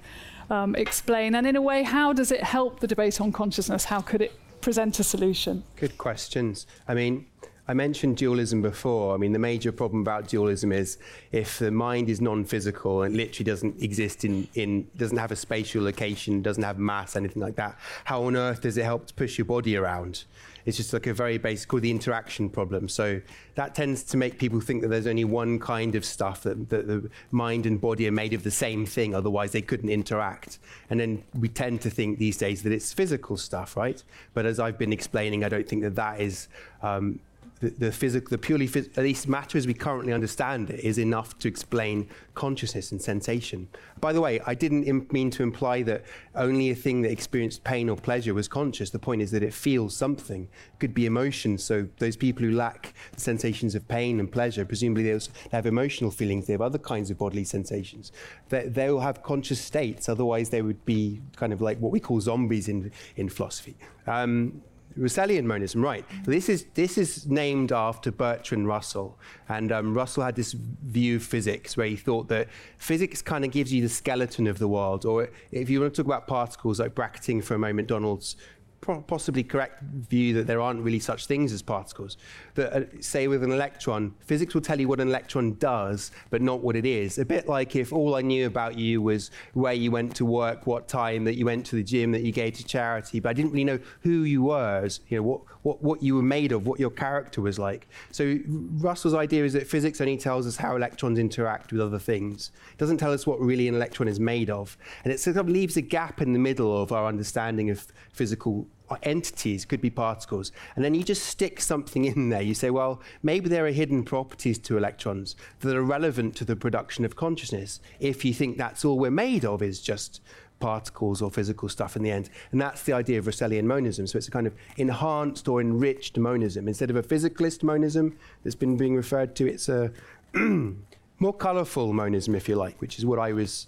um, 0.49 0.75
explain. 0.75 1.35
And 1.35 1.45
in 1.45 1.55
a 1.55 1.61
way, 1.61 1.83
how 1.83 2.13
does 2.13 2.31
it 2.31 2.43
help 2.43 2.79
the 2.79 2.87
debate 2.87 3.21
on 3.21 3.31
consciousness? 3.31 3.85
How 3.85 4.01
could 4.01 4.21
it 4.21 4.33
present 4.61 4.99
a 4.99 5.03
solution? 5.03 5.63
Good 5.75 5.97
questions. 5.97 6.65
I 6.87 6.95
mean, 6.95 7.27
I 7.65 7.73
mentioned 7.73 8.17
dualism 8.17 8.61
before. 8.61 9.15
I 9.15 9.17
mean, 9.17 9.31
the 9.31 9.39
major 9.39 9.71
problem 9.71 10.01
about 10.01 10.27
dualism 10.27 10.73
is 10.73 10.97
if 11.31 11.59
the 11.59 11.71
mind 11.71 12.09
is 12.09 12.19
non-physical 12.19 13.03
and 13.03 13.15
literally 13.15 13.45
doesn't 13.45 13.81
exist 13.81 14.25
in, 14.25 14.47
in 14.55 14.87
doesn't 14.97 15.17
have 15.17 15.31
a 15.31 15.35
spatial 15.35 15.81
location, 15.81 16.41
doesn't 16.41 16.63
have 16.63 16.77
mass, 16.77 17.15
anything 17.15 17.41
like 17.41 17.55
that, 17.55 17.77
how 18.03 18.23
on 18.23 18.35
earth 18.35 18.61
does 18.61 18.77
it 18.77 18.83
help 18.83 19.07
to 19.07 19.13
push 19.13 19.37
your 19.37 19.45
body 19.45 19.77
around? 19.77 20.25
It's 20.65 20.77
just 20.77 20.93
like 20.93 21.07
a 21.07 21.13
very 21.13 21.37
basic, 21.37 21.69
called 21.69 21.83
the 21.83 21.91
interaction 21.91 22.49
problem. 22.49 22.87
So 22.89 23.21
that 23.55 23.75
tends 23.75 24.03
to 24.03 24.17
make 24.17 24.39
people 24.39 24.59
think 24.59 24.81
that 24.81 24.89
there's 24.89 25.07
only 25.07 25.25
one 25.25 25.59
kind 25.59 25.95
of 25.95 26.03
stuff, 26.03 26.43
that, 26.43 26.69
that 26.69 26.87
the 26.87 27.09
mind 27.31 27.65
and 27.65 27.79
body 27.79 28.07
are 28.07 28.13
made 28.13 28.33
of 28.33 28.43
the 28.43 28.51
same 28.51 28.85
thing, 28.85 29.15
otherwise 29.15 29.51
they 29.51 29.61
couldn't 29.61 29.89
interact. 29.89 30.59
And 30.89 30.99
then 30.99 31.23
we 31.33 31.47
tend 31.49 31.81
to 31.81 31.89
think 31.89 32.17
these 32.17 32.37
days 32.37 32.63
that 32.63 32.73
it's 32.73 32.91
physical 32.91 33.37
stuff, 33.37 33.77
right? 33.77 34.01
But 34.33 34.45
as 34.45 34.59
I've 34.59 34.77
been 34.77 34.93
explaining, 34.93 35.43
I 35.43 35.49
don't 35.49 35.67
think 35.67 35.81
that 35.83 35.95
that 35.95 36.21
is 36.21 36.47
um, 36.81 37.19
the, 37.63 37.69
the 37.85 37.91
physical, 37.91 38.29
the 38.29 38.37
purely, 38.37 38.67
phys- 38.67 38.95
at 38.97 39.03
least 39.03 39.27
matter 39.27 39.57
as 39.57 39.65
we 39.65 39.73
currently 39.73 40.13
understand 40.13 40.69
it, 40.69 40.79
is 40.81 40.97
enough 40.97 41.37
to 41.39 41.47
explain 41.47 42.09
consciousness 42.35 42.91
and 42.91 43.01
sensation. 43.01 43.67
By 44.01 44.11
the 44.11 44.21
way, 44.21 44.41
I 44.45 44.53
didn't 44.53 44.83
Im- 44.83 45.07
mean 45.11 45.29
to 45.31 45.43
imply 45.43 45.81
that 45.83 46.03
only 46.35 46.71
a 46.71 46.75
thing 46.75 47.01
that 47.03 47.11
experienced 47.11 47.63
pain 47.63 47.89
or 47.89 47.95
pleasure 47.95 48.33
was 48.33 48.47
conscious. 48.47 48.89
The 48.89 48.99
point 48.99 49.21
is 49.21 49.31
that 49.31 49.43
it 49.43 49.53
feels 49.53 49.95
something. 49.95 50.43
It 50.43 50.79
could 50.79 50.93
be 50.93 51.05
emotion. 51.05 51.57
So 51.57 51.87
those 51.99 52.17
people 52.17 52.43
who 52.45 52.51
lack 52.51 52.93
sensations 53.15 53.75
of 53.75 53.87
pain 53.87 54.19
and 54.19 54.31
pleasure, 54.31 54.65
presumably 54.65 55.03
they, 55.03 55.13
also, 55.13 55.31
they 55.49 55.57
have 55.57 55.65
emotional 55.65 56.11
feelings. 56.11 56.47
They 56.47 56.53
have 56.53 56.61
other 56.61 56.79
kinds 56.79 57.09
of 57.11 57.17
bodily 57.17 57.45
sensations. 57.45 58.11
They, 58.49 58.67
they 58.67 58.91
will 58.91 59.01
have 59.01 59.23
conscious 59.23 59.61
states. 59.61 60.09
Otherwise, 60.09 60.49
they 60.49 60.61
would 60.61 60.83
be 60.85 61.21
kind 61.35 61.53
of 61.53 61.61
like 61.61 61.77
what 61.79 61.91
we 61.91 61.99
call 61.99 62.19
zombies 62.19 62.67
in 62.67 62.91
in 63.15 63.29
philosophy. 63.29 63.75
Um, 64.07 64.61
Russellian 64.97 65.45
monism, 65.45 65.81
right? 65.81 66.05
This 66.25 66.49
is 66.49 66.65
this 66.73 66.97
is 66.97 67.27
named 67.27 67.71
after 67.71 68.11
Bertrand 68.11 68.67
Russell, 68.67 69.17
and 69.49 69.71
um, 69.71 69.93
Russell 69.93 70.23
had 70.23 70.35
this 70.35 70.53
view 70.53 71.17
of 71.17 71.23
physics 71.23 71.75
where 71.77 71.87
he 71.87 71.95
thought 71.95 72.27
that 72.29 72.47
physics 72.77 73.21
kind 73.21 73.45
of 73.45 73.51
gives 73.51 73.73
you 73.73 73.81
the 73.81 73.89
skeleton 73.89 74.47
of 74.47 74.59
the 74.59 74.67
world, 74.67 75.05
or 75.05 75.29
if 75.51 75.69
you 75.69 75.81
want 75.81 75.93
to 75.93 76.01
talk 76.01 76.07
about 76.07 76.27
particles, 76.27 76.79
like 76.79 76.95
bracketing 76.95 77.41
for 77.41 77.55
a 77.55 77.59
moment, 77.59 77.87
Donald's 77.87 78.35
possibly 78.83 79.43
correct 79.43 79.81
view 79.83 80.33
that 80.35 80.47
there 80.47 80.61
aren't 80.61 80.81
really 80.81 80.99
such 80.99 81.25
things 81.27 81.51
as 81.51 81.61
particles. 81.61 82.17
That, 82.55 82.73
uh, 82.73 82.81
say, 83.01 83.27
with 83.27 83.43
an 83.43 83.51
electron, 83.51 84.13
physics 84.19 84.53
will 84.53 84.61
tell 84.61 84.79
you 84.79 84.87
what 84.87 84.99
an 84.99 85.07
electron 85.07 85.53
does, 85.55 86.11
but 86.29 86.41
not 86.41 86.61
what 86.61 86.75
it 86.75 86.85
is. 86.85 87.17
A 87.17 87.25
bit 87.25 87.47
like 87.47 87.75
if 87.75 87.93
all 87.93 88.15
I 88.15 88.21
knew 88.21 88.45
about 88.45 88.77
you 88.77 89.01
was 89.01 89.31
where 89.53 89.73
you 89.73 89.91
went 89.91 90.15
to 90.17 90.25
work, 90.25 90.67
what 90.67 90.87
time, 90.87 91.23
that 91.25 91.35
you 91.35 91.45
went 91.45 91.65
to 91.67 91.75
the 91.75 91.83
gym, 91.83 92.11
that 92.11 92.23
you 92.23 92.31
gave 92.31 92.53
to 92.55 92.63
charity, 92.63 93.19
but 93.19 93.29
I 93.29 93.33
didn't 93.33 93.51
really 93.51 93.63
know 93.63 93.79
who 94.01 94.23
you 94.23 94.43
were, 94.43 94.81
as, 94.83 94.99
you 95.07 95.17
know, 95.17 95.23
what, 95.23 95.41
what, 95.63 95.81
what 95.81 96.03
you 96.03 96.15
were 96.15 96.21
made 96.21 96.51
of, 96.51 96.67
what 96.67 96.79
your 96.79 96.91
character 96.91 97.41
was 97.41 97.57
like. 97.57 97.87
So 98.11 98.37
Russell's 98.47 99.13
idea 99.13 99.43
is 99.43 99.53
that 99.53 99.67
physics 99.67 99.99
only 99.99 100.17
tells 100.17 100.45
us 100.45 100.57
how 100.57 100.75
electrons 100.75 101.17
interact 101.17 101.71
with 101.71 101.81
other 101.81 101.99
things. 101.99 102.51
It 102.71 102.77
doesn't 102.77 102.97
tell 102.97 103.11
us 103.11 103.25
what 103.25 103.39
really 103.39 103.67
an 103.67 103.75
electron 103.75 104.07
is 104.07 104.19
made 104.19 104.49
of. 104.49 104.77
And 105.03 105.11
it 105.11 105.19
sort 105.19 105.37
of 105.37 105.49
leaves 105.49 105.77
a 105.77 105.81
gap 105.81 106.21
in 106.21 106.33
the 106.33 106.39
middle 106.39 106.81
of 106.81 106.91
our 106.91 107.07
understanding 107.07 107.69
of 107.69 107.87
physical 108.11 108.67
entities, 109.01 109.65
could 109.65 109.81
be 109.81 109.89
particles, 109.89 110.51
and 110.75 110.85
then 110.85 110.93
you 110.93 111.03
just 111.03 111.23
stick 111.23 111.59
something 111.59 112.05
in 112.05 112.29
there. 112.29 112.41
You 112.41 112.53
say, 112.53 112.69
well, 112.69 113.01
maybe 113.23 113.49
there 113.49 113.65
are 113.65 113.71
hidden 113.71 114.03
properties 114.03 114.59
to 114.59 114.77
electrons 114.77 115.35
that 115.61 115.75
are 115.75 115.81
relevant 115.81 116.35
to 116.37 116.45
the 116.45 116.55
production 116.55 117.03
of 117.05 117.15
consciousness 117.15 117.79
if 117.99 118.23
you 118.23 118.33
think 118.33 118.57
that's 118.57 118.85
all 118.85 118.99
we're 118.99 119.09
made 119.09 119.45
of 119.45 119.61
is 119.61 119.81
just 119.81 120.21
particles 120.63 121.21
or 121.21 121.29
physical 121.29 121.67
stuff 121.67 121.97
in 121.97 122.03
the 122.03 122.09
end. 122.09 122.29
And 122.53 122.61
that's 122.61 122.83
the 122.83 122.93
idea 122.93 123.19
of 123.19 123.25
Russellian 123.25 123.65
monism. 123.65 124.07
So 124.07 124.17
it's 124.17 124.29
a 124.29 124.31
kind 124.31 124.47
of 124.47 124.53
enhanced 124.77 125.49
or 125.49 125.59
enriched 125.59 126.17
monism. 126.17 126.69
Instead 126.69 126.89
of 126.89 126.95
a 126.95 127.03
physicalist 127.03 127.63
monism 127.63 128.17
that's 128.43 128.55
been 128.55 128.77
being 128.77 128.95
referred 128.95 129.35
to, 129.35 129.45
it's 129.45 129.67
a 129.67 129.91
more 131.19 131.33
colorful 131.33 131.91
monism, 131.91 132.33
if 132.33 132.47
you 132.47 132.55
like, 132.55 132.79
which 132.79 132.97
is 132.97 133.05
what 133.05 133.19
I 133.19 133.33
was 133.33 133.67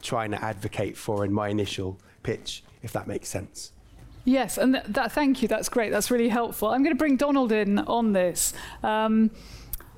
trying 0.00 0.30
to 0.30 0.42
advocate 0.42 0.96
for 0.96 1.22
in 1.22 1.34
my 1.34 1.48
initial 1.48 1.98
pitch, 2.22 2.64
if 2.82 2.94
that 2.94 3.06
makes 3.06 3.28
sense. 3.28 3.72
Yes, 4.24 4.56
and 4.56 4.72
th- 4.72 4.86
that, 4.88 5.12
thank 5.12 5.42
you. 5.42 5.48
That's 5.48 5.68
great. 5.68 5.90
That's 5.90 6.10
really 6.10 6.30
helpful. 6.30 6.68
I'm 6.68 6.82
going 6.82 6.96
to 6.96 6.98
bring 6.98 7.16
Donald 7.18 7.52
in 7.52 7.78
on 7.80 8.14
this. 8.14 8.54
Um, 8.82 9.32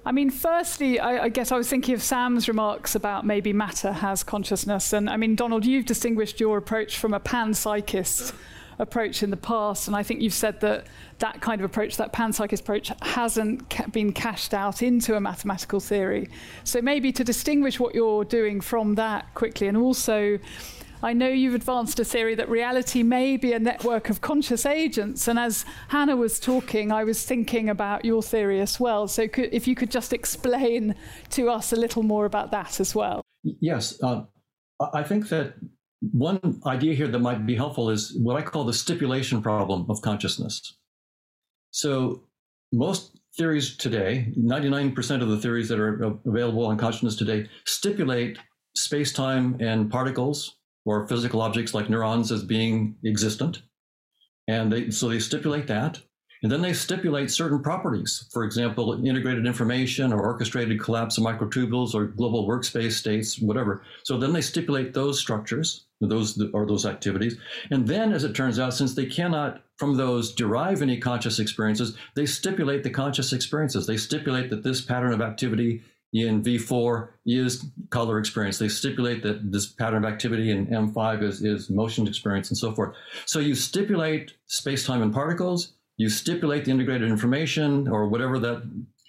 I 0.06 0.12
mean, 0.12 0.28
firstly, 0.28 1.00
I, 1.00 1.24
I, 1.24 1.28
guess 1.30 1.50
I 1.50 1.56
was 1.56 1.68
thinking 1.68 1.94
of 1.94 2.02
Sam's 2.02 2.46
remarks 2.46 2.94
about 2.94 3.24
maybe 3.24 3.54
matter 3.54 3.90
has 3.90 4.22
consciousness. 4.22 4.92
And 4.92 5.08
I 5.08 5.16
mean, 5.16 5.34
Donald, 5.34 5.64
you've 5.64 5.86
distinguished 5.86 6.40
your 6.40 6.58
approach 6.58 6.98
from 6.98 7.14
a 7.14 7.20
panpsychist 7.20 8.34
approach 8.78 9.22
in 9.22 9.30
the 9.30 9.36
past. 9.36 9.86
And 9.86 9.96
I 9.96 10.02
think 10.02 10.20
you've 10.20 10.34
said 10.34 10.60
that 10.60 10.88
that 11.20 11.40
kind 11.40 11.60
of 11.60 11.64
approach, 11.64 11.96
that 11.96 12.12
panpsychist 12.12 12.60
approach, 12.60 12.92
hasn't 13.00 13.70
ca- 13.70 13.86
been 13.86 14.12
cashed 14.12 14.52
out 14.52 14.82
into 14.82 15.16
a 15.16 15.20
mathematical 15.20 15.80
theory. 15.80 16.28
So 16.64 16.82
maybe 16.82 17.10
to 17.12 17.24
distinguish 17.24 17.80
what 17.80 17.94
you're 17.94 18.24
doing 18.24 18.60
from 18.60 18.96
that 18.96 19.32
quickly, 19.34 19.68
and 19.68 19.76
also 19.76 20.38
I 21.04 21.12
know 21.12 21.28
you've 21.28 21.54
advanced 21.54 22.00
a 22.00 22.04
theory 22.04 22.34
that 22.34 22.48
reality 22.48 23.02
may 23.02 23.36
be 23.36 23.52
a 23.52 23.58
network 23.58 24.08
of 24.08 24.22
conscious 24.22 24.64
agents. 24.64 25.28
And 25.28 25.38
as 25.38 25.66
Hannah 25.88 26.16
was 26.16 26.40
talking, 26.40 26.90
I 26.90 27.04
was 27.04 27.26
thinking 27.26 27.68
about 27.68 28.06
your 28.06 28.22
theory 28.22 28.58
as 28.62 28.80
well. 28.80 29.06
So 29.06 29.28
could, 29.28 29.50
if 29.52 29.68
you 29.68 29.74
could 29.74 29.90
just 29.90 30.14
explain 30.14 30.94
to 31.30 31.50
us 31.50 31.74
a 31.74 31.76
little 31.76 32.02
more 32.02 32.24
about 32.24 32.52
that 32.52 32.80
as 32.80 32.94
well. 32.94 33.20
Yes. 33.42 34.02
Uh, 34.02 34.22
I 34.94 35.02
think 35.02 35.28
that 35.28 35.56
one 36.00 36.62
idea 36.64 36.94
here 36.94 37.08
that 37.08 37.18
might 37.18 37.44
be 37.44 37.54
helpful 37.54 37.90
is 37.90 38.16
what 38.22 38.36
I 38.36 38.42
call 38.42 38.64
the 38.64 38.72
stipulation 38.72 39.42
problem 39.42 39.84
of 39.90 40.00
consciousness. 40.00 40.78
So 41.70 42.22
most 42.72 43.20
theories 43.36 43.76
today, 43.76 44.32
99% 44.38 45.20
of 45.20 45.28
the 45.28 45.36
theories 45.36 45.68
that 45.68 45.78
are 45.78 46.16
available 46.24 46.64
on 46.64 46.78
consciousness 46.78 47.16
today, 47.16 47.46
stipulate 47.66 48.38
space 48.74 49.12
time 49.12 49.58
and 49.60 49.90
particles 49.90 50.56
or 50.84 51.06
physical 51.06 51.42
objects 51.42 51.74
like 51.74 51.90
neurons 51.90 52.30
as 52.30 52.42
being 52.42 52.96
existent. 53.04 53.62
And 54.48 54.72
they, 54.72 54.90
so 54.90 55.08
they 55.08 55.18
stipulate 55.18 55.66
that. 55.68 56.00
And 56.42 56.52
then 56.52 56.60
they 56.60 56.74
stipulate 56.74 57.30
certain 57.30 57.62
properties, 57.62 58.28
for 58.30 58.44
example, 58.44 58.92
integrated 59.06 59.46
information 59.46 60.12
or 60.12 60.20
orchestrated 60.20 60.78
collapse 60.78 61.16
of 61.16 61.24
microtubules 61.24 61.94
or 61.94 62.04
global 62.04 62.46
workspace 62.46 62.92
states, 62.92 63.38
whatever. 63.38 63.82
So 64.02 64.18
then 64.18 64.34
they 64.34 64.42
stipulate 64.42 64.92
those 64.92 65.18
structures, 65.18 65.86
those 66.02 66.38
or 66.52 66.66
those 66.66 66.84
activities. 66.84 67.38
And 67.70 67.88
then, 67.88 68.12
as 68.12 68.24
it 68.24 68.34
turns 68.34 68.58
out, 68.58 68.74
since 68.74 68.94
they 68.94 69.06
cannot 69.06 69.62
from 69.78 69.96
those 69.96 70.34
derive 70.34 70.82
any 70.82 70.98
conscious 70.98 71.38
experiences, 71.38 71.96
they 72.14 72.26
stipulate 72.26 72.82
the 72.82 72.90
conscious 72.90 73.32
experiences. 73.32 73.86
They 73.86 73.96
stipulate 73.96 74.50
that 74.50 74.62
this 74.62 74.82
pattern 74.82 75.14
of 75.14 75.22
activity 75.22 75.82
in 76.14 76.42
V4 76.42 77.08
is 77.26 77.66
color 77.90 78.20
experience. 78.20 78.58
They 78.58 78.68
stipulate 78.68 79.22
that 79.24 79.50
this 79.50 79.66
pattern 79.66 80.04
of 80.04 80.10
activity 80.10 80.52
in 80.52 80.66
M5 80.68 81.22
is, 81.22 81.42
is 81.42 81.68
motion 81.68 82.06
experience 82.06 82.50
and 82.50 82.56
so 82.56 82.72
forth. 82.72 82.94
So 83.26 83.40
you 83.40 83.56
stipulate 83.56 84.32
space-time 84.46 85.02
and 85.02 85.12
particles, 85.12 85.72
you 85.96 86.08
stipulate 86.08 86.64
the 86.64 86.70
integrated 86.70 87.08
information 87.08 87.88
or 87.88 88.08
whatever 88.08 88.38
that, 88.38 88.62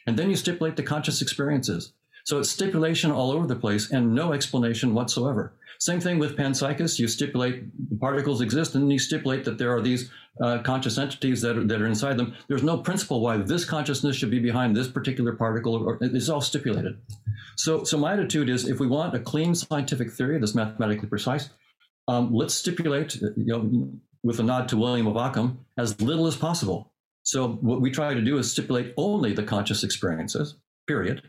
and 0.07 0.17
then 0.17 0.31
you 0.31 0.35
stipulate 0.35 0.75
the 0.75 0.83
conscious 0.83 1.21
experiences. 1.21 1.93
So 2.25 2.39
it's 2.39 2.49
stipulation 2.49 3.11
all 3.11 3.31
over 3.31 3.45
the 3.45 3.55
place 3.55 3.91
and 3.91 4.15
no 4.15 4.33
explanation 4.33 4.95
whatsoever. 4.95 5.53
Same 5.79 5.99
thing 5.99 6.17
with 6.17 6.35
panpsychists. 6.35 6.97
You 6.97 7.07
stipulate 7.07 7.65
the 7.89 7.97
particles 7.97 8.41
exist, 8.41 8.73
and 8.73 8.91
you 8.91 8.97
stipulate 8.97 9.43
that 9.45 9.59
there 9.59 9.75
are 9.75 9.81
these 9.81 10.09
uh, 10.41 10.59
conscious 10.59 10.97
entities 10.97 11.41
that 11.41 11.57
are, 11.57 11.63
that 11.63 11.81
are 11.81 11.87
inside 11.87 12.17
them. 12.17 12.35
There's 12.47 12.63
no 12.63 12.77
principle 12.77 13.21
why 13.21 13.37
this 13.37 13.65
consciousness 13.65 14.15
should 14.15 14.31
be 14.31 14.39
behind 14.39 14.75
this 14.75 14.87
particular 14.87 15.33
particle. 15.33 15.75
Or, 15.75 15.97
it's 16.01 16.29
all 16.29 16.41
stipulated. 16.41 16.97
So, 17.57 17.83
so 17.83 17.97
my 17.97 18.13
attitude 18.13 18.49
is, 18.49 18.67
if 18.67 18.79
we 18.79 18.87
want 18.87 19.15
a 19.15 19.19
clean 19.19 19.55
scientific 19.55 20.11
theory 20.11 20.39
that's 20.39 20.55
mathematically 20.55 21.07
precise, 21.07 21.49
um, 22.07 22.33
let's 22.33 22.53
stipulate, 22.53 23.15
you 23.15 23.33
know, 23.37 23.89
with 24.23 24.39
a 24.39 24.43
nod 24.43 24.67
to 24.69 24.77
William 24.77 25.07
of 25.07 25.17
Ockham, 25.17 25.59
as 25.77 25.99
little 26.01 26.27
as 26.27 26.35
possible. 26.35 26.91
So 27.23 27.47
what 27.47 27.81
we 27.81 27.89
try 27.89 28.13
to 28.13 28.21
do 28.21 28.37
is 28.37 28.51
stipulate 28.51 28.93
only 28.97 29.33
the 29.33 29.43
conscious 29.43 29.83
experiences, 29.83 30.55
period, 30.87 31.23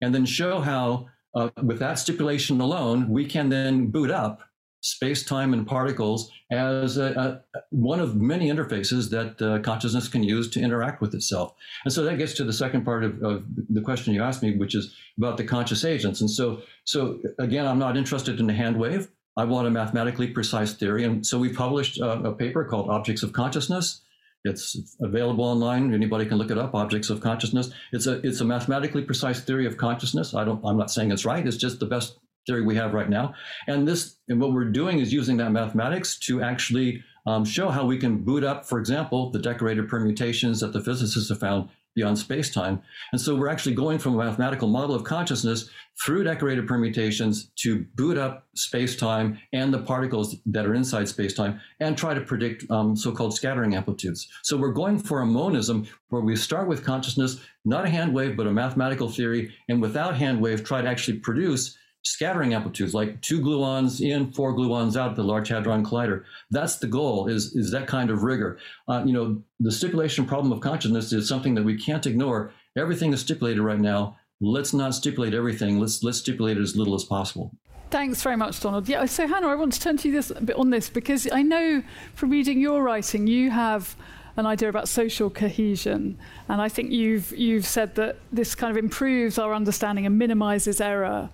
and 0.00 0.14
then 0.14 0.26
show 0.26 0.60
how 0.60 1.06
uh, 1.34 1.50
with 1.62 1.78
that 1.78 1.98
stipulation 1.98 2.60
alone, 2.60 3.08
we 3.08 3.26
can 3.26 3.48
then 3.48 3.86
boot 3.86 4.10
up 4.10 4.42
space, 4.80 5.24
time, 5.24 5.52
and 5.52 5.66
particles 5.66 6.30
as 6.50 6.96
a, 6.96 7.42
a, 7.54 7.60
one 7.70 8.00
of 8.00 8.16
many 8.16 8.48
interfaces 8.48 9.10
that 9.10 9.42
uh, 9.42 9.58
consciousness 9.60 10.08
can 10.08 10.22
use 10.22 10.48
to 10.50 10.60
interact 10.60 11.00
with 11.00 11.14
itself. 11.14 11.54
And 11.84 11.92
so 11.92 12.04
that 12.04 12.18
gets 12.18 12.34
to 12.34 12.44
the 12.44 12.52
second 12.52 12.84
part 12.84 13.04
of, 13.04 13.22
of, 13.22 13.44
the 13.68 13.80
question 13.80 14.14
you 14.14 14.22
asked 14.22 14.42
me, 14.42 14.56
which 14.56 14.74
is 14.74 14.94
about 15.18 15.36
the 15.36 15.44
conscious 15.44 15.84
agents. 15.84 16.20
And 16.20 16.30
so, 16.30 16.62
so 16.84 17.20
again, 17.38 17.66
I'm 17.66 17.78
not 17.78 17.96
interested 17.96 18.40
in 18.40 18.46
the 18.46 18.54
hand 18.54 18.78
wave. 18.78 19.08
I 19.36 19.44
want 19.44 19.66
a 19.66 19.70
mathematically 19.70 20.28
precise 20.28 20.72
theory. 20.72 21.04
And 21.04 21.26
so 21.26 21.38
we 21.38 21.52
published 21.52 21.98
a, 21.98 22.10
a 22.22 22.32
paper 22.34 22.64
called 22.64 22.88
Objects 22.88 23.22
of 23.22 23.32
Consciousness 23.32 24.02
it's 24.44 24.96
available 25.00 25.44
online. 25.44 25.92
Anybody 25.92 26.26
can 26.26 26.38
look 26.38 26.50
it 26.50 26.58
up. 26.58 26.74
Objects 26.74 27.10
of 27.10 27.20
consciousness. 27.20 27.70
It's 27.92 28.06
a 28.06 28.24
it's 28.26 28.40
a 28.40 28.44
mathematically 28.44 29.02
precise 29.02 29.40
theory 29.40 29.66
of 29.66 29.76
consciousness. 29.76 30.34
I 30.34 30.44
don't. 30.44 30.64
I'm 30.64 30.78
not 30.78 30.90
saying 30.90 31.10
it's 31.10 31.24
right. 31.24 31.46
It's 31.46 31.56
just 31.56 31.80
the 31.80 31.86
best 31.86 32.18
theory 32.48 32.62
we 32.62 32.74
have 32.74 32.94
right 32.94 33.08
now. 33.08 33.34
And 33.68 33.86
this 33.86 34.16
and 34.28 34.40
what 34.40 34.52
we're 34.52 34.64
doing 34.64 34.98
is 34.98 35.12
using 35.12 35.36
that 35.36 35.52
mathematics 35.52 36.18
to 36.20 36.42
actually 36.42 37.04
um, 37.26 37.44
show 37.44 37.68
how 37.68 37.84
we 37.84 37.98
can 37.98 38.24
boot 38.24 38.42
up, 38.42 38.66
for 38.66 38.78
example, 38.80 39.30
the 39.30 39.38
decorated 39.38 39.86
permutations 39.88 40.58
that 40.60 40.72
the 40.72 40.80
physicists 40.80 41.28
have 41.28 41.40
found 41.40 41.68
beyond 41.94 42.16
space-time. 42.16 42.80
And 43.12 43.20
so 43.20 43.34
we're 43.34 43.48
actually 43.48 43.74
going 43.74 43.98
from 43.98 44.14
a 44.14 44.24
mathematical 44.24 44.68
model 44.68 44.94
of 44.94 45.02
consciousness 45.02 45.68
through 46.04 46.22
decorated 46.24 46.66
permutations 46.68 47.50
to 47.56 47.84
boot 47.96 48.16
up 48.16 48.46
space-time 48.54 49.38
and 49.52 49.74
the 49.74 49.80
particles 49.80 50.36
that 50.46 50.64
are 50.64 50.74
inside 50.74 51.08
space-time 51.08 51.60
and 51.80 51.98
try 51.98 52.14
to 52.14 52.20
predict 52.20 52.70
um, 52.70 52.94
so-called 52.94 53.34
scattering 53.34 53.74
amplitudes. 53.74 54.28
So 54.44 54.56
we're 54.56 54.72
going 54.72 55.00
for 55.00 55.20
a 55.22 55.26
monism 55.26 55.88
where 56.10 56.22
we 56.22 56.36
start 56.36 56.68
with 56.68 56.84
consciousness, 56.84 57.40
not 57.64 57.84
a 57.84 57.90
hand 57.90 58.14
wave, 58.14 58.36
but 58.36 58.46
a 58.46 58.52
mathematical 58.52 59.08
theory, 59.08 59.52
and 59.68 59.82
without 59.82 60.16
hand 60.16 60.40
wave, 60.40 60.62
try 60.62 60.80
to 60.80 60.88
actually 60.88 61.18
produce 61.18 61.76
scattering 62.08 62.54
amplitudes, 62.54 62.94
like 62.94 63.20
two 63.20 63.40
gluons 63.40 64.00
in, 64.00 64.32
four 64.32 64.54
gluons 64.54 64.96
out 64.96 65.10
at 65.10 65.16
the 65.16 65.22
Large 65.22 65.48
Hadron 65.48 65.84
Collider. 65.84 66.24
That's 66.50 66.76
the 66.76 66.86
goal, 66.86 67.28
is, 67.28 67.54
is 67.54 67.70
that 67.70 67.86
kind 67.86 68.10
of 68.10 68.22
rigor. 68.22 68.58
Uh, 68.88 69.02
you 69.04 69.12
know, 69.12 69.42
the 69.60 69.72
stipulation 69.72 70.24
problem 70.26 70.52
of 70.52 70.60
consciousness 70.60 71.12
is 71.12 71.28
something 71.28 71.54
that 71.54 71.64
we 71.64 71.76
can't 71.76 72.06
ignore. 72.06 72.52
Everything 72.76 73.12
is 73.12 73.20
stipulated 73.20 73.62
right 73.62 73.80
now. 73.80 74.16
Let's 74.40 74.72
not 74.72 74.94
stipulate 74.94 75.34
everything. 75.34 75.78
Let's, 75.78 76.02
let's 76.02 76.18
stipulate 76.18 76.56
it 76.56 76.62
as 76.62 76.76
little 76.76 76.94
as 76.94 77.04
possible. 77.04 77.52
Thanks 77.90 78.22
very 78.22 78.36
much, 78.36 78.60
Donald. 78.60 78.88
Yeah, 78.88 79.06
so 79.06 79.26
Hannah, 79.26 79.48
I 79.48 79.54
want 79.54 79.72
to 79.72 79.80
turn 79.80 79.96
to 79.98 80.08
you 80.08 80.14
this, 80.14 80.30
a 80.30 80.42
bit 80.42 80.56
on 80.56 80.70
this 80.70 80.90
because 80.90 81.26
I 81.32 81.42
know 81.42 81.82
from 82.14 82.30
reading 82.30 82.60
your 82.60 82.82
writing, 82.82 83.26
you 83.26 83.50
have 83.50 83.96
an 84.38 84.46
idea 84.46 84.68
about 84.68 84.88
social 84.88 85.30
cohesion, 85.30 86.16
and 86.48 86.62
I 86.62 86.68
think 86.68 86.92
you've 86.92 87.36
you've 87.36 87.66
said 87.66 87.96
that 87.96 88.18
this 88.30 88.54
kind 88.54 88.70
of 88.70 88.76
improves 88.76 89.36
our 89.36 89.52
understanding 89.52 90.06
and 90.06 90.16
minimises 90.16 90.80
error. 90.80 91.28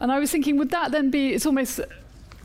And 0.00 0.12
I 0.12 0.18
was 0.18 0.30
thinking, 0.30 0.56
would 0.58 0.70
that 0.70 0.92
then 0.92 1.10
be, 1.10 1.34
it's 1.34 1.46
almost 1.46 1.80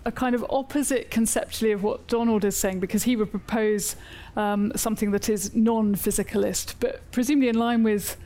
a 0.05 0.11
kind 0.11 0.35
of 0.35 0.45
opposite 0.49 1.09
conceptually 1.09 1.71
of 1.71 1.83
what 1.83 2.07
Donald 2.07 2.43
is 2.43 2.57
saying, 2.57 2.79
because 2.79 3.03
he 3.03 3.15
would 3.15 3.31
propose 3.31 3.95
um, 4.35 4.71
something 4.75 5.11
that 5.11 5.29
is 5.29 5.55
non 5.55 5.95
physicalist, 5.95 6.75
but 6.79 6.99
presumably 7.11 7.49
in 7.49 7.57
line 7.57 7.83
with 7.83 8.17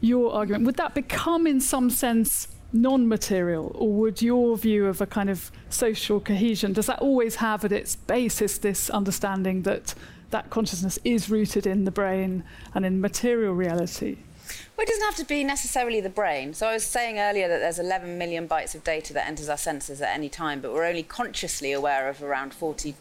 your 0.00 0.32
argument. 0.32 0.64
Would 0.64 0.76
that 0.76 0.94
become, 0.94 1.46
in 1.46 1.60
some 1.60 1.90
sense, 1.90 2.48
non 2.72 3.08
material, 3.08 3.72
or 3.74 3.92
would 3.92 4.22
your 4.22 4.56
view 4.56 4.86
of 4.86 5.00
a 5.00 5.06
kind 5.06 5.30
of 5.30 5.50
social 5.68 6.20
cohesion, 6.20 6.72
does 6.72 6.86
that 6.86 6.98
always 7.00 7.36
have 7.36 7.64
at 7.64 7.72
its 7.72 7.96
basis 7.96 8.58
this 8.58 8.90
understanding 8.90 9.62
that 9.62 9.94
that 10.30 10.48
consciousness 10.48 10.98
is 11.04 11.28
rooted 11.28 11.66
in 11.66 11.84
the 11.84 11.90
brain 11.90 12.42
and 12.74 12.86
in 12.86 13.00
material 13.00 13.54
reality? 13.54 14.16
Well, 14.76 14.84
it 14.84 14.88
doesn't 14.88 15.04
have 15.04 15.16
to 15.16 15.24
be 15.24 15.44
necessarily 15.44 16.00
the 16.00 16.08
brain. 16.08 16.54
So 16.54 16.66
I 16.66 16.72
was 16.72 16.84
saying 16.84 17.18
earlier 17.18 17.46
that 17.46 17.58
there's 17.58 17.78
11 17.78 18.16
million 18.16 18.48
bytes 18.48 18.74
of 18.74 18.82
data 18.82 19.12
that 19.12 19.26
enters 19.26 19.48
our 19.48 19.58
senses 19.58 20.00
at 20.00 20.14
any 20.14 20.28
time, 20.28 20.60
but 20.60 20.72
we're 20.72 20.86
only 20.86 21.02
consciously 21.02 21.72
aware 21.72 22.08
of 22.08 22.22
around 22.22 22.54
40 22.54 22.94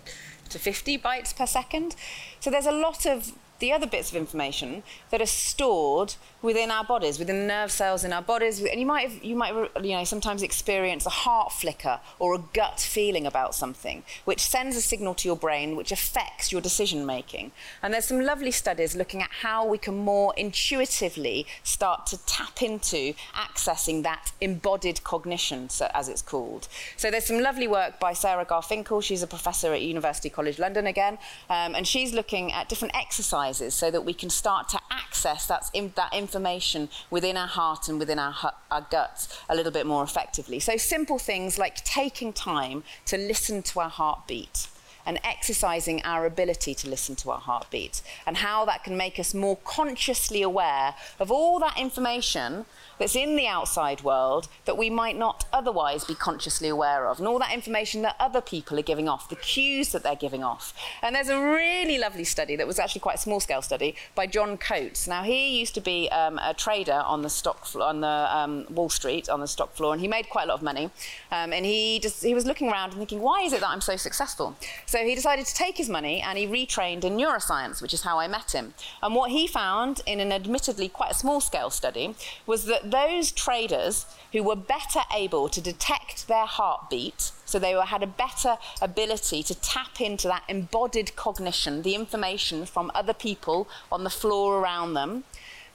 to 0.50 0.60
50 0.60 0.98
bytes 1.00 1.36
per 1.36 1.46
second. 1.46 1.96
So 2.42 2.52
there's 2.52 2.66
a 2.66 2.72
lot 2.72 3.06
of 3.06 3.32
the 3.62 3.72
other 3.72 3.88
bits 3.88 4.10
of 4.10 4.18
information 4.18 4.84
that 5.12 5.22
are 5.22 5.26
stored 5.26 6.16
within 6.42 6.72
our 6.72 6.84
bodies, 6.84 7.20
within 7.20 7.40
the 7.40 7.46
nerve 7.46 7.72
cells 7.72 8.04
in 8.04 8.12
our 8.12 8.22
bodies. 8.22 8.60
And 8.60 8.80
you 8.80 8.86
might, 8.86 9.10
have, 9.10 9.24
you 9.24 9.36
might, 9.36 9.54
you 9.84 9.96
know, 9.96 10.04
sometimes 10.04 10.42
experience 10.42 11.06
a 11.06 11.12
heart 11.12 11.52
flicker 11.54 12.00
or 12.18 12.34
a 12.34 12.40
gut 12.54 12.80
feeling 12.80 13.28
about 13.28 13.54
something, 13.54 14.04
which 14.26 14.42
sends 14.42 14.76
a 14.76 14.82
signal 14.82 15.14
to 15.16 15.28
your 15.30 15.38
brain, 15.38 15.76
which 15.76 15.92
affects 15.92 16.52
your 16.52 16.60
decision 16.60 17.06
making. 17.06 17.52
And 17.84 17.94
there's 17.94 18.06
some 18.06 18.20
lovely 18.20 18.52
studies 18.52 18.96
looking 18.96 19.22
at 19.22 19.30
how 19.30 19.66
we 19.66 19.78
can 19.78 19.96
more 19.96 20.34
intuitively 20.36 21.46
start 21.64 22.08
to 22.08 22.18
tap 22.26 22.64
into 22.64 23.14
accessing 23.36 24.02
that 24.04 24.32
embodied 24.42 25.04
cognition, 25.04 25.70
as 25.94 26.10
it's 26.10 26.24
called. 26.24 26.68
So 26.98 27.12
there's 27.12 27.26
some 27.26 27.40
lovely 27.40 27.68
work 27.68 28.00
by 28.00 28.14
Sarah 28.14 28.46
Garfinkel. 28.46 29.04
She's 29.04 29.22
a 29.22 29.28
professor 29.28 29.72
at 29.74 29.82
University 29.82 30.32
College 30.32 30.58
London 30.58 30.88
again, 30.88 31.20
um, 31.50 31.76
and 31.76 31.88
she's 31.88 32.12
looking 32.12 32.52
at 32.52 32.68
different 32.68 32.96
exercises 32.98 33.51
so 33.54 33.92
that 33.92 34.06
we 34.06 34.14
can 34.14 34.30
start 34.30 34.70
to 34.70 34.80
access 34.90 35.48
that, 35.48 35.70
that 35.96 36.14
information 36.14 36.90
within 37.10 37.38
our 37.38 37.48
heart 37.48 37.88
and 37.90 38.00
within 38.00 38.20
our, 38.20 38.36
our 38.70 38.88
guts 38.90 39.40
a 39.50 39.56
little 39.56 39.72
bit 39.72 39.86
more 39.86 40.04
effectively. 40.04 40.60
So, 40.60 40.78
simple 40.78 41.20
things 41.20 41.58
like 41.58 41.84
taking 41.84 42.34
time 42.34 42.84
to 43.06 43.18
listen 43.18 43.62
to 43.64 43.80
our 43.80 43.90
heartbeat 43.90 44.68
and 45.06 45.20
exercising 45.24 46.02
our 46.04 46.26
ability 46.26 46.76
to 46.76 46.90
listen 46.90 47.16
to 47.16 47.32
our 47.32 47.40
heartbeat 47.40 48.02
and 48.26 48.38
how 48.38 48.66
that 48.66 48.84
can 48.84 48.96
make 48.96 49.20
us 49.20 49.34
more 49.34 49.58
consciously 49.64 50.42
aware 50.42 50.96
of 51.20 51.32
all 51.32 51.60
that 51.60 51.78
information 51.78 52.66
that's 53.02 53.16
in 53.16 53.36
the 53.36 53.48
outside 53.48 54.02
world 54.04 54.48
that 54.66 54.78
we 54.78 54.90
might 54.90 55.18
not 55.18 55.46
otherwise 55.52 56.06
be 56.06 56.16
consciously 56.16 56.70
aware 56.70 57.08
of, 57.08 57.20
and 57.20 57.28
all 57.28 57.40
that 57.40 57.54
information 57.54 58.02
that 58.04 58.16
other 58.20 58.42
people 58.42 58.80
are 58.80 58.84
giving 58.84 59.10
off, 59.10 59.30
the 59.30 59.36
cues 59.36 59.92
that 59.92 60.04
they're 60.04 60.16
giving 60.16 60.44
off. 60.44 60.74
And 61.02 61.16
there's 61.16 61.30
a 61.30 61.40
really 61.40 61.98
lovely 61.98 62.24
study 62.24 62.56
that 62.56 62.68
was 62.68 62.80
actually 62.80 63.02
quite 63.02 63.16
a 63.16 63.22
small 63.22 63.40
scale 63.40 63.62
study 63.62 63.96
by 64.16 64.28
John 64.28 64.58
Coates. 64.58 65.08
Now, 65.08 65.24
he 65.24 65.60
used 65.60 65.74
to 65.76 65.82
be 65.82 66.10
um, 66.10 66.40
a 66.40 66.54
trader 66.54 67.04
on 67.06 67.22
the 67.22 67.30
stock 67.30 67.68
on 67.76 68.02
the 68.02 68.08
um, 68.08 68.66
Wall 68.70 68.90
Street 68.90 69.30
on 69.30 69.40
the 69.40 69.48
stock 69.48 69.74
floor, 69.76 69.94
and 69.94 70.02
he 70.02 70.08
made 70.08 70.30
quite 70.30 70.44
a 70.44 70.48
lot 70.48 70.56
of 70.56 70.62
money. 70.62 70.92
Um, 71.32 71.54
and 71.54 71.66
he 71.66 72.00
just 72.00 72.24
he 72.24 72.34
was 72.34 72.46
looking 72.46 72.70
around 72.70 72.90
and 72.92 73.00
thinking, 73.00 73.22
why 73.22 73.42
is 73.42 73.54
it 73.54 73.62
that 73.62 73.70
I'm 73.70 73.82
so 73.82 73.96
successful? 73.96 74.56
So 74.86 75.00
he 75.00 75.16
decided 75.16 75.46
to 75.46 75.56
take 75.56 75.78
his 75.78 75.90
money 75.90 76.22
and 76.22 76.38
he 76.38 76.48
retrained 76.48 77.04
in 77.04 77.18
neuroscience, 77.18 77.82
which 77.82 77.94
is 77.94 78.04
how 78.04 78.20
I 78.20 78.28
met 78.28 78.52
him. 78.52 78.74
And 79.02 79.16
what 79.16 79.32
he 79.32 79.48
found 79.48 80.02
in 80.06 80.20
an 80.20 80.32
admittedly 80.32 80.88
quite 80.88 81.12
a 81.12 81.16
small 81.16 81.42
scale 81.42 81.70
study 81.70 82.16
was 82.46 82.66
that 82.66 82.91
those 82.92 83.32
traders 83.32 84.06
who 84.32 84.44
were 84.44 84.56
better 84.56 85.02
able 85.14 85.50
to 85.50 85.62
detect 85.62 86.28
their 86.28 86.46
heartbeat, 86.46 87.32
so 87.46 87.58
they 87.58 87.74
were, 87.74 87.82
had 87.84 88.04
a 88.04 88.08
better 88.08 88.58
ability 88.82 89.44
to 89.44 89.56
tap 89.56 90.00
into 90.00 90.28
that 90.28 90.44
embodied 90.48 91.16
cognition, 91.16 91.82
the 91.82 91.96
information 91.96 92.66
from 92.66 92.92
other 92.94 93.14
people 93.14 93.68
on 93.92 94.04
the 94.04 94.10
floor 94.10 94.60
around 94.60 94.94
them, 94.94 95.24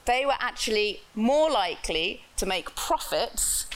they 0.05 0.25
were 0.25 0.37
actually 0.39 1.01
more 1.13 1.51
likely 1.51 2.23
to 2.37 2.45
make 2.45 2.75
profits 2.75 3.67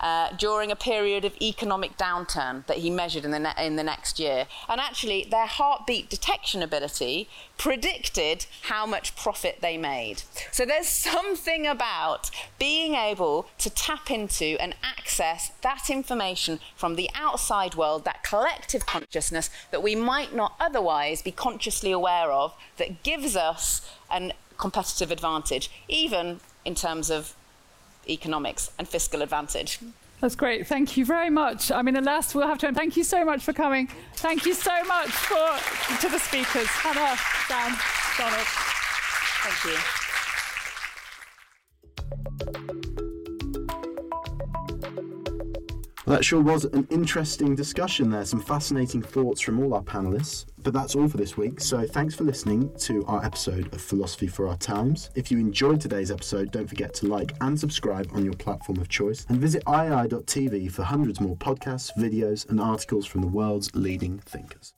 uh, 0.00 0.30
during 0.36 0.70
a 0.70 0.76
period 0.76 1.24
of 1.24 1.34
economic 1.40 1.96
downturn 1.96 2.66
that 2.66 2.78
he 2.78 2.90
measured 2.90 3.24
in 3.24 3.30
the, 3.30 3.38
ne- 3.38 3.66
in 3.66 3.76
the 3.76 3.82
next 3.82 4.18
year. 4.18 4.46
And 4.68 4.80
actually, 4.80 5.26
their 5.30 5.46
heartbeat 5.46 6.08
detection 6.08 6.62
ability 6.62 7.28
predicted 7.58 8.46
how 8.62 8.86
much 8.86 9.14
profit 9.14 9.58
they 9.60 9.76
made. 9.76 10.22
So 10.50 10.64
there's 10.64 10.88
something 11.10 11.66
about 11.66 12.30
being 12.58 12.94
able 12.94 13.46
to 13.58 13.70
tap 13.70 14.10
into 14.10 14.56
and 14.58 14.74
access 14.82 15.52
that 15.62 15.90
information 15.90 16.60
from 16.74 16.96
the 16.96 17.10
outside 17.14 17.74
world, 17.74 18.04
that 18.06 18.22
collective 18.22 18.86
consciousness 18.86 19.50
that 19.70 19.82
we 19.82 19.94
might 19.94 20.34
not 20.34 20.54
otherwise 20.58 21.20
be 21.20 21.32
consciously 21.32 21.92
aware 21.92 22.32
of, 22.32 22.54
that 22.78 23.02
gives 23.02 23.36
us 23.36 23.86
a 24.10 24.32
competitive 24.56 25.10
advantage, 25.10 25.70
even 25.88 26.40
in 26.64 26.74
terms 26.74 27.10
of 27.10 27.34
economics 28.08 28.70
and 28.78 28.88
fiscal 28.88 29.22
advantage. 29.22 29.78
That's 30.20 30.36
great. 30.36 30.66
Thank 30.66 30.96
you 30.96 31.06
very 31.06 31.30
much. 31.30 31.72
I 31.72 31.80
mean, 31.82 31.96
alas, 31.96 32.34
we'll 32.34 32.46
have 32.46 32.58
to. 32.58 32.66
end. 32.66 32.76
Thank 32.76 32.96
you 32.96 33.04
so 33.04 33.24
much 33.24 33.42
for 33.42 33.52
coming. 33.54 33.88
Thank 34.16 34.44
you 34.44 34.52
so 34.52 34.84
much 34.84 35.08
for 35.08 35.36
to 36.00 36.08
the 36.08 36.18
speakers, 36.18 36.66
Hannah, 36.66 37.16
Dan, 37.48 37.78
Donald. 38.18 38.46
Thank 39.42 39.64
you. 42.84 42.89
That 46.10 46.24
sure 46.24 46.40
was 46.40 46.64
an 46.64 46.88
interesting 46.90 47.54
discussion 47.54 48.10
there. 48.10 48.24
Some 48.24 48.40
fascinating 48.40 49.00
thoughts 49.00 49.40
from 49.40 49.60
all 49.60 49.74
our 49.74 49.82
panelists. 49.82 50.46
But 50.58 50.74
that's 50.74 50.96
all 50.96 51.08
for 51.08 51.16
this 51.16 51.36
week. 51.36 51.60
So 51.60 51.86
thanks 51.86 52.14
for 52.14 52.24
listening 52.24 52.70
to 52.80 53.04
our 53.06 53.24
episode 53.24 53.72
of 53.72 53.80
Philosophy 53.80 54.26
for 54.26 54.48
Our 54.48 54.56
Times. 54.56 55.10
If 55.14 55.30
you 55.30 55.38
enjoyed 55.38 55.80
today's 55.80 56.10
episode, 56.10 56.50
don't 56.50 56.68
forget 56.68 56.92
to 56.94 57.06
like 57.06 57.34
and 57.40 57.58
subscribe 57.58 58.10
on 58.12 58.24
your 58.24 58.34
platform 58.34 58.78
of 58.78 58.88
choice. 58.88 59.24
And 59.28 59.38
visit 59.38 59.64
iai.tv 59.64 60.72
for 60.72 60.82
hundreds 60.82 61.20
more 61.20 61.36
podcasts, 61.36 61.96
videos, 61.96 62.48
and 62.50 62.60
articles 62.60 63.06
from 63.06 63.20
the 63.20 63.28
world's 63.28 63.74
leading 63.74 64.18
thinkers. 64.18 64.74